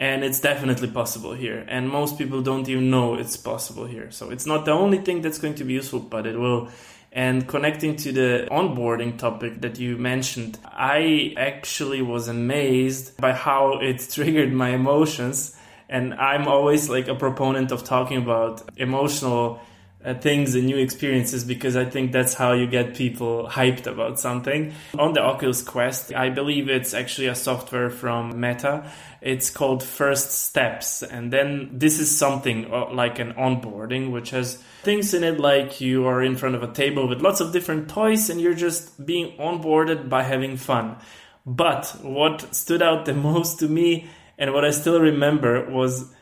And 0.00 0.22
it's 0.22 0.40
definitely 0.40 0.88
possible 0.88 1.32
here. 1.32 1.64
And 1.66 1.88
most 1.88 2.18
people 2.18 2.42
don't 2.42 2.68
even 2.68 2.90
know 2.90 3.14
it's 3.14 3.36
possible 3.36 3.86
here. 3.86 4.10
So 4.10 4.30
it's 4.30 4.46
not 4.46 4.64
the 4.64 4.72
only 4.72 4.98
thing 4.98 5.22
that's 5.22 5.38
going 5.38 5.54
to 5.54 5.64
be 5.64 5.72
useful, 5.74 6.00
but 6.00 6.26
it 6.26 6.38
will 6.38 6.68
and 7.10 7.48
connecting 7.48 7.96
to 7.96 8.12
the 8.12 8.48
onboarding 8.50 9.18
topic 9.18 9.62
that 9.62 9.78
you 9.78 9.96
mentioned, 9.96 10.58
I 10.64 11.34
actually 11.36 12.02
was 12.02 12.28
amazed 12.28 13.16
by 13.16 13.32
how 13.32 13.78
it 13.80 14.06
triggered 14.12 14.52
my 14.52 14.70
emotions. 14.70 15.57
And 15.88 16.14
I'm 16.14 16.46
always 16.46 16.88
like 16.88 17.08
a 17.08 17.14
proponent 17.14 17.72
of 17.72 17.84
talking 17.84 18.18
about 18.18 18.62
emotional 18.76 19.60
uh, 20.04 20.14
things 20.14 20.54
and 20.54 20.66
new 20.66 20.76
experiences 20.76 21.44
because 21.44 21.76
I 21.76 21.84
think 21.84 22.12
that's 22.12 22.34
how 22.34 22.52
you 22.52 22.66
get 22.66 22.94
people 22.94 23.48
hyped 23.50 23.86
about 23.86 24.20
something. 24.20 24.72
On 24.96 25.12
the 25.12 25.20
Oculus 25.20 25.62
Quest, 25.62 26.14
I 26.14 26.30
believe 26.30 26.68
it's 26.68 26.94
actually 26.94 27.26
a 27.26 27.34
software 27.34 27.90
from 27.90 28.40
Meta. 28.40 28.90
It's 29.20 29.50
called 29.50 29.82
First 29.82 30.30
Steps. 30.30 31.02
And 31.02 31.32
then 31.32 31.70
this 31.72 31.98
is 31.98 32.16
something 32.16 32.72
uh, 32.72 32.92
like 32.92 33.18
an 33.18 33.32
onboarding, 33.32 34.12
which 34.12 34.30
has 34.30 34.62
things 34.82 35.14
in 35.14 35.24
it 35.24 35.40
like 35.40 35.80
you 35.80 36.06
are 36.06 36.22
in 36.22 36.36
front 36.36 36.54
of 36.54 36.62
a 36.62 36.72
table 36.72 37.08
with 37.08 37.20
lots 37.20 37.40
of 37.40 37.52
different 37.52 37.88
toys 37.88 38.30
and 38.30 38.40
you're 38.40 38.54
just 38.54 39.04
being 39.04 39.36
onboarded 39.38 40.08
by 40.08 40.22
having 40.22 40.56
fun. 40.56 40.96
But 41.44 41.96
what 42.02 42.54
stood 42.54 42.82
out 42.82 43.04
the 43.04 43.14
most 43.30 43.58
to 43.58 43.68
me 43.68 44.08
and 44.38 44.52
what 44.54 44.64
I 44.64 44.70
still 44.70 45.00
remember 45.00 45.68
was 45.68 46.12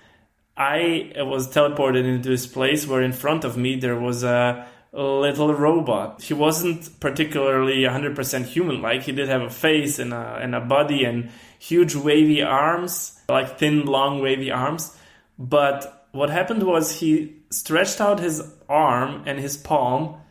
I 0.56 1.12
was 1.16 1.48
teleported 1.48 2.04
into 2.04 2.30
this 2.30 2.46
place 2.46 2.86
where 2.86 3.02
in 3.02 3.12
front 3.12 3.44
of 3.44 3.56
me 3.58 3.78
there 3.78 3.98
was 3.98 4.24
a 4.24 4.66
little 4.92 5.52
robot. 5.52 6.22
He 6.22 6.32
wasn't 6.32 6.98
particularly 6.98 7.82
100% 7.82 8.44
human 8.46 8.80
like. 8.80 9.02
He 9.02 9.12
did 9.12 9.28
have 9.28 9.42
a 9.42 9.50
face 9.50 9.98
and 9.98 10.14
a, 10.14 10.38
and 10.40 10.54
a 10.54 10.60
body 10.60 11.04
and 11.04 11.30
huge 11.58 11.94
wavy 11.94 12.42
arms, 12.42 13.20
like 13.28 13.58
thin, 13.58 13.84
long, 13.84 14.22
wavy 14.22 14.50
arms. 14.50 14.96
But 15.38 16.06
what 16.12 16.30
happened 16.30 16.62
was 16.62 17.00
he 17.00 17.36
stretched 17.50 18.00
out 18.00 18.20
his 18.20 18.42
arm 18.68 19.24
and 19.26 19.38
his 19.38 19.58
palm 19.58 20.22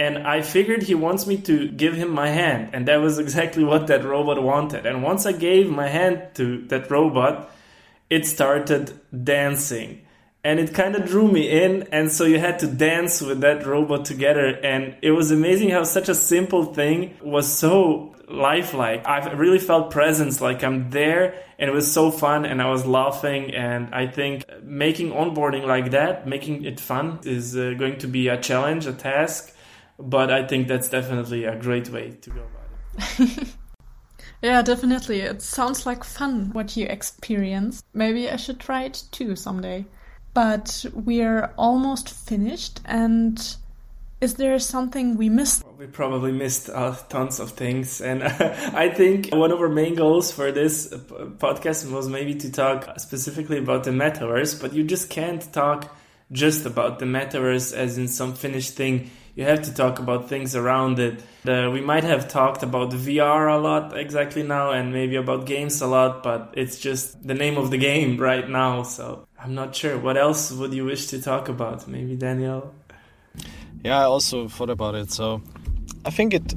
and 0.00 0.26
I 0.26 0.40
figured 0.40 0.82
he 0.82 0.94
wants 0.94 1.26
me 1.26 1.36
to 1.42 1.68
give 1.68 1.94
him 1.94 2.10
my 2.10 2.28
hand, 2.28 2.70
and 2.72 2.88
that 2.88 3.02
was 3.02 3.18
exactly 3.18 3.64
what 3.64 3.88
that 3.88 4.02
robot 4.02 4.42
wanted. 4.42 4.86
And 4.86 5.02
once 5.02 5.26
I 5.26 5.32
gave 5.32 5.68
my 5.68 5.88
hand 5.88 6.22
to 6.36 6.66
that 6.68 6.90
robot, 6.90 7.50
it 8.08 8.24
started 8.24 8.98
dancing. 9.12 10.00
And 10.42 10.58
it 10.58 10.72
kind 10.72 10.96
of 10.96 11.04
drew 11.04 11.30
me 11.30 11.50
in, 11.64 11.82
and 11.92 12.10
so 12.10 12.24
you 12.24 12.38
had 12.38 12.60
to 12.60 12.66
dance 12.66 13.20
with 13.20 13.42
that 13.42 13.66
robot 13.66 14.06
together. 14.06 14.46
And 14.46 14.96
it 15.02 15.10
was 15.10 15.30
amazing 15.30 15.68
how 15.68 15.84
such 15.84 16.08
a 16.08 16.14
simple 16.14 16.72
thing 16.72 17.18
was 17.22 17.46
so 17.52 18.14
lifelike. 18.26 19.06
I 19.06 19.32
really 19.32 19.58
felt 19.58 19.90
presence, 19.90 20.40
like 20.40 20.64
I'm 20.64 20.88
there, 20.88 21.34
and 21.58 21.68
it 21.68 21.74
was 21.74 21.92
so 21.92 22.10
fun, 22.10 22.46
and 22.46 22.62
I 22.62 22.70
was 22.70 22.86
laughing. 22.86 23.54
And 23.54 23.94
I 23.94 24.06
think 24.06 24.46
making 24.62 25.10
onboarding 25.10 25.66
like 25.66 25.90
that, 25.90 26.26
making 26.26 26.64
it 26.64 26.80
fun, 26.80 27.18
is 27.24 27.54
uh, 27.54 27.74
going 27.78 27.98
to 27.98 28.06
be 28.06 28.28
a 28.28 28.40
challenge, 28.40 28.86
a 28.86 28.94
task. 28.94 29.54
But 30.00 30.30
I 30.30 30.46
think 30.46 30.68
that's 30.68 30.88
definitely 30.88 31.44
a 31.44 31.56
great 31.56 31.88
way 31.90 32.10
to 32.10 32.30
go 32.30 32.40
about 32.40 33.30
it. 33.30 33.48
yeah, 34.42 34.62
definitely. 34.62 35.20
It 35.20 35.42
sounds 35.42 35.86
like 35.86 36.04
fun 36.04 36.50
what 36.52 36.76
you 36.76 36.86
experience. 36.86 37.82
Maybe 37.92 38.30
I 38.30 38.36
should 38.36 38.60
try 38.60 38.84
it 38.84 39.04
too 39.10 39.36
someday. 39.36 39.84
But 40.32 40.86
we're 40.94 41.52
almost 41.58 42.08
finished, 42.10 42.80
and 42.84 43.56
is 44.20 44.34
there 44.34 44.58
something 44.58 45.16
we 45.16 45.28
missed? 45.28 45.64
We 45.78 45.86
probably 45.86 46.30
missed 46.30 46.68
uh, 46.68 46.94
tons 47.08 47.40
of 47.40 47.52
things. 47.52 48.00
And 48.00 48.22
I 48.22 48.90
think 48.90 49.30
one 49.34 49.50
of 49.50 49.60
our 49.60 49.68
main 49.68 49.94
goals 49.94 50.30
for 50.30 50.52
this 50.52 50.88
podcast 50.88 51.90
was 51.90 52.08
maybe 52.08 52.34
to 52.34 52.52
talk 52.52 53.00
specifically 53.00 53.58
about 53.58 53.84
the 53.84 53.92
metaverse, 53.92 54.60
but 54.60 54.74
you 54.74 54.84
just 54.84 55.08
can't 55.08 55.52
talk 55.52 55.96
just 56.32 56.66
about 56.66 56.98
the 56.98 57.06
metaverse 57.06 57.74
as 57.74 57.96
in 57.96 58.08
some 58.08 58.34
finished 58.34 58.74
thing. 58.74 59.10
You 59.34 59.44
have 59.44 59.62
to 59.62 59.74
talk 59.74 59.98
about 59.98 60.28
things 60.28 60.56
around 60.56 60.98
it. 60.98 61.22
Uh, 61.46 61.70
we 61.72 61.80
might 61.80 62.04
have 62.04 62.28
talked 62.28 62.62
about 62.62 62.90
VR 62.90 63.54
a 63.54 63.58
lot 63.58 63.96
exactly 63.96 64.42
now 64.42 64.72
and 64.72 64.92
maybe 64.92 65.16
about 65.16 65.46
games 65.46 65.80
a 65.80 65.86
lot, 65.86 66.22
but 66.22 66.52
it's 66.56 66.78
just 66.78 67.26
the 67.26 67.34
name 67.34 67.56
of 67.56 67.70
the 67.70 67.78
game 67.78 68.16
right 68.30 68.48
now. 68.48 68.82
So 68.82 69.26
I'm 69.38 69.54
not 69.54 69.74
sure. 69.74 69.98
What 69.98 70.16
else 70.16 70.50
would 70.50 70.74
you 70.74 70.84
wish 70.84 71.06
to 71.08 71.22
talk 71.22 71.48
about? 71.48 71.86
Maybe 71.88 72.16
Daniel? 72.16 72.74
Yeah, 73.84 74.00
I 74.00 74.04
also 74.04 74.48
thought 74.48 74.70
about 74.70 74.94
it. 74.94 75.10
So 75.10 75.42
I 76.04 76.10
think 76.10 76.34
it 76.34 76.54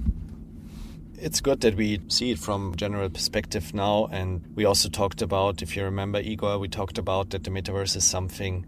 it's 1.23 1.39
good 1.39 1.61
that 1.61 1.75
we 1.75 2.01
see 2.09 2.31
it 2.31 2.39
from 2.39 2.75
general 2.75 3.09
perspective 3.09 3.73
now 3.73 4.09
and 4.11 4.43
we 4.55 4.65
also 4.65 4.89
talked 4.89 5.21
about 5.21 5.61
if 5.61 5.77
you 5.77 5.83
remember 5.85 6.19
Igor 6.19 6.59
we 6.59 6.67
talked 6.67 6.97
about 6.97 7.29
that 7.29 7.45
the 7.45 7.49
metaverse 7.49 7.95
is 7.95 8.03
something 8.03 8.65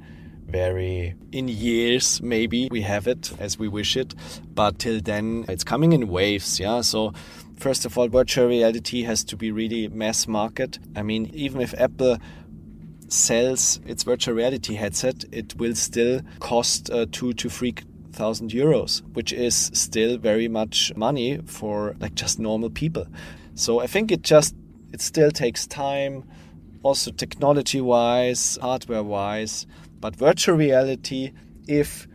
very 0.48 1.16
in 1.32 1.48
years 1.48 2.22
maybe 2.22 2.68
we 2.72 2.82
have 2.82 3.08
it 3.08 3.34
as 3.39 3.58
we 3.58 3.68
wish 3.68 3.98
it 3.98 4.14
but 4.54 4.80
till 4.80 5.00
then 5.02 5.46
it's 5.48 5.64
coming 5.64 5.91
in 5.93 6.08
waves 6.08 6.60
yeah? 6.60 6.82
So 6.82 7.14
first 7.58 7.86
of 7.86 7.98
all 7.98 8.08
virtual 8.08 8.48
reality 8.48 9.04
has 9.04 9.24
to 9.26 9.36
be 9.36 9.52
really 9.52 9.88
mass 9.88 10.28
market. 10.28 10.80
I 10.96 11.02
mean 11.02 11.32
even 11.34 11.62
if 11.62 11.74
apple 11.80 12.18
sells 13.08 13.80
its 13.86 14.04
virtual 14.04 14.36
reality 14.36 14.76
headset 14.76 15.26
it 15.32 15.56
will 15.58 15.76
still 15.76 16.22
cost 16.39 16.89
uh, 16.89 17.06
two 17.12 17.34
to 17.34 17.50
three 17.50 17.76
thousand 18.16 18.52
euros, 18.52 19.02
which 19.14 19.34
is 19.34 19.70
still 19.74 20.18
very 20.18 20.48
much 20.48 20.96
money 20.96 21.39
for 21.46 21.96
like 22.00 22.16
just 22.16 22.39
normal 22.39 22.70
people. 22.70 23.06
So 23.54 23.80
I 23.80 23.88
think 23.88 24.12
it 24.12 24.22
just 24.22 24.56
it 24.93 25.02
still 25.02 25.32
takes 25.32 25.68
time, 25.68 26.24
also 26.82 27.12
technology 27.12 27.82
wise, 27.82 28.58
hardware 28.62 29.04
wise, 29.04 29.68
but 30.00 30.16
virtual 30.16 30.56
reality, 30.56 31.32
if 31.68 32.08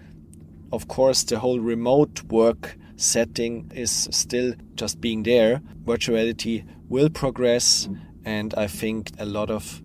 of 0.72 0.88
course 0.88 1.24
the 1.24 1.38
whole 1.38 1.60
remote 1.60 2.22
work 2.24 2.76
setting 2.96 3.70
is 3.74 4.08
still 4.10 4.54
just 4.74 5.00
being 5.00 5.22
there, 5.22 5.62
virtual 5.84 6.16
reality 6.16 6.64
will 6.88 7.08
progress, 7.08 7.88
and 8.24 8.54
I 8.54 8.66
think 8.66 9.10
a 9.18 9.24
lot 9.24 9.50
of 9.50 9.82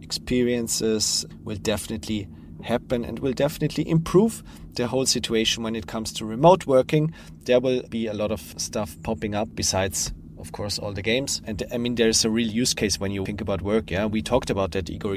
experiences 0.00 1.26
will 1.42 1.56
definitely 1.56 2.28
happen 2.62 3.04
and 3.04 3.18
will 3.18 3.32
definitely 3.32 3.88
improve 3.88 4.42
the 4.74 4.86
whole 4.86 5.06
situation 5.06 5.62
when 5.62 5.74
it 5.74 5.86
comes 5.86 6.12
to 6.12 6.24
remote 6.24 6.66
working. 6.66 7.12
There 7.44 7.60
will 7.60 7.82
be 7.88 8.06
a 8.06 8.14
lot 8.14 8.30
of 8.30 8.54
stuff 8.56 8.96
popping 9.02 9.34
up 9.34 9.48
besides 9.54 10.12
of 10.42 10.52
course 10.52 10.78
all 10.82 10.92
the 10.92 11.02
games. 11.12 11.40
And 11.46 11.62
i 11.72 11.78
mean 11.78 11.94
there's 11.94 12.24
a 12.24 12.30
real 12.38 12.50
use 12.62 12.74
case 12.74 12.94
when 13.02 13.10
you 13.16 13.24
think 13.24 13.40
about 13.40 13.60
work 13.62 13.90
yeah. 13.90 14.06
We 14.16 14.20
talked 14.32 14.50
about 14.50 14.72
that 14.72 14.90
igor. 14.90 15.16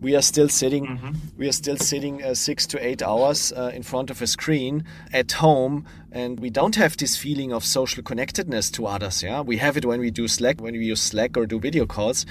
We 0.00 0.16
are 0.18 0.22
still 0.32 0.48
sitting 0.48 0.84
mm-hmm. 0.86 1.12
we 1.40 1.44
are 1.50 1.56
still 1.62 1.76
sitting 1.76 2.14
uh, 2.24 2.34
six 2.34 2.66
to 2.72 2.76
eight 2.88 3.02
hours 3.02 3.52
uh, 3.52 3.70
in 3.78 3.82
front 3.82 4.10
of 4.10 4.22
a 4.22 4.26
screen 4.26 4.84
at 5.12 5.32
home 5.32 5.84
and 6.16 6.40
we 6.40 6.50
don't 6.50 6.76
have 6.76 6.96
this 6.96 7.16
feeling 7.16 7.52
of 7.52 7.64
social 7.64 8.02
connectedness 8.02 8.70
to 8.70 8.86
others 8.86 9.22
yeah 9.22 9.40
we 9.40 9.56
have 9.58 9.76
it 9.76 9.84
when 9.84 10.00
we 10.00 10.10
do 10.10 10.26
slack 10.26 10.60
when 10.60 10.74
we 10.74 10.84
use 10.84 11.02
slack 11.02 11.36
or 11.36 11.46
do 11.46 11.58
video 11.60 11.86
calls 11.86 12.26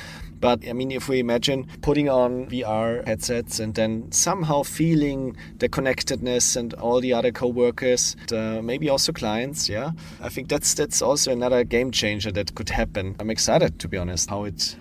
but 0.46 0.68
I 0.68 0.74
mean, 0.74 0.92
if 0.92 1.10
we 1.10 1.18
imagine 1.20 1.66
putting 1.82 2.08
on 2.08 2.46
VR 2.48 3.04
headsets 3.08 3.60
and 3.60 3.74
then 3.74 4.12
somehow 4.12 4.62
feeling 4.62 5.36
the 5.58 5.70
connectedness 5.70 6.56
and 6.56 6.74
all 6.76 7.00
the 7.02 7.14
other 7.14 7.32
co-workers, 7.32 8.16
uh, 8.32 8.62
maybe 8.62 8.88
also 8.88 9.12
clients, 9.12 9.70
yeah, 9.70 9.92
I 10.22 10.30
think 10.30 10.50
that's 10.50 10.74
that's 10.76 11.02
also 11.02 11.32
another 11.32 11.64
game 11.64 11.92
changer 11.92 12.32
that 12.34 12.54
could 12.54 12.70
happen. 12.70 13.16
I'm 13.20 13.32
excited 13.32 13.80
to 13.80 13.88
be 13.88 13.98
honest 13.98 14.30
how 14.30 14.44
it's 14.44 14.76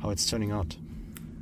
how 0.00 0.08
it's 0.10 0.28
turning 0.30 0.52
out. 0.52 0.76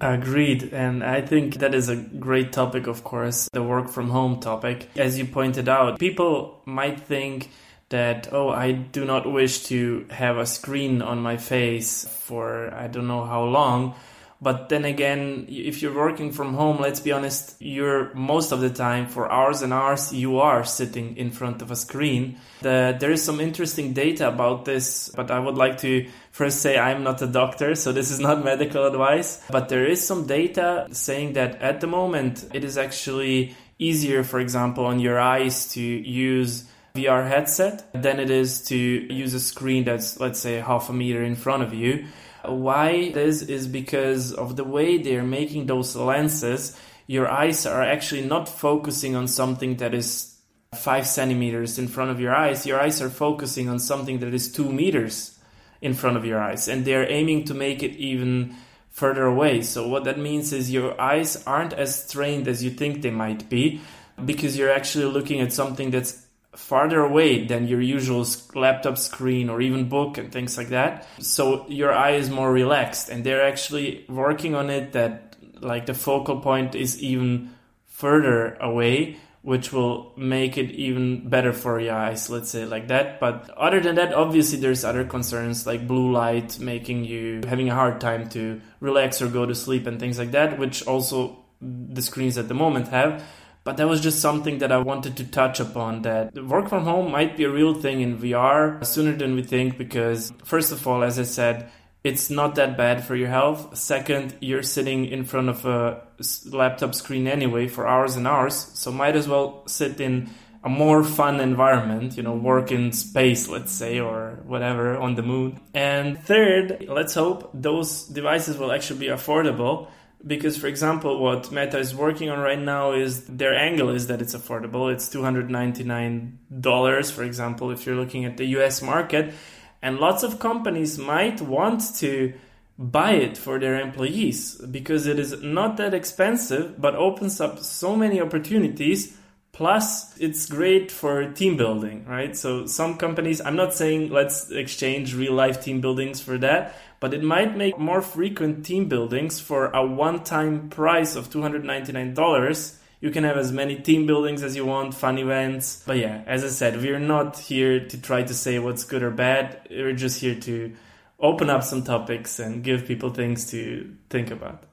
Agreed. 0.00 0.72
And 0.72 1.02
I 1.02 1.20
think 1.20 1.56
that 1.56 1.74
is 1.74 1.88
a 1.88 1.96
great 1.96 2.52
topic, 2.52 2.86
of 2.86 3.04
course, 3.04 3.48
the 3.52 3.62
work 3.62 3.88
from 3.88 4.10
home 4.10 4.40
topic. 4.40 4.88
As 4.96 5.18
you 5.18 5.24
pointed 5.24 5.68
out, 5.68 5.98
people 5.98 6.60
might 6.64 7.00
think 7.00 7.50
that, 7.88 8.28
oh, 8.32 8.50
I 8.50 8.72
do 8.72 9.04
not 9.04 9.30
wish 9.30 9.64
to 9.64 10.06
have 10.10 10.36
a 10.36 10.46
screen 10.46 11.02
on 11.02 11.20
my 11.20 11.36
face 11.36 12.06
for 12.06 12.72
I 12.74 12.86
don't 12.86 13.08
know 13.08 13.24
how 13.24 13.44
long. 13.44 13.94
But 14.40 14.68
then 14.68 14.84
again, 14.84 15.46
if 15.48 15.82
you're 15.82 15.94
working 15.94 16.30
from 16.30 16.54
home, 16.54 16.78
let's 16.80 17.00
be 17.00 17.10
honest, 17.10 17.56
you're 17.58 18.14
most 18.14 18.52
of 18.52 18.60
the 18.60 18.70
time 18.70 19.08
for 19.08 19.30
hours 19.30 19.62
and 19.62 19.72
hours, 19.72 20.12
you 20.12 20.38
are 20.38 20.64
sitting 20.64 21.16
in 21.16 21.32
front 21.32 21.60
of 21.60 21.72
a 21.72 21.76
screen. 21.76 22.38
The, 22.62 22.96
there 22.98 23.10
is 23.10 23.22
some 23.22 23.40
interesting 23.40 23.94
data 23.94 24.28
about 24.28 24.64
this, 24.64 25.08
but 25.08 25.32
I 25.32 25.40
would 25.40 25.56
like 25.56 25.78
to 25.78 26.08
first 26.30 26.60
say 26.60 26.78
I'm 26.78 27.02
not 27.02 27.20
a 27.20 27.26
doctor, 27.26 27.74
so 27.74 27.90
this 27.90 28.12
is 28.12 28.20
not 28.20 28.44
medical 28.52 28.86
advice. 28.86 29.42
But 29.50 29.68
there 29.68 29.86
is 29.86 30.06
some 30.06 30.26
data 30.26 30.86
saying 30.92 31.32
that 31.32 31.60
at 31.60 31.80
the 31.80 31.88
moment, 31.88 32.48
it 32.54 32.62
is 32.62 32.78
actually 32.78 33.56
easier, 33.80 34.22
for 34.22 34.38
example, 34.38 34.86
on 34.86 35.00
your 35.00 35.18
eyes 35.18 35.72
to 35.72 35.80
use 35.80 36.64
VR 36.94 37.28
headset 37.28 37.90
than 37.92 38.20
it 38.20 38.30
is 38.30 38.62
to 38.66 38.76
use 38.76 39.34
a 39.34 39.40
screen 39.40 39.84
that's, 39.84 40.20
let's 40.20 40.38
say, 40.38 40.60
half 40.60 40.88
a 40.90 40.92
meter 40.92 41.22
in 41.22 41.34
front 41.34 41.62
of 41.62 41.74
you. 41.74 42.06
Why 42.44 43.10
this 43.10 43.42
is 43.42 43.66
because 43.66 44.32
of 44.32 44.56
the 44.56 44.64
way 44.64 44.98
they're 44.98 45.22
making 45.22 45.66
those 45.66 45.96
lenses. 45.96 46.78
Your 47.06 47.28
eyes 47.28 47.66
are 47.66 47.82
actually 47.82 48.26
not 48.26 48.48
focusing 48.48 49.16
on 49.16 49.28
something 49.28 49.76
that 49.76 49.94
is 49.94 50.36
five 50.74 51.06
centimeters 51.06 51.78
in 51.78 51.88
front 51.88 52.10
of 52.10 52.20
your 52.20 52.34
eyes. 52.34 52.66
Your 52.66 52.80
eyes 52.80 53.00
are 53.00 53.10
focusing 53.10 53.68
on 53.68 53.78
something 53.78 54.18
that 54.18 54.34
is 54.34 54.52
two 54.52 54.70
meters 54.70 55.38
in 55.80 55.94
front 55.94 56.16
of 56.16 56.24
your 56.24 56.40
eyes, 56.40 56.68
and 56.68 56.84
they're 56.84 57.10
aiming 57.10 57.44
to 57.44 57.54
make 57.54 57.82
it 57.82 57.92
even 57.96 58.54
further 58.90 59.24
away. 59.24 59.62
So, 59.62 59.88
what 59.88 60.04
that 60.04 60.18
means 60.18 60.52
is 60.52 60.72
your 60.72 61.00
eyes 61.00 61.42
aren't 61.46 61.72
as 61.72 62.04
strained 62.04 62.48
as 62.48 62.62
you 62.62 62.70
think 62.70 63.02
they 63.02 63.10
might 63.10 63.48
be 63.48 63.80
because 64.24 64.56
you're 64.56 64.72
actually 64.72 65.04
looking 65.04 65.40
at 65.40 65.52
something 65.52 65.90
that's 65.90 66.26
farther 66.56 67.00
away 67.00 67.46
than 67.46 67.68
your 67.68 67.80
usual 67.80 68.26
laptop 68.54 68.98
screen 68.98 69.48
or 69.48 69.60
even 69.60 69.88
book 69.88 70.18
and 70.18 70.32
things 70.32 70.56
like 70.56 70.68
that. 70.68 71.06
So 71.20 71.68
your 71.68 71.92
eye 71.92 72.12
is 72.12 72.30
more 72.30 72.52
relaxed 72.52 73.08
and 73.08 73.24
they're 73.24 73.44
actually 73.44 74.04
working 74.08 74.54
on 74.54 74.70
it 74.70 74.92
that 74.92 75.36
like 75.60 75.86
the 75.86 75.94
focal 75.94 76.40
point 76.40 76.74
is 76.74 77.02
even 77.02 77.50
further 77.86 78.54
away 78.60 79.16
which 79.42 79.72
will 79.72 80.12
make 80.16 80.58
it 80.58 80.70
even 80.72 81.28
better 81.28 81.52
for 81.52 81.80
your 81.80 81.94
eyes 81.94 82.28
let's 82.28 82.50
say 82.50 82.64
like 82.64 82.88
that 82.88 83.18
but 83.20 83.48
other 83.50 83.80
than 83.80 83.94
that 83.94 84.12
obviously 84.12 84.58
there's 84.58 84.84
other 84.84 85.04
concerns 85.04 85.66
like 85.66 85.86
blue 85.86 86.12
light 86.12 86.58
making 86.58 87.04
you 87.04 87.40
having 87.48 87.68
a 87.68 87.74
hard 87.74 88.00
time 88.00 88.28
to 88.28 88.60
relax 88.80 89.22
or 89.22 89.28
go 89.28 89.46
to 89.46 89.54
sleep 89.54 89.86
and 89.86 90.00
things 90.00 90.18
like 90.18 90.32
that 90.32 90.58
which 90.58 90.86
also 90.86 91.36
the 91.60 92.02
screens 92.02 92.36
at 92.36 92.48
the 92.48 92.54
moment 92.54 92.88
have 92.88 93.24
but 93.68 93.76
that 93.76 93.86
was 93.86 94.00
just 94.00 94.22
something 94.22 94.60
that 94.60 94.72
I 94.72 94.78
wanted 94.78 95.18
to 95.18 95.24
touch 95.24 95.60
upon 95.60 96.00
that 96.00 96.32
work 96.42 96.70
from 96.70 96.84
home 96.84 97.12
might 97.12 97.36
be 97.36 97.44
a 97.44 97.50
real 97.50 97.74
thing 97.74 98.00
in 98.00 98.16
VR 98.16 98.82
sooner 98.82 99.12
than 99.14 99.34
we 99.34 99.42
think 99.42 99.76
because, 99.76 100.32
first 100.42 100.72
of 100.72 100.88
all, 100.88 101.02
as 101.02 101.18
I 101.18 101.24
said, 101.24 101.70
it's 102.02 102.30
not 102.30 102.54
that 102.54 102.78
bad 102.78 103.04
for 103.04 103.14
your 103.14 103.28
health. 103.28 103.76
Second, 103.76 104.34
you're 104.40 104.62
sitting 104.62 105.04
in 105.04 105.26
front 105.26 105.50
of 105.50 105.66
a 105.66 106.02
laptop 106.50 106.94
screen 106.94 107.26
anyway 107.26 107.68
for 107.68 107.86
hours 107.86 108.16
and 108.16 108.26
hours, 108.26 108.54
so 108.54 108.90
might 108.90 109.16
as 109.16 109.28
well 109.28 109.64
sit 109.66 110.00
in 110.00 110.30
a 110.64 110.70
more 110.70 111.04
fun 111.04 111.38
environment, 111.38 112.16
you 112.16 112.22
know, 112.22 112.36
work 112.36 112.72
in 112.72 112.92
space, 112.92 113.48
let's 113.48 113.70
say, 113.70 114.00
or 114.00 114.38
whatever 114.46 114.96
on 114.96 115.14
the 115.14 115.22
moon. 115.22 115.60
And 115.74 116.18
third, 116.18 116.86
let's 116.88 117.12
hope 117.12 117.50
those 117.52 118.06
devices 118.06 118.56
will 118.56 118.72
actually 118.72 119.00
be 119.00 119.08
affordable 119.08 119.88
because 120.26 120.56
for 120.56 120.66
example 120.66 121.20
what 121.20 121.52
meta 121.52 121.78
is 121.78 121.94
working 121.94 122.30
on 122.30 122.40
right 122.40 122.58
now 122.58 122.92
is 122.92 123.24
their 123.26 123.54
angle 123.54 123.90
is 123.90 124.08
that 124.08 124.20
it's 124.20 124.34
affordable. 124.34 124.92
It's 124.92 125.08
$299 125.08 127.12
for 127.12 127.22
example 127.22 127.70
if 127.70 127.86
you're 127.86 127.94
looking 127.96 128.24
at 128.24 128.36
the 128.36 128.46
us 128.46 128.82
market. 128.82 129.32
And 129.80 129.98
lots 129.98 130.24
of 130.24 130.40
companies 130.40 130.98
might 130.98 131.40
want 131.40 131.94
to 131.96 132.34
buy 132.78 133.12
it 133.12 133.38
for 133.38 133.60
their 133.60 133.80
employees 133.80 134.56
because 134.56 135.06
it 135.06 135.18
is 135.18 135.42
not 135.42 135.76
that 135.76 135.94
expensive 135.94 136.80
but 136.80 136.96
opens 136.96 137.40
up 137.40 137.60
so 137.60 137.96
many 137.96 138.20
opportunities. 138.20 139.16
Plus 139.52 140.18
it's 140.18 140.46
great 140.46 140.90
for 140.92 141.32
team 141.32 141.56
building 141.56 142.04
right? 142.06 142.36
So 142.36 142.66
some 142.66 142.96
companies 142.96 143.40
i'm 143.40 143.56
not 143.56 143.72
saying 143.72 144.10
let's 144.10 144.50
exchange 144.50 145.14
real 145.14 145.32
life 145.32 145.62
team 145.62 145.80
buildings 145.80 146.20
for 146.20 146.38
that 146.38 146.74
but 147.00 147.14
it 147.14 147.22
might 147.22 147.56
make 147.56 147.78
more 147.78 148.02
frequent 148.02 148.64
team 148.64 148.88
buildings 148.88 149.40
for 149.40 149.66
a 149.66 149.84
one 149.84 150.24
time 150.24 150.68
price 150.68 151.16
of 151.16 151.30
$299. 151.30 152.76
You 153.00 153.10
can 153.10 153.22
have 153.24 153.36
as 153.36 153.52
many 153.52 153.76
team 153.76 154.06
buildings 154.06 154.42
as 154.42 154.56
you 154.56 154.66
want, 154.66 154.94
fun 154.94 155.18
events. 155.18 155.84
But 155.86 155.98
yeah, 155.98 156.22
as 156.26 156.44
I 156.44 156.48
said, 156.48 156.82
we're 156.82 156.98
not 156.98 157.38
here 157.38 157.86
to 157.86 158.02
try 158.02 158.22
to 158.24 158.34
say 158.34 158.58
what's 158.58 158.84
good 158.84 159.02
or 159.02 159.10
bad. 159.10 159.68
We're 159.70 159.92
just 159.92 160.20
here 160.20 160.34
to 160.40 160.74
open 161.20 161.50
up 161.50 161.62
some 161.62 161.84
topics 161.84 162.38
and 162.40 162.62
give 162.64 162.86
people 162.86 163.10
things 163.10 163.50
to 163.50 163.94
think 164.10 164.30
about. 164.30 164.64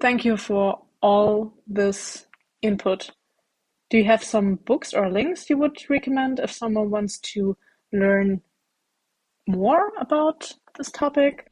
Thank 0.00 0.24
you 0.24 0.36
for 0.36 0.82
all 1.02 1.54
this 1.66 2.26
input. 2.62 3.10
Do 3.90 3.98
you 3.98 4.04
have 4.04 4.22
some 4.22 4.54
books 4.54 4.94
or 4.94 5.10
links 5.10 5.50
you 5.50 5.58
would 5.58 5.78
recommend 5.88 6.38
if 6.38 6.52
someone 6.52 6.90
wants 6.90 7.18
to 7.18 7.56
learn 7.92 8.40
more 9.50 9.92
about 9.98 10.52
this 10.76 10.90
topic? 10.90 11.50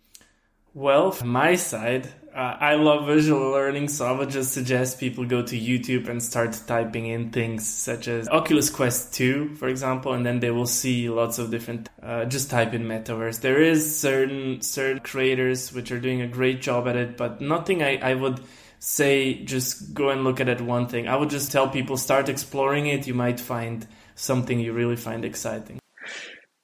Well, 0.75 1.11
from 1.11 1.29
my 1.29 1.57
side, 1.57 2.09
uh, 2.35 2.57
I 2.61 2.75
love 2.75 3.07
visual 3.07 3.51
learning, 3.51 3.89
so 3.89 4.07
I 4.07 4.13
would 4.13 4.31
just 4.31 4.53
suggest 4.53 5.01
people 5.01 5.25
go 5.25 5.43
to 5.43 5.59
YouTube 5.59 6.09
and 6.09 6.23
start 6.23 6.61
typing 6.67 7.07
in 7.07 7.31
things 7.31 7.67
such 7.67 8.07
as 8.07 8.29
Oculus 8.29 8.71
Quest 8.71 9.13
2, 9.15 9.57
for 9.57 9.67
example, 9.67 10.13
and 10.13 10.25
then 10.25 10.39
they 10.39 10.53
will 10.53 10.67
see 10.67 11.09
lots 11.09 11.39
of 11.39 11.51
different. 11.51 11.89
Uh, 12.01 12.27
just 12.27 12.49
type 12.51 12.75
in 12.75 12.85
metaverse. 12.85 13.41
There 13.41 13.61
is 13.61 13.99
certain 13.99 14.61
certain 14.61 15.01
creators 15.01 15.73
which 15.73 15.91
are 15.91 15.99
doing 15.99 16.21
a 16.21 16.29
great 16.29 16.63
job 16.63 16.87
at 16.87 16.95
it, 16.95 17.17
but 17.17 17.41
nothing 17.41 17.83
I, 17.83 17.97
I 17.97 18.15
would 18.15 18.41
say 18.79 19.43
just 19.43 19.93
go 19.95 20.11
and 20.11 20.23
look 20.23 20.39
at 20.39 20.49
it 20.49 20.61
one 20.61 20.87
thing. 20.87 21.09
I 21.09 21.17
would 21.17 21.31
just 21.31 21.51
tell 21.51 21.69
people 21.69 21.97
start 21.97 22.29
exploring 22.29 22.87
it. 22.87 23.07
You 23.07 23.15
might 23.15 23.41
find 23.41 23.85
something 24.15 24.61
you 24.61 24.73
really 24.73 24.97
find 24.97 25.25
exciting. 25.25 25.81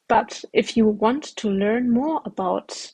But 0.09 0.45
if 0.53 0.77
you 0.77 0.87
want 0.87 1.25
to 1.37 1.49
learn 1.49 1.91
more 1.91 2.21
about 2.25 2.93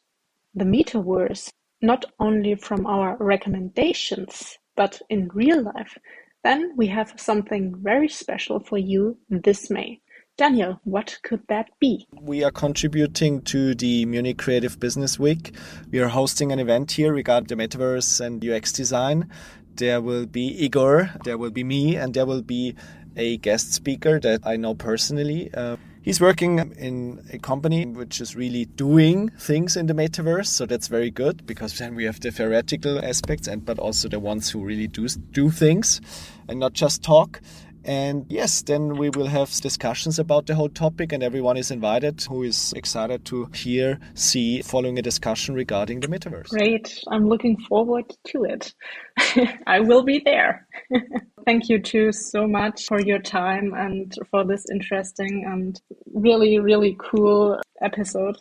the 0.55 0.65
metaverse, 0.65 1.51
not 1.83 2.05
only 2.19 2.55
from 2.55 2.87
our 2.87 3.17
recommendations, 3.19 4.59
but 4.77 5.01
in 5.09 5.29
real 5.35 5.63
life, 5.63 5.97
then 6.45 6.73
we 6.77 6.87
have 6.87 7.15
something 7.17 7.75
very 7.83 8.09
special 8.09 8.61
for 8.61 8.79
you 8.79 9.19
this 9.29 9.71
May. 9.71 10.01
Daniel, 10.39 10.81
what 10.85 11.19
could 11.23 11.43
that 11.49 11.69
be? 11.81 12.07
We 12.19 12.45
are 12.45 12.51
contributing 12.51 13.43
to 13.43 13.75
the 13.75 14.07
Munich 14.07 14.39
Creative 14.39 14.79
Business 14.81 15.19
Week. 15.19 15.55
We 15.91 15.99
are 15.99 16.09
hosting 16.09 16.51
an 16.51 16.59
event 16.59 16.93
here 16.93 17.13
regarding 17.13 17.49
the 17.49 17.63
metaverse 17.63 18.25
and 18.25 18.43
UX 18.43 18.73
design. 18.73 19.29
There 19.75 20.01
will 20.01 20.27
be 20.27 20.47
Igor, 20.65 21.11
there 21.25 21.37
will 21.37 21.51
be 21.51 21.65
me, 21.65 21.97
and 21.97 22.15
there 22.15 22.25
will 22.25 22.43
be 22.43 22.75
a 23.17 23.37
guest 23.39 23.75
speaker 23.75 24.19
that 24.21 24.41
I 24.47 24.57
know 24.57 24.75
personally. 24.75 25.53
Uh, 25.53 25.77
He's 26.03 26.19
working 26.19 26.59
in 26.79 27.23
a 27.31 27.39
company 27.39 27.85
which 27.85 28.23
is 28.23 28.35
really 28.35 28.65
doing 28.65 29.29
things 29.39 29.77
in 29.77 29.85
the 29.85 29.93
metaverse, 29.93 30.47
so 30.47 30.65
that's 30.65 30.89
very 30.89 31.11
good 31.11 31.47
because 31.47 31.77
then 31.77 31.95
we 31.95 32.05
have 32.05 32.21
the 32.21 32.31
theoretical 32.31 33.05
aspects 33.05 33.47
and 33.47 33.67
but 33.67 33.79
also 33.79 34.09
the 34.09 34.19
ones 34.19 34.49
who 34.49 34.65
really 34.65 34.87
do 34.87 35.07
do 35.09 35.51
things 35.51 36.01
and 36.49 36.59
not 36.59 36.73
just 36.73 37.03
talk. 37.03 37.43
And 37.85 38.27
yes, 38.29 38.63
then 38.63 38.97
we 38.97 39.11
will 39.11 39.27
have 39.27 39.51
discussions 39.61 40.19
about 40.19 40.47
the 40.47 40.55
whole 40.55 40.69
topic, 40.69 41.13
and 41.13 41.23
everyone 41.23 41.57
is 41.57 41.71
invited 41.71 42.23
who 42.23 42.43
is 42.43 42.73
excited 42.77 43.25
to 43.27 43.47
hear, 43.55 43.99
see, 44.15 44.63
following 44.63 44.99
a 44.99 45.03
discussion 45.03 45.55
regarding 45.55 46.01
the 46.01 46.09
metaverse. 46.09 46.49
Great. 46.49 47.03
I'm 47.11 47.29
looking 47.29 47.57
forward 47.69 48.05
to 48.29 48.45
it. 48.45 48.75
I 49.67 49.81
will 49.81 50.03
be 50.03 50.21
there. 50.25 50.67
Thank 51.47 51.69
you 51.69 51.81
two 51.81 52.13
so 52.13 52.47
much 52.47 52.87
for 52.87 53.01
your 53.01 53.19
time 53.19 53.73
and 53.75 54.15
for 54.31 54.45
this 54.45 54.65
interesting 54.71 55.45
and 55.47 55.81
really, 56.13 56.59
really 56.59 56.97
cool 56.99 57.59
episode. 57.81 58.37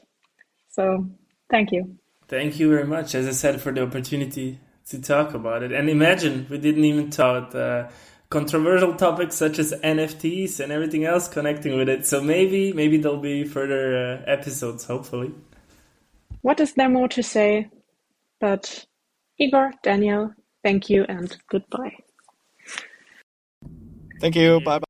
So 0.70 1.10
thank 1.50 1.72
you. 1.72 1.96
Thank 2.28 2.60
you 2.60 2.70
very 2.70 2.86
much, 2.86 3.16
as 3.16 3.26
I 3.26 3.32
said, 3.32 3.62
for 3.62 3.72
the 3.72 3.84
opportunity 3.84 4.60
to 4.90 5.02
talk 5.02 5.34
about 5.34 5.64
it. 5.64 5.72
And 5.72 5.90
imagine 5.90 6.46
we 6.50 6.58
didn't 6.58 6.84
even 6.84 7.10
talk. 7.10 7.56
Uh, 7.56 7.88
controversial 8.30 8.94
topics 8.96 9.36
such 9.36 9.60
as 9.60 9.74
NFTs 9.74 10.60
and 10.60 10.72
everything 10.72 11.06
else 11.06 11.28
connecting 11.28 11.78
with 11.78 11.90
it. 11.90 12.06
So 12.06 12.22
maybe 12.22 12.74
maybe 12.74 12.98
there'll 12.98 13.18
be 13.18 13.44
further 13.44 13.98
uh, 13.98 14.32
episodes, 14.32 14.86
hopefully. 14.86 15.32
What 16.42 16.60
is 16.60 16.74
there 16.74 16.90
more 16.90 17.10
to 17.10 17.24
say? 17.24 17.70
But 18.40 18.86
Igor, 19.38 19.74
Daniel, 19.84 20.34
thank 20.64 20.90
you 20.90 21.06
and 21.10 21.36
goodbye. 21.50 21.96
Thank 24.22 24.36
you. 24.36 24.60
Bye 24.62 24.80
bye. 24.80 24.86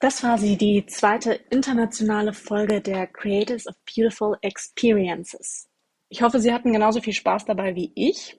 Das 0.00 0.22
war 0.22 0.38
sie, 0.38 0.56
die 0.56 0.86
zweite 0.86 1.40
internationale 1.50 2.32
Folge 2.32 2.80
der 2.80 3.08
Creators 3.08 3.66
of 3.66 3.74
Beautiful 3.84 4.36
Experiences. 4.42 5.68
Ich 6.08 6.22
hoffe, 6.22 6.38
Sie 6.38 6.52
hatten 6.52 6.72
genauso 6.72 7.00
viel 7.00 7.12
Spaß 7.12 7.46
dabei 7.46 7.74
wie 7.74 7.90
ich. 7.96 8.38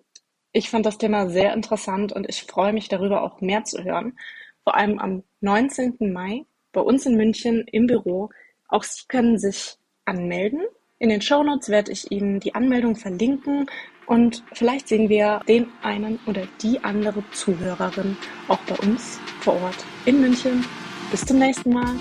Ich 0.52 0.70
fand 0.70 0.86
das 0.86 0.97
Thema 0.97 1.30
sehr 1.30 1.54
interessant 1.54 2.12
und 2.12 2.28
ich 2.28 2.43
freue 2.43 2.74
mich 2.74 2.89
darüber 2.89 3.22
auch 3.22 3.39
mehr 3.39 3.66
zu 3.66 3.84
hören. 3.84 4.18
Vor 4.64 4.76
allem 4.76 4.97
am 4.97 5.24
19. 5.41 5.97
Mai 6.12 6.45
bei 6.72 6.82
uns 6.82 7.06
in 7.06 7.16
München 7.16 7.66
im 7.72 7.88
Büro. 7.88 8.30
Auch 8.68 8.84
Sie 8.84 9.04
können 9.08 9.38
sich 9.38 9.78
anmelden. 10.06 10.62
In 10.97 11.10
den 11.10 11.22
Shownotes 11.22 11.70
werde 11.70 11.91
ich 11.91 12.12
Ihnen 12.12 12.39
die 12.39 12.56
Anmeldung 12.56 12.95
verlinken 12.95 13.68
und 14.06 14.43
vielleicht 14.54 14.88
sehen 14.88 15.08
wir 15.08 15.41
den 15.47 15.68
einen 15.84 16.20
oder 16.26 16.47
die 16.62 16.84
andere 16.84 17.24
Zuhörerin 17.32 18.18
auch 18.47 18.60
bei 18.62 18.76
uns 18.88 19.20
vor 19.41 19.54
Ort 19.62 19.86
in 20.06 20.20
München. 20.20 20.66
Bis 21.12 21.26
zum 21.26 21.38
nächsten 21.38 21.72
Mal. 21.72 21.95